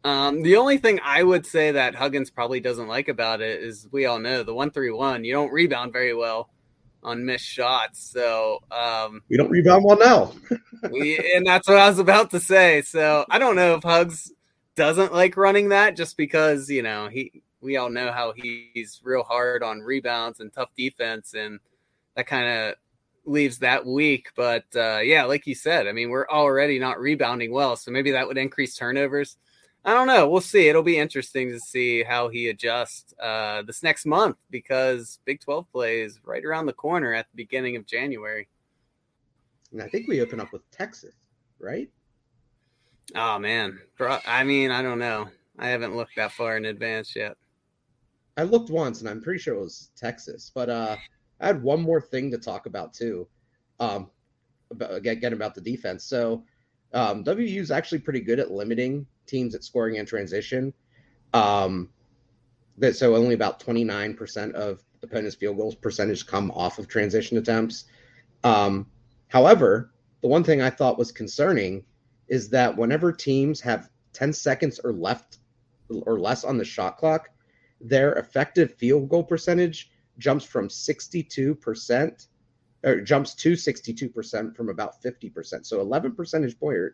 Um, 0.04 0.42
the 0.42 0.56
only 0.56 0.78
thing 0.78 1.00
I 1.04 1.22
would 1.22 1.46
say 1.46 1.72
that 1.72 1.94
Huggins 1.94 2.30
probably 2.30 2.60
doesn't 2.60 2.88
like 2.88 3.08
about 3.08 3.40
it 3.40 3.62
is 3.62 3.86
we 3.92 4.06
all 4.06 4.18
know 4.18 4.42
the 4.42 4.54
one 4.54 4.70
three 4.70 4.90
one. 4.90 5.24
You 5.24 5.32
don't 5.32 5.52
rebound 5.52 5.92
very 5.92 6.14
well 6.14 6.50
on 7.04 7.24
missed 7.24 7.44
shots, 7.44 8.10
so 8.12 8.58
um, 8.70 9.22
we 9.28 9.36
don't 9.36 9.50
rebound 9.50 9.84
well 9.84 9.98
now. 9.98 10.32
we, 10.90 11.18
and 11.34 11.46
that's 11.46 11.68
what 11.68 11.78
I 11.78 11.88
was 11.88 12.00
about 12.00 12.30
to 12.30 12.40
say. 12.40 12.82
So 12.82 13.24
I 13.30 13.38
don't 13.38 13.56
know 13.56 13.74
if 13.74 13.84
Hugs 13.84 14.32
doesn't 14.74 15.12
like 15.12 15.36
running 15.36 15.68
that 15.68 15.96
just 15.96 16.16
because 16.16 16.68
you 16.68 16.82
know 16.82 17.08
he 17.08 17.42
we 17.60 17.76
all 17.76 17.90
know 17.90 18.10
how 18.10 18.32
he's 18.34 19.00
real 19.04 19.22
hard 19.22 19.62
on 19.62 19.80
rebounds 19.80 20.40
and 20.40 20.52
tough 20.52 20.70
defense, 20.76 21.34
and 21.34 21.60
that 22.16 22.26
kind 22.26 22.48
of 22.48 22.74
leaves 23.24 23.58
that 23.58 23.86
weak. 23.86 24.30
But 24.34 24.64
uh, 24.74 24.98
yeah, 24.98 25.24
like 25.24 25.46
you 25.46 25.54
said, 25.54 25.86
I 25.86 25.92
mean, 25.92 26.10
we're 26.10 26.28
already 26.28 26.80
not 26.80 26.98
rebounding 26.98 27.52
well, 27.52 27.76
so 27.76 27.92
maybe 27.92 28.10
that 28.10 28.26
would 28.26 28.38
increase 28.38 28.74
turnovers. 28.74 29.36
I 29.84 29.94
don't 29.94 30.06
know. 30.06 30.28
We'll 30.28 30.40
see. 30.40 30.68
It'll 30.68 30.82
be 30.82 30.98
interesting 30.98 31.50
to 31.50 31.58
see 31.58 32.04
how 32.04 32.28
he 32.28 32.48
adjusts 32.48 33.14
uh, 33.20 33.62
this 33.62 33.82
next 33.82 34.06
month 34.06 34.36
because 34.50 35.18
Big 35.24 35.40
12 35.40 35.70
plays 35.72 36.20
right 36.24 36.44
around 36.44 36.66
the 36.66 36.72
corner 36.72 37.12
at 37.12 37.26
the 37.30 37.36
beginning 37.36 37.74
of 37.74 37.86
January. 37.86 38.48
And 39.72 39.82
I 39.82 39.88
think 39.88 40.06
we 40.06 40.20
open 40.20 40.40
up 40.40 40.52
with 40.52 40.68
Texas, 40.70 41.14
right? 41.58 41.90
Oh, 43.16 43.38
man. 43.40 43.80
I 44.00 44.44
mean, 44.44 44.70
I 44.70 44.82
don't 44.82 45.00
know. 45.00 45.28
I 45.58 45.68
haven't 45.68 45.96
looked 45.96 46.14
that 46.16 46.32
far 46.32 46.56
in 46.56 46.66
advance 46.66 47.16
yet. 47.16 47.36
I 48.36 48.44
looked 48.44 48.70
once, 48.70 49.00
and 49.00 49.10
I'm 49.10 49.20
pretty 49.20 49.40
sure 49.40 49.54
it 49.54 49.60
was 49.60 49.90
Texas. 49.96 50.50
But 50.54 50.70
uh, 50.70 50.96
I 51.40 51.46
had 51.46 51.62
one 51.62 51.82
more 51.82 52.00
thing 52.00 52.30
to 52.30 52.38
talk 52.38 52.66
about 52.66 52.94
too. 52.94 53.26
Um, 53.80 54.10
about, 54.70 54.94
again 54.94 55.32
about 55.32 55.54
the 55.54 55.60
defense. 55.60 56.04
So 56.04 56.44
um, 56.92 57.22
WU 57.24 57.60
is 57.60 57.70
actually 57.70 57.98
pretty 57.98 58.20
good 58.20 58.38
at 58.38 58.50
limiting 58.50 59.06
teams 59.26 59.54
at 59.54 59.64
scoring 59.64 59.96
in 59.96 60.06
transition. 60.06 60.72
Um, 61.32 61.90
that 62.78 62.96
so 62.96 63.14
only 63.14 63.34
about 63.34 63.60
29% 63.60 64.52
of 64.52 64.82
opponents' 65.02 65.36
field 65.36 65.56
goals 65.56 65.74
percentage 65.74 66.26
come 66.26 66.50
off 66.52 66.78
of 66.78 66.88
transition 66.88 67.38
attempts. 67.38 67.84
Um, 68.44 68.86
however, 69.28 69.92
the 70.20 70.28
one 70.28 70.44
thing 70.44 70.62
I 70.62 70.70
thought 70.70 70.98
was 70.98 71.12
concerning 71.12 71.84
is 72.28 72.48
that 72.50 72.76
whenever 72.76 73.12
teams 73.12 73.60
have 73.60 73.90
10 74.14 74.32
seconds 74.32 74.80
or 74.82 74.92
left 74.92 75.38
or 75.88 76.18
less 76.18 76.44
on 76.44 76.56
the 76.56 76.64
shot 76.64 76.96
clock, 76.96 77.28
their 77.80 78.14
effective 78.14 78.74
field 78.74 79.08
goal 79.08 79.24
percentage 79.24 79.90
jumps 80.18 80.44
from 80.44 80.68
62% 80.68 82.26
or 82.84 83.00
jumps 83.00 83.34
to 83.34 83.52
62% 83.52 84.56
from 84.56 84.68
about 84.68 85.02
50%. 85.02 85.66
So 85.66 85.80
11 85.80 86.14
percentage 86.14 86.58
point, 86.58 86.92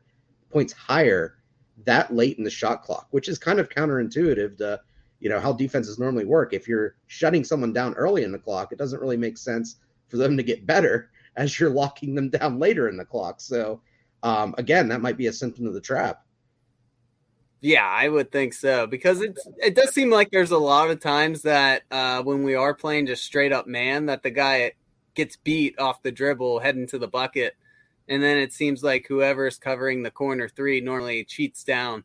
points 0.50 0.72
higher 0.72 1.38
that 1.84 2.14
late 2.14 2.38
in 2.38 2.44
the 2.44 2.50
shot 2.50 2.82
clock, 2.82 3.08
which 3.10 3.28
is 3.28 3.38
kind 3.38 3.58
of 3.58 3.68
counterintuitive 3.68 4.58
to 4.58 4.80
you 5.20 5.28
know 5.28 5.40
how 5.40 5.52
defenses 5.52 5.98
normally 5.98 6.24
work. 6.24 6.52
If 6.52 6.68
you're 6.68 6.94
shutting 7.06 7.44
someone 7.44 7.72
down 7.72 7.94
early 7.94 8.22
in 8.22 8.32
the 8.32 8.38
clock, 8.38 8.72
it 8.72 8.78
doesn't 8.78 9.00
really 9.00 9.16
make 9.16 9.38
sense 9.38 9.76
for 10.08 10.16
them 10.16 10.36
to 10.36 10.42
get 10.42 10.66
better 10.66 11.10
as 11.36 11.58
you're 11.58 11.70
locking 11.70 12.14
them 12.14 12.30
down 12.30 12.58
later 12.58 12.88
in 12.88 12.96
the 12.96 13.04
clock. 13.04 13.40
So 13.40 13.80
um, 14.22 14.54
again, 14.58 14.88
that 14.88 15.00
might 15.00 15.16
be 15.16 15.26
a 15.26 15.32
symptom 15.32 15.66
of 15.66 15.74
the 15.74 15.80
trap. 15.80 16.24
Yeah, 17.60 17.86
I 17.86 18.08
would 18.08 18.30
think 18.30 18.54
so 18.54 18.86
because 18.86 19.20
it 19.20 19.36
it 19.58 19.74
does 19.74 19.92
seem 19.92 20.10
like 20.10 20.30
there's 20.30 20.52
a 20.52 20.58
lot 20.58 20.90
of 20.90 21.00
times 21.00 21.42
that 21.42 21.82
uh, 21.90 22.22
when 22.22 22.44
we 22.44 22.54
are 22.54 22.72
playing 22.72 23.06
just 23.06 23.24
straight 23.24 23.52
up 23.52 23.66
man, 23.66 24.06
that 24.06 24.22
the 24.22 24.30
guy 24.30 24.72
gets 25.14 25.36
beat 25.36 25.78
off 25.80 26.02
the 26.02 26.12
dribble 26.12 26.60
heading 26.60 26.86
to 26.86 26.98
the 26.98 27.08
bucket, 27.08 27.56
and 28.08 28.22
then 28.22 28.38
it 28.38 28.52
seems 28.52 28.82
like 28.82 29.06
whoever's 29.06 29.58
covering 29.58 30.02
the 30.02 30.10
corner 30.10 30.48
three 30.48 30.80
normally 30.80 31.24
cheats 31.24 31.64
down. 31.64 32.04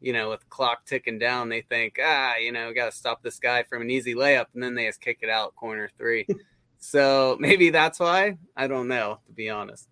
You 0.00 0.14
know, 0.14 0.30
with 0.30 0.48
clock 0.48 0.86
ticking 0.86 1.18
down, 1.18 1.50
they 1.50 1.60
think, 1.60 1.98
ah, 2.02 2.36
you 2.36 2.52
know, 2.52 2.68
we 2.68 2.74
got 2.74 2.90
to 2.90 2.96
stop 2.96 3.22
this 3.22 3.38
guy 3.38 3.64
from 3.64 3.82
an 3.82 3.90
easy 3.90 4.14
layup, 4.14 4.46
and 4.54 4.62
then 4.62 4.74
they 4.74 4.86
just 4.86 5.00
kick 5.00 5.18
it 5.20 5.28
out 5.28 5.54
corner 5.56 5.90
three. 5.98 6.26
so 6.78 7.36
maybe 7.38 7.70
that's 7.70 8.00
why. 8.00 8.38
I 8.56 8.66
don't 8.66 8.88
know, 8.88 9.18
to 9.26 9.32
be 9.32 9.50
honest. 9.50 9.88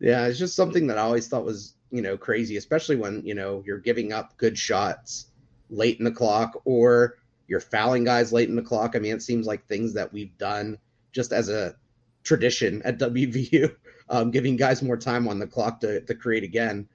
Yeah, 0.00 0.26
it's 0.26 0.38
just 0.38 0.54
something 0.54 0.86
that 0.86 0.98
I 0.98 1.02
always 1.02 1.26
thought 1.26 1.44
was 1.44 1.74
you 1.90 2.02
know 2.02 2.16
crazy, 2.16 2.56
especially 2.56 2.96
when 2.96 3.22
you 3.24 3.34
know 3.34 3.62
you're 3.66 3.78
giving 3.78 4.12
up 4.12 4.36
good 4.36 4.56
shots 4.56 5.26
late 5.70 5.98
in 5.98 6.04
the 6.04 6.12
clock 6.12 6.60
or 6.64 7.16
you're 7.46 7.60
fouling 7.60 8.04
guys 8.04 8.32
late 8.32 8.48
in 8.48 8.56
the 8.56 8.62
clock. 8.62 8.94
I 8.94 8.98
mean, 8.98 9.14
it 9.14 9.22
seems 9.22 9.46
like 9.46 9.66
things 9.66 9.94
that 9.94 10.12
we've 10.12 10.36
done 10.38 10.78
just 11.12 11.32
as 11.32 11.48
a 11.48 11.74
tradition 12.22 12.82
at 12.84 12.98
WVU, 12.98 13.74
um, 14.10 14.30
giving 14.30 14.56
guys 14.56 14.82
more 14.82 14.96
time 14.96 15.28
on 15.28 15.38
the 15.38 15.46
clock 15.46 15.80
to, 15.80 16.00
to 16.02 16.14
create 16.14 16.44
again. 16.44 16.88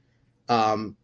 Um, 0.49 0.97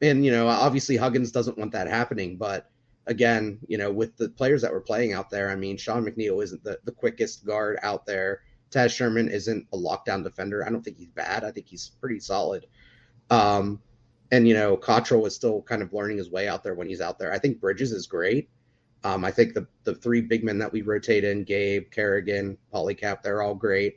and 0.00 0.24
you 0.24 0.30
know, 0.30 0.48
obviously 0.48 0.96
Huggins 0.96 1.30
doesn't 1.32 1.58
want 1.58 1.72
that 1.72 1.86
happening, 1.86 2.36
but 2.36 2.70
again, 3.06 3.58
you 3.66 3.76
know, 3.78 3.92
with 3.92 4.16
the 4.16 4.28
players 4.28 4.62
that 4.62 4.72
were 4.72 4.80
playing 4.80 5.12
out 5.12 5.30
there, 5.30 5.50
I 5.50 5.56
mean, 5.56 5.76
Sean 5.76 6.04
McNeil 6.04 6.42
isn't 6.42 6.62
the, 6.64 6.78
the 6.84 6.92
quickest 6.92 7.44
guard 7.44 7.78
out 7.82 8.06
there. 8.06 8.42
Taz 8.70 8.94
Sherman 8.94 9.28
isn't 9.28 9.66
a 9.72 9.76
lockdown 9.76 10.22
defender. 10.22 10.64
I 10.64 10.70
don't 10.70 10.82
think 10.82 10.96
he's 10.96 11.08
bad. 11.08 11.44
I 11.44 11.50
think 11.50 11.66
he's 11.66 11.90
pretty 12.00 12.20
solid. 12.20 12.66
Um, 13.28 13.80
and 14.30 14.46
you 14.46 14.54
know, 14.54 14.76
Cottrell 14.76 15.26
is 15.26 15.34
still 15.34 15.62
kind 15.62 15.82
of 15.82 15.92
learning 15.92 16.18
his 16.18 16.30
way 16.30 16.48
out 16.48 16.62
there 16.62 16.74
when 16.74 16.88
he's 16.88 17.00
out 17.00 17.18
there. 17.18 17.32
I 17.32 17.38
think 17.38 17.60
Bridges 17.60 17.92
is 17.92 18.06
great. 18.06 18.48
Um, 19.02 19.24
I 19.24 19.30
think 19.30 19.54
the 19.54 19.66
the 19.84 19.94
three 19.94 20.20
big 20.20 20.44
men 20.44 20.58
that 20.58 20.72
we 20.72 20.82
rotate 20.82 21.24
in, 21.24 21.42
Gabe, 21.44 21.90
Carrigan, 21.90 22.56
Paulicap, 22.72 23.22
they're 23.22 23.42
all 23.42 23.54
great. 23.54 23.96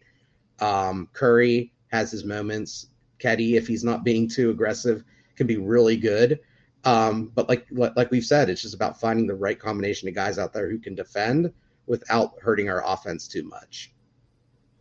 Um, 0.59 1.09
Curry 1.13 1.73
has 1.87 2.11
his 2.11 2.23
moments. 2.23 2.87
Ketty, 3.19 3.55
if 3.55 3.67
he's 3.67 3.83
not 3.83 4.03
being 4.03 4.27
too 4.27 4.49
aggressive, 4.49 5.03
can 5.35 5.47
be 5.47 5.57
really 5.57 5.97
good. 5.97 6.39
Um, 6.85 7.31
but 7.33 7.47
like 7.47 7.65
like 7.71 8.11
we've 8.11 8.25
said, 8.25 8.49
it's 8.49 8.61
just 8.61 8.75
about 8.75 8.99
finding 8.99 9.27
the 9.27 9.35
right 9.35 9.57
combination 9.57 10.09
of 10.09 10.15
guys 10.15 10.37
out 10.37 10.51
there 10.51 10.69
who 10.69 10.79
can 10.79 10.95
defend 10.95 11.53
without 11.85 12.33
hurting 12.41 12.69
our 12.69 12.83
offense 12.85 13.27
too 13.27 13.43
much. 13.43 13.93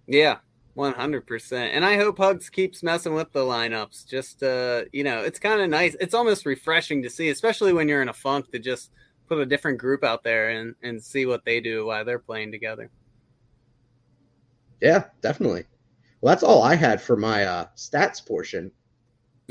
Yeah, 0.09 0.39
one 0.75 0.95
hundred 0.95 1.27
percent. 1.27 1.75
And 1.75 1.85
I 1.85 1.97
hope 1.97 2.19
Hugs 2.19 2.51
keeps 2.51 2.83
messing 2.83 3.15
with 3.15 3.31
the 3.33 3.41
lineups. 3.41 4.09
Just 4.09 4.43
uh, 4.43 4.83
you 4.93 5.05
know, 5.05 5.23
it's 5.23 5.39
kind 5.39 5.61
of 5.61 5.71
nice. 5.71 5.95
It's 6.01 6.15
almost 6.15 6.45
refreshing 6.45 7.03
to 7.05 7.11
see, 7.11 7.29
especially 7.29 7.73
when 7.73 7.89
you're 7.89 8.03
in 8.03 8.09
a 8.09 8.13
funk, 8.15 8.51
to 8.51 8.59
just 8.59 8.91
put 9.29 9.39
a 9.39 9.47
different 9.47 9.79
group 9.79 10.03
out 10.03 10.25
there 10.25 10.51
and 10.51 10.75
and 10.83 11.01
see 11.03 11.27
what 11.27 11.45
they 11.45 11.61
do 11.61 11.87
while 11.87 12.05
they're 12.05 12.19
playing 12.19 12.51
together. 12.51 12.91
Yeah, 14.83 15.05
definitely. 15.21 15.65
Well, 16.21 16.35
that's 16.35 16.43
all 16.43 16.63
I 16.63 16.75
had 16.75 17.01
for 17.01 17.17
my 17.17 17.45
uh, 17.45 17.67
stats 17.77 18.25
portion. 18.25 18.73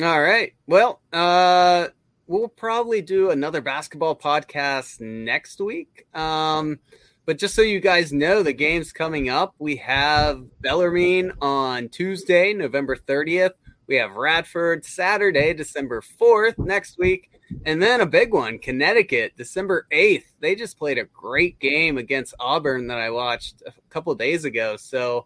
All 0.01 0.21
right. 0.21 0.53
Well, 0.67 1.01
uh, 1.13 1.87
we'll 2.27 2.49
probably 2.49 3.01
do 3.01 3.29
another 3.29 3.61
basketball 3.61 4.15
podcast 4.15 4.99
next 4.99 5.61
week. 5.61 6.05
Um, 6.13 6.79
but 7.25 7.37
just 7.37 7.55
so 7.55 7.61
you 7.61 7.79
guys 7.79 8.11
know, 8.11 8.43
the 8.43 8.51
game's 8.51 8.91
coming 8.91 9.29
up. 9.29 9.55
We 9.57 9.77
have 9.77 10.43
Bellarmine 10.59 11.31
on 11.41 11.87
Tuesday, 11.87 12.53
November 12.53 12.97
30th. 12.97 13.53
We 13.87 13.95
have 13.95 14.11
Radford 14.11 14.83
Saturday, 14.83 15.53
December 15.53 16.01
4th 16.01 16.57
next 16.57 16.97
week. 16.97 17.31
And 17.65 17.81
then 17.81 18.01
a 18.01 18.05
big 18.05 18.33
one, 18.33 18.59
Connecticut, 18.59 19.33
December 19.37 19.87
8th. 19.91 20.25
They 20.39 20.55
just 20.55 20.77
played 20.77 20.97
a 20.97 21.05
great 21.05 21.59
game 21.59 21.97
against 21.97 22.35
Auburn 22.39 22.87
that 22.87 22.97
I 22.97 23.09
watched 23.09 23.61
a 23.65 23.73
couple 23.89 24.13
days 24.15 24.45
ago. 24.45 24.77
So 24.77 25.25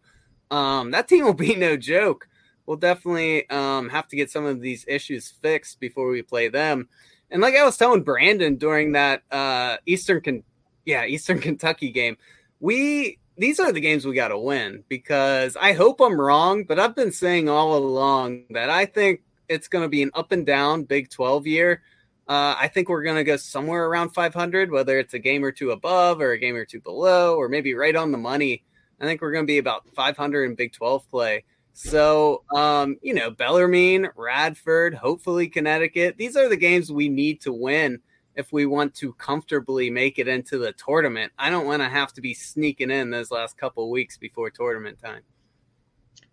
um, 0.52 0.92
that 0.92 1.08
team 1.08 1.26
will 1.26 1.34
be 1.34 1.56
no 1.56 1.78
joke 1.78 2.28
we'll 2.66 2.78
definitely 2.78 3.50
um, 3.50 3.90
have 3.90 4.08
to 4.10 4.16
get 4.16 4.32
some 4.32 4.46
of 4.46 4.62
these 4.62 4.86
issues 4.88 5.30
fixed 5.30 5.80
before 5.80 6.10
we 6.10 6.22
play 6.22 6.48
them. 6.48 6.88
And 7.32 7.42
like 7.42 7.56
I 7.56 7.64
was 7.64 7.78
telling 7.78 8.04
Brandon 8.04 8.56
during 8.56 8.94
that 8.94 9.24
uh, 9.32 9.78
Eastern, 9.86 10.22
Con- 10.22 10.44
yeah, 10.86 11.06
Eastern 11.06 11.40
Kentucky 11.42 11.92
game, 11.92 12.18
we 12.60 13.20
these 13.38 13.60
are 13.60 13.74
the 13.74 13.82
games 13.82 14.06
we 14.06 14.16
got 14.16 14.30
to 14.30 14.38
win 14.38 14.84
because 14.88 15.58
I 15.58 15.74
hope 15.74 16.00
I'm 16.00 16.20
wrong, 16.20 16.64
but 16.64 16.80
I've 16.80 16.96
been 16.96 17.12
saying 17.12 17.50
all 17.50 17.76
along 17.76 18.46
that 18.52 18.70
I 18.70 18.86
think 18.86 19.24
it's 19.50 19.68
going 19.68 19.84
to 19.84 19.90
be 19.90 20.02
an 20.02 20.12
up 20.14 20.32
and 20.32 20.46
down 20.46 20.84
Big 20.84 21.10
12 21.10 21.46
year. 21.46 21.82
Uh, 22.28 22.56
I 22.60 22.68
think 22.68 22.90
we're 22.90 23.04
going 23.04 23.18
to 23.18 23.24
go 23.24 23.38
somewhere 23.38 23.86
around 23.86 24.10
500, 24.10 24.72
whether 24.72 24.98
it's 24.98 25.14
a 25.14 25.20
game 25.20 25.46
or 25.46 25.52
two 25.52 25.72
above 25.72 26.22
or 26.22 26.32
a 26.32 26.40
game 26.40 26.56
or 26.56 26.66
two 26.66 26.82
below, 26.82 27.36
or 27.36 27.50
maybe 27.50 27.76
right 27.76 27.96
on 27.96 28.12
the 28.12 28.18
money. 28.18 28.64
I 29.00 29.06
think 29.06 29.22
we're 29.22 29.32
going 29.32 29.46
to 29.46 29.52
be 29.52 29.60
about 29.60 29.88
500 29.94 30.46
in 30.46 30.56
Big 30.56 30.74
12 30.74 31.10
play. 31.10 31.44
So, 31.74 32.44
um, 32.56 32.98
you 33.02 33.14
know, 33.14 33.30
Bellarmine, 33.30 34.08
Radford, 34.16 34.94
hopefully 34.94 35.50
Connecticut. 35.50 36.16
These 36.18 36.38
are 36.38 36.48
the 36.48 36.56
games 36.56 36.92
we 36.92 37.10
need 37.10 37.42
to 37.42 37.52
win 37.52 38.00
if 38.36 38.52
we 38.52 38.66
want 38.66 38.96
to 38.96 39.14
comfortably 39.14 39.90
make 39.90 40.18
it 40.18 40.28
into 40.28 40.58
the 40.58 40.72
tournament. 40.74 41.32
I 41.38 41.50
don't 41.50 41.66
want 41.66 41.82
to 41.82 41.90
have 41.90 42.14
to 42.14 42.22
be 42.22 42.34
sneaking 42.34 42.92
in 42.92 43.10
those 43.10 43.30
last 43.30 43.58
couple 43.58 43.92
weeks 43.92 44.18
before 44.18 44.50
tournament 44.50 45.00
time. 45.04 45.22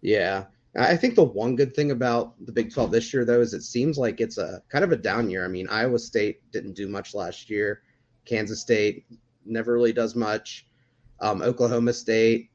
Yeah. 0.01 0.45
I 0.75 0.97
think 0.97 1.16
the 1.16 1.25
one 1.25 1.55
good 1.55 1.75
thing 1.75 1.91
about 1.91 2.35
the 2.47 2.53
Big 2.53 2.73
12 2.73 2.91
this 2.91 3.12
year, 3.12 3.25
though, 3.27 3.41
is 3.43 3.53
it 3.53 3.62
seems 3.62 3.99
like 3.99 4.20
it's 4.20 4.39
a 4.39 4.62
kind 4.70 4.85
of 4.85 4.93
a 4.93 4.97
down 4.97 5.29
year. 5.29 5.45
I 5.45 5.49
mean, 5.49 5.68
Iowa 5.68 5.99
State 5.99 6.51
didn't 6.51 6.73
do 6.73 6.89
much 6.89 7.14
last 7.14 7.51
year. 7.51 7.83
Kansas 8.25 8.61
State 8.61 9.05
never 9.45 9.75
really 9.75 9.93
does 9.93 10.14
much. 10.14 10.66
Um, 11.20 11.43
Oklahoma 11.43 11.93
State 11.93 12.51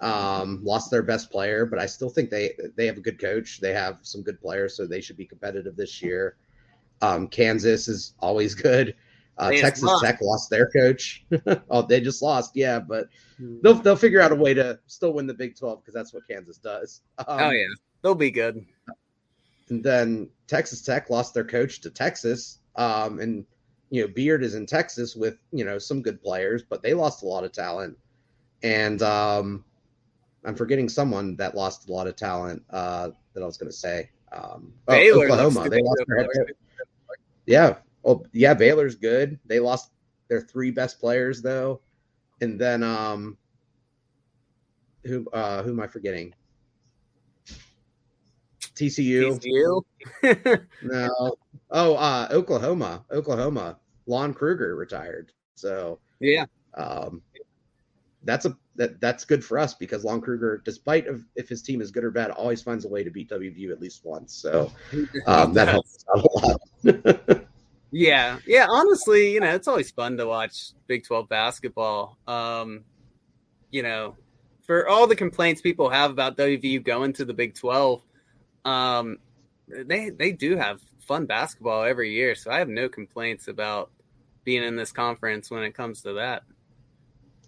um, 0.00 0.60
lost 0.62 0.90
their 0.90 1.02
best 1.02 1.30
player, 1.30 1.64
but 1.64 1.78
I 1.78 1.86
still 1.86 2.10
think 2.10 2.28
they 2.28 2.52
they 2.76 2.86
have 2.86 2.98
a 2.98 3.00
good 3.00 3.18
coach. 3.18 3.60
They 3.60 3.72
have 3.72 3.98
some 4.02 4.22
good 4.22 4.40
players, 4.40 4.76
so 4.76 4.86
they 4.86 5.00
should 5.00 5.16
be 5.16 5.26
competitive 5.26 5.76
this 5.76 6.02
year. 6.02 6.36
Um, 7.00 7.28
Kansas 7.28 7.88
is 7.88 8.14
always 8.18 8.54
good. 8.68 8.96
Uh, 9.38 9.50
Texas 9.50 9.84
lost. 9.84 10.04
Tech 10.04 10.20
lost 10.20 10.50
their 10.50 10.66
coach. 10.68 11.24
oh, 11.70 11.82
they 11.82 12.00
just 12.00 12.22
lost, 12.22 12.52
yeah, 12.54 12.78
but 12.78 13.08
hmm. 13.38 13.58
they'll 13.62 13.74
they'll 13.74 13.96
figure 13.96 14.20
out 14.20 14.32
a 14.32 14.34
way 14.34 14.54
to 14.54 14.78
still 14.86 15.12
win 15.14 15.26
the 15.26 15.34
Big 15.34 15.56
Twelve 15.56 15.80
because 15.80 15.94
that's 15.94 16.12
what 16.12 16.26
Kansas 16.28 16.58
does. 16.58 17.00
Um, 17.18 17.24
oh 17.28 17.50
yeah, 17.50 17.66
they'll 18.02 18.14
be 18.14 18.30
good. 18.30 18.64
And 19.68 19.82
then 19.82 20.28
Texas 20.46 20.82
Tech 20.82 21.08
lost 21.08 21.32
their 21.32 21.44
coach 21.44 21.80
to 21.80 21.90
Texas, 21.90 22.58
um, 22.76 23.20
and 23.20 23.46
you 23.90 24.02
know 24.02 24.08
Beard 24.08 24.44
is 24.44 24.54
in 24.54 24.66
Texas 24.66 25.16
with 25.16 25.38
you 25.50 25.64
know 25.64 25.78
some 25.78 26.02
good 26.02 26.22
players, 26.22 26.62
but 26.62 26.82
they 26.82 26.92
lost 26.92 27.22
a 27.22 27.26
lot 27.26 27.44
of 27.44 27.52
talent. 27.52 27.96
And 28.62 29.02
um, 29.02 29.64
I'm 30.44 30.54
forgetting 30.54 30.88
someone 30.88 31.36
that 31.36 31.54
lost 31.54 31.88
a 31.88 31.92
lot 31.92 32.06
of 32.06 32.16
talent 32.16 32.62
uh, 32.70 33.10
that 33.34 33.42
I 33.42 33.46
was 33.46 33.56
going 33.56 33.70
to 33.70 33.76
say. 33.76 34.10
Um, 34.30 34.72
oh, 34.88 35.22
Oklahoma. 35.22 35.68
They 35.68 35.82
lost 35.82 36.02
their 36.06 36.18
head 36.18 36.28
coach. 36.36 36.56
Yeah. 37.46 37.76
Oh, 38.04 38.24
yeah. 38.32 38.54
Baylor's 38.54 38.94
good. 38.94 39.38
They 39.46 39.60
lost 39.60 39.90
their 40.28 40.40
three 40.40 40.70
best 40.70 40.98
players 40.98 41.42
though, 41.42 41.80
and 42.40 42.58
then 42.58 42.82
um, 42.82 43.36
who 45.04 45.28
uh, 45.32 45.62
who 45.62 45.70
am 45.72 45.80
I 45.80 45.86
forgetting? 45.86 46.34
TCU. 48.74 49.84
TCU. 50.22 50.66
no. 50.82 51.36
Oh, 51.70 51.94
uh, 51.94 52.28
Oklahoma. 52.30 53.04
Oklahoma. 53.10 53.78
Lon 54.06 54.32
Kruger 54.32 54.74
retired. 54.74 55.32
So 55.54 55.98
yeah. 56.20 56.46
Um, 56.74 57.22
that's 58.24 58.46
a 58.46 58.56
that 58.76 59.00
that's 59.00 59.24
good 59.24 59.44
for 59.44 59.58
us 59.58 59.74
because 59.74 60.04
Lon 60.04 60.20
Kruger, 60.20 60.62
despite 60.64 61.06
of 61.06 61.24
if 61.36 61.48
his 61.48 61.62
team 61.62 61.80
is 61.80 61.90
good 61.90 62.04
or 62.04 62.10
bad, 62.10 62.30
always 62.30 62.62
finds 62.62 62.84
a 62.84 62.88
way 62.88 63.04
to 63.04 63.10
beat 63.10 63.28
WVU 63.28 63.70
at 63.70 63.80
least 63.80 64.04
once. 64.04 64.32
So 64.32 64.72
um, 65.26 65.52
that 65.52 65.68
helps 65.68 66.04
out 66.16 66.24
a 66.24 67.26
lot. 67.26 67.46
yeah, 67.92 68.38
yeah. 68.46 68.66
Honestly, 68.68 69.32
you 69.32 69.40
know, 69.40 69.54
it's 69.54 69.68
always 69.68 69.90
fun 69.90 70.16
to 70.16 70.26
watch 70.26 70.72
Big 70.86 71.04
Twelve 71.04 71.28
basketball. 71.28 72.18
Um, 72.26 72.84
you 73.70 73.82
know, 73.82 74.16
for 74.62 74.88
all 74.88 75.06
the 75.06 75.16
complaints 75.16 75.60
people 75.60 75.90
have 75.90 76.10
about 76.10 76.36
WVU 76.36 76.82
going 76.82 77.12
to 77.14 77.24
the 77.24 77.34
Big 77.34 77.54
Twelve, 77.54 78.02
um, 78.64 79.18
they 79.68 80.10
they 80.10 80.32
do 80.32 80.56
have 80.56 80.80
fun 81.06 81.26
basketball 81.26 81.84
every 81.84 82.12
year. 82.12 82.34
So 82.34 82.50
I 82.50 82.58
have 82.58 82.68
no 82.68 82.88
complaints 82.88 83.48
about 83.48 83.90
being 84.44 84.62
in 84.62 84.74
this 84.74 84.90
conference 84.90 85.50
when 85.50 85.62
it 85.62 85.74
comes 85.74 86.02
to 86.02 86.14
that. 86.14 86.44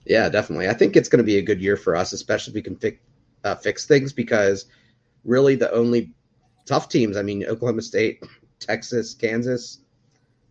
Yeah, 0.04 0.28
definitely. 0.28 0.68
I 0.68 0.74
think 0.74 0.96
it's 0.96 1.08
going 1.08 1.18
to 1.18 1.24
be 1.24 1.38
a 1.38 1.42
good 1.42 1.60
year 1.60 1.76
for 1.76 1.96
us, 1.96 2.12
especially 2.12 2.50
if 2.50 2.54
we 2.56 2.62
can 2.62 2.76
fix, 2.76 2.98
uh, 3.42 3.54
fix 3.54 3.86
things 3.86 4.12
because 4.12 4.66
really 5.24 5.56
the 5.56 5.72
only 5.72 6.12
tough 6.66 6.88
teams, 6.88 7.16
I 7.16 7.22
mean, 7.22 7.44
Oklahoma 7.44 7.82
State, 7.82 8.22
Texas, 8.60 9.14
Kansas, 9.14 9.80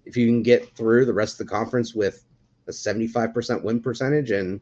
if 0.05 0.17
you 0.17 0.27
can 0.27 0.43
get 0.43 0.75
through 0.75 1.05
the 1.05 1.13
rest 1.13 1.39
of 1.39 1.47
the 1.47 1.51
conference 1.51 1.93
with 1.93 2.25
a 2.67 2.71
75% 2.71 3.63
win 3.63 3.81
percentage 3.81 4.31
and 4.31 4.61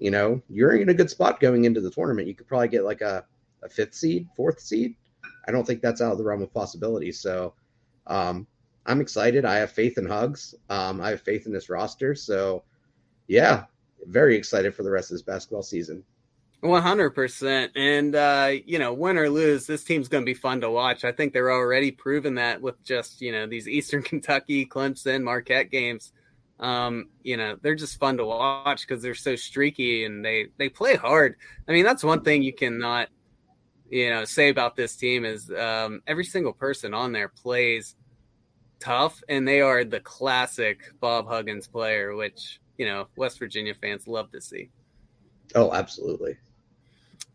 you 0.00 0.10
know, 0.10 0.40
you're 0.48 0.76
in 0.76 0.88
a 0.88 0.94
good 0.94 1.10
spot 1.10 1.40
going 1.40 1.66
into 1.66 1.80
the 1.82 1.90
tournament. 1.90 2.26
You 2.26 2.34
could 2.34 2.48
probably 2.48 2.68
get 2.68 2.84
like 2.84 3.02
a, 3.02 3.24
a 3.62 3.68
fifth 3.68 3.94
seed, 3.94 4.28
fourth 4.34 4.58
seed. 4.58 4.96
I 5.46 5.52
don't 5.52 5.66
think 5.66 5.82
that's 5.82 6.00
out 6.00 6.12
of 6.12 6.18
the 6.18 6.24
realm 6.24 6.42
of 6.42 6.52
possibility. 6.54 7.12
So 7.12 7.52
um, 8.06 8.46
I'm 8.86 9.02
excited. 9.02 9.44
I 9.44 9.56
have 9.56 9.70
faith 9.70 9.98
in 9.98 10.06
Hugs. 10.06 10.54
Um, 10.70 11.02
I 11.02 11.10
have 11.10 11.20
faith 11.20 11.44
in 11.44 11.52
this 11.52 11.68
roster. 11.68 12.14
So 12.14 12.64
yeah, 13.28 13.64
very 14.06 14.36
excited 14.36 14.74
for 14.74 14.84
the 14.84 14.90
rest 14.90 15.10
of 15.10 15.16
this 15.16 15.22
basketball 15.22 15.62
season. 15.62 16.02
100%. 16.62 17.70
And, 17.74 18.14
uh, 18.14 18.52
you 18.64 18.78
know, 18.78 18.92
win 18.92 19.18
or 19.18 19.30
lose, 19.30 19.66
this 19.66 19.84
team's 19.84 20.08
going 20.08 20.22
to 20.22 20.26
be 20.26 20.34
fun 20.34 20.60
to 20.60 20.70
watch. 20.70 21.04
I 21.04 21.12
think 21.12 21.32
they're 21.32 21.52
already 21.52 21.90
proven 21.90 22.34
that 22.34 22.60
with 22.60 22.82
just, 22.84 23.20
you 23.20 23.32
know, 23.32 23.46
these 23.46 23.68
Eastern 23.68 24.02
Kentucky, 24.02 24.66
Clemson, 24.66 25.22
Marquette 25.22 25.70
games. 25.70 26.12
Um, 26.58 27.08
you 27.22 27.38
know, 27.38 27.56
they're 27.62 27.74
just 27.74 27.98
fun 27.98 28.18
to 28.18 28.26
watch 28.26 28.86
because 28.86 29.02
they're 29.02 29.14
so 29.14 29.34
streaky 29.34 30.04
and 30.04 30.22
they, 30.22 30.48
they 30.58 30.68
play 30.68 30.94
hard. 30.94 31.36
I 31.66 31.72
mean, 31.72 31.84
that's 31.84 32.04
one 32.04 32.22
thing 32.22 32.42
you 32.42 32.52
cannot, 32.52 33.08
you 33.88 34.10
know, 34.10 34.26
say 34.26 34.50
about 34.50 34.76
this 34.76 34.94
team 34.94 35.24
is 35.24 35.50
um, 35.50 36.02
every 36.06 36.24
single 36.24 36.52
person 36.52 36.92
on 36.92 37.12
there 37.12 37.28
plays 37.28 37.96
tough 38.80 39.22
and 39.28 39.46
they 39.46 39.60
are 39.60 39.84
the 39.84 40.00
classic 40.00 40.80
Bob 41.00 41.28
Huggins 41.28 41.68
player, 41.68 42.16
which 42.16 42.60
you 42.78 42.86
know 42.86 43.06
West 43.16 43.38
Virginia 43.38 43.74
fans 43.74 44.08
love 44.08 44.30
to 44.32 44.40
see. 44.40 44.70
Oh, 45.54 45.72
absolutely. 45.72 46.36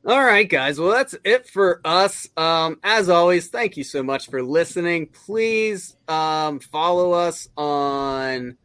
All 0.08 0.24
right, 0.24 0.47
guys. 0.47 0.80
Well, 0.80 0.91
that's 0.91 1.16
it 1.24 1.47
for 1.49 1.82
us. 1.84 2.30
Um, 2.38 2.80
as 2.84 3.10
always, 3.10 3.47
thank 3.47 3.76
you 3.76 3.84
so 3.84 4.03
much 4.03 4.30
for 4.30 4.43
listening. 4.43 5.08
Please 5.08 5.97
um, 6.08 6.60
follow 6.60 7.14
us 7.14 7.49
on 7.58 8.56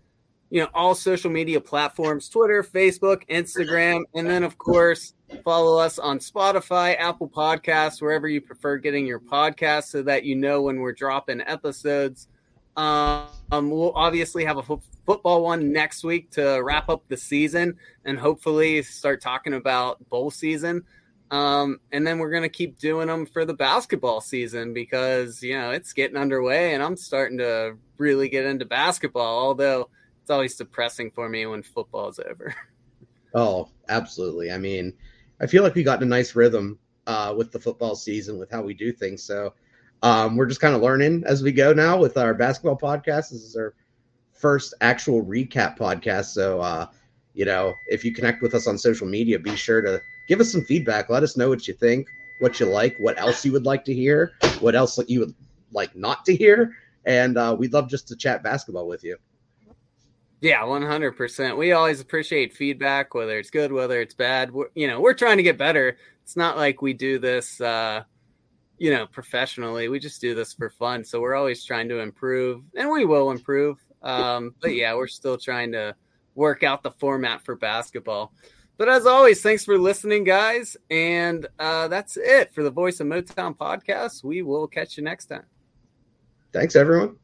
you 0.50 0.60
know, 0.60 0.68
all 0.74 0.94
social 0.94 1.30
media 1.30 1.60
platforms 1.60 2.28
Twitter, 2.28 2.62
Facebook, 2.62 3.26
Instagram. 3.28 4.02
And 4.14 4.28
then, 4.28 4.42
of 4.42 4.58
course, 4.58 5.14
follow 5.44 5.78
us 5.78 5.98
on 5.98 6.18
Spotify, 6.18 6.96
Apple 6.98 7.28
Podcasts, 7.28 8.02
wherever 8.02 8.28
you 8.28 8.40
prefer 8.40 8.76
getting 8.76 9.06
your 9.06 9.20
podcasts 9.20 9.84
so 9.84 10.02
that 10.02 10.24
you 10.24 10.34
know 10.34 10.60
when 10.62 10.80
we're 10.80 10.92
dropping 10.92 11.40
episodes. 11.40 12.28
Um, 12.76 13.28
we'll 13.50 13.92
obviously 13.94 14.44
have 14.44 14.58
a 14.58 14.62
fo- 14.62 14.82
football 15.06 15.42
one 15.44 15.72
next 15.72 16.04
week 16.04 16.30
to 16.32 16.60
wrap 16.62 16.88
up 16.88 17.04
the 17.08 17.16
season 17.16 17.76
and 18.04 18.18
hopefully 18.18 18.82
start 18.82 19.20
talking 19.20 19.54
about 19.54 20.06
bowl 20.08 20.30
season. 20.30 20.84
Um, 21.30 21.78
and 21.92 22.04
then 22.04 22.18
we're 22.18 22.30
going 22.30 22.42
to 22.42 22.48
keep 22.48 22.78
doing 22.78 23.06
them 23.06 23.24
for 23.24 23.44
the 23.44 23.54
basketball 23.54 24.20
season 24.20 24.74
because, 24.74 25.42
you 25.42 25.56
know, 25.56 25.70
it's 25.70 25.92
getting 25.92 26.16
underway 26.16 26.74
and 26.74 26.82
I'm 26.82 26.96
starting 26.96 27.38
to 27.38 27.76
really 27.98 28.28
get 28.28 28.46
into 28.46 28.64
basketball, 28.64 29.38
although 29.38 29.88
it's 30.22 30.30
always 30.30 30.56
depressing 30.56 31.10
for 31.12 31.28
me 31.28 31.46
when 31.46 31.62
football's 31.62 32.18
over. 32.18 32.54
Oh, 33.32 33.68
absolutely. 33.88 34.50
I 34.50 34.58
mean, 34.58 34.92
I 35.40 35.46
feel 35.46 35.62
like 35.62 35.76
we 35.76 35.84
got 35.84 36.02
in 36.02 36.08
a 36.08 36.10
nice 36.10 36.34
rhythm 36.34 36.80
uh, 37.06 37.32
with 37.36 37.52
the 37.52 37.60
football 37.60 37.94
season 37.94 38.38
with 38.38 38.50
how 38.50 38.60
we 38.60 38.74
do 38.74 38.92
things. 38.92 39.22
So 39.22 39.54
um, 40.02 40.36
we're 40.36 40.46
just 40.46 40.60
kind 40.60 40.74
of 40.74 40.82
learning 40.82 41.22
as 41.26 41.40
we 41.40 41.52
go 41.52 41.72
now 41.72 41.96
with 41.96 42.16
our 42.16 42.34
basketball 42.34 42.76
podcast. 42.76 43.30
This 43.30 43.44
is 43.44 43.54
our 43.54 43.74
first 44.32 44.74
actual 44.80 45.24
recap 45.24 45.78
podcast. 45.78 46.26
So, 46.26 46.60
uh, 46.60 46.86
you 47.34 47.44
know, 47.44 47.74
if 47.86 48.04
you 48.04 48.12
connect 48.12 48.42
with 48.42 48.54
us 48.54 48.66
on 48.66 48.76
social 48.76 49.06
media, 49.06 49.38
be 49.38 49.54
sure 49.54 49.80
to 49.80 50.00
give 50.30 50.40
us 50.40 50.52
some 50.52 50.64
feedback. 50.64 51.10
Let 51.10 51.24
us 51.24 51.36
know 51.36 51.48
what 51.48 51.66
you 51.66 51.74
think, 51.74 52.06
what 52.38 52.60
you 52.60 52.66
like, 52.66 52.96
what 53.00 53.18
else 53.18 53.44
you 53.44 53.50
would 53.50 53.66
like 53.66 53.84
to 53.86 53.92
hear, 53.92 54.32
what 54.60 54.76
else 54.76 54.96
you 55.08 55.18
would 55.18 55.34
like 55.72 55.96
not 55.96 56.24
to 56.26 56.36
hear. 56.36 56.72
And 57.04 57.36
uh, 57.36 57.56
we'd 57.58 57.72
love 57.72 57.88
just 57.90 58.06
to 58.08 58.16
chat 58.16 58.40
basketball 58.40 58.86
with 58.86 59.02
you. 59.02 59.16
Yeah, 60.40 60.62
100%. 60.62 61.58
We 61.58 61.72
always 61.72 62.00
appreciate 62.00 62.54
feedback, 62.54 63.12
whether 63.12 63.40
it's 63.40 63.50
good, 63.50 63.72
whether 63.72 64.00
it's 64.00 64.14
bad. 64.14 64.52
We're, 64.52 64.68
you 64.76 64.86
know, 64.86 65.00
we're 65.00 65.14
trying 65.14 65.36
to 65.38 65.42
get 65.42 65.58
better. 65.58 65.96
It's 66.22 66.36
not 66.36 66.56
like 66.56 66.80
we 66.80 66.92
do 66.92 67.18
this, 67.18 67.60
uh, 67.60 68.04
you 68.78 68.92
know, 68.92 69.08
professionally. 69.08 69.88
We 69.88 69.98
just 69.98 70.20
do 70.20 70.36
this 70.36 70.52
for 70.52 70.70
fun. 70.70 71.04
So 71.04 71.20
we're 71.20 71.34
always 71.34 71.64
trying 71.64 71.88
to 71.88 71.98
improve, 71.98 72.62
and 72.76 72.88
we 72.88 73.04
will 73.04 73.32
improve. 73.32 73.78
Um, 74.00 74.54
but 74.62 74.76
yeah, 74.76 74.94
we're 74.94 75.08
still 75.08 75.36
trying 75.36 75.72
to 75.72 75.96
work 76.36 76.62
out 76.62 76.84
the 76.84 76.92
format 76.92 77.44
for 77.44 77.56
basketball. 77.56 78.32
But 78.80 78.88
as 78.88 79.04
always, 79.04 79.42
thanks 79.42 79.62
for 79.62 79.76
listening, 79.76 80.24
guys. 80.24 80.74
And 80.88 81.46
uh, 81.58 81.88
that's 81.88 82.16
it 82.16 82.50
for 82.54 82.62
the 82.62 82.70
Voice 82.70 82.98
of 83.00 83.08
Motown 83.08 83.54
podcast. 83.54 84.24
We 84.24 84.40
will 84.40 84.66
catch 84.66 84.96
you 84.96 85.04
next 85.04 85.26
time. 85.26 85.44
Thanks, 86.54 86.74
everyone. 86.74 87.16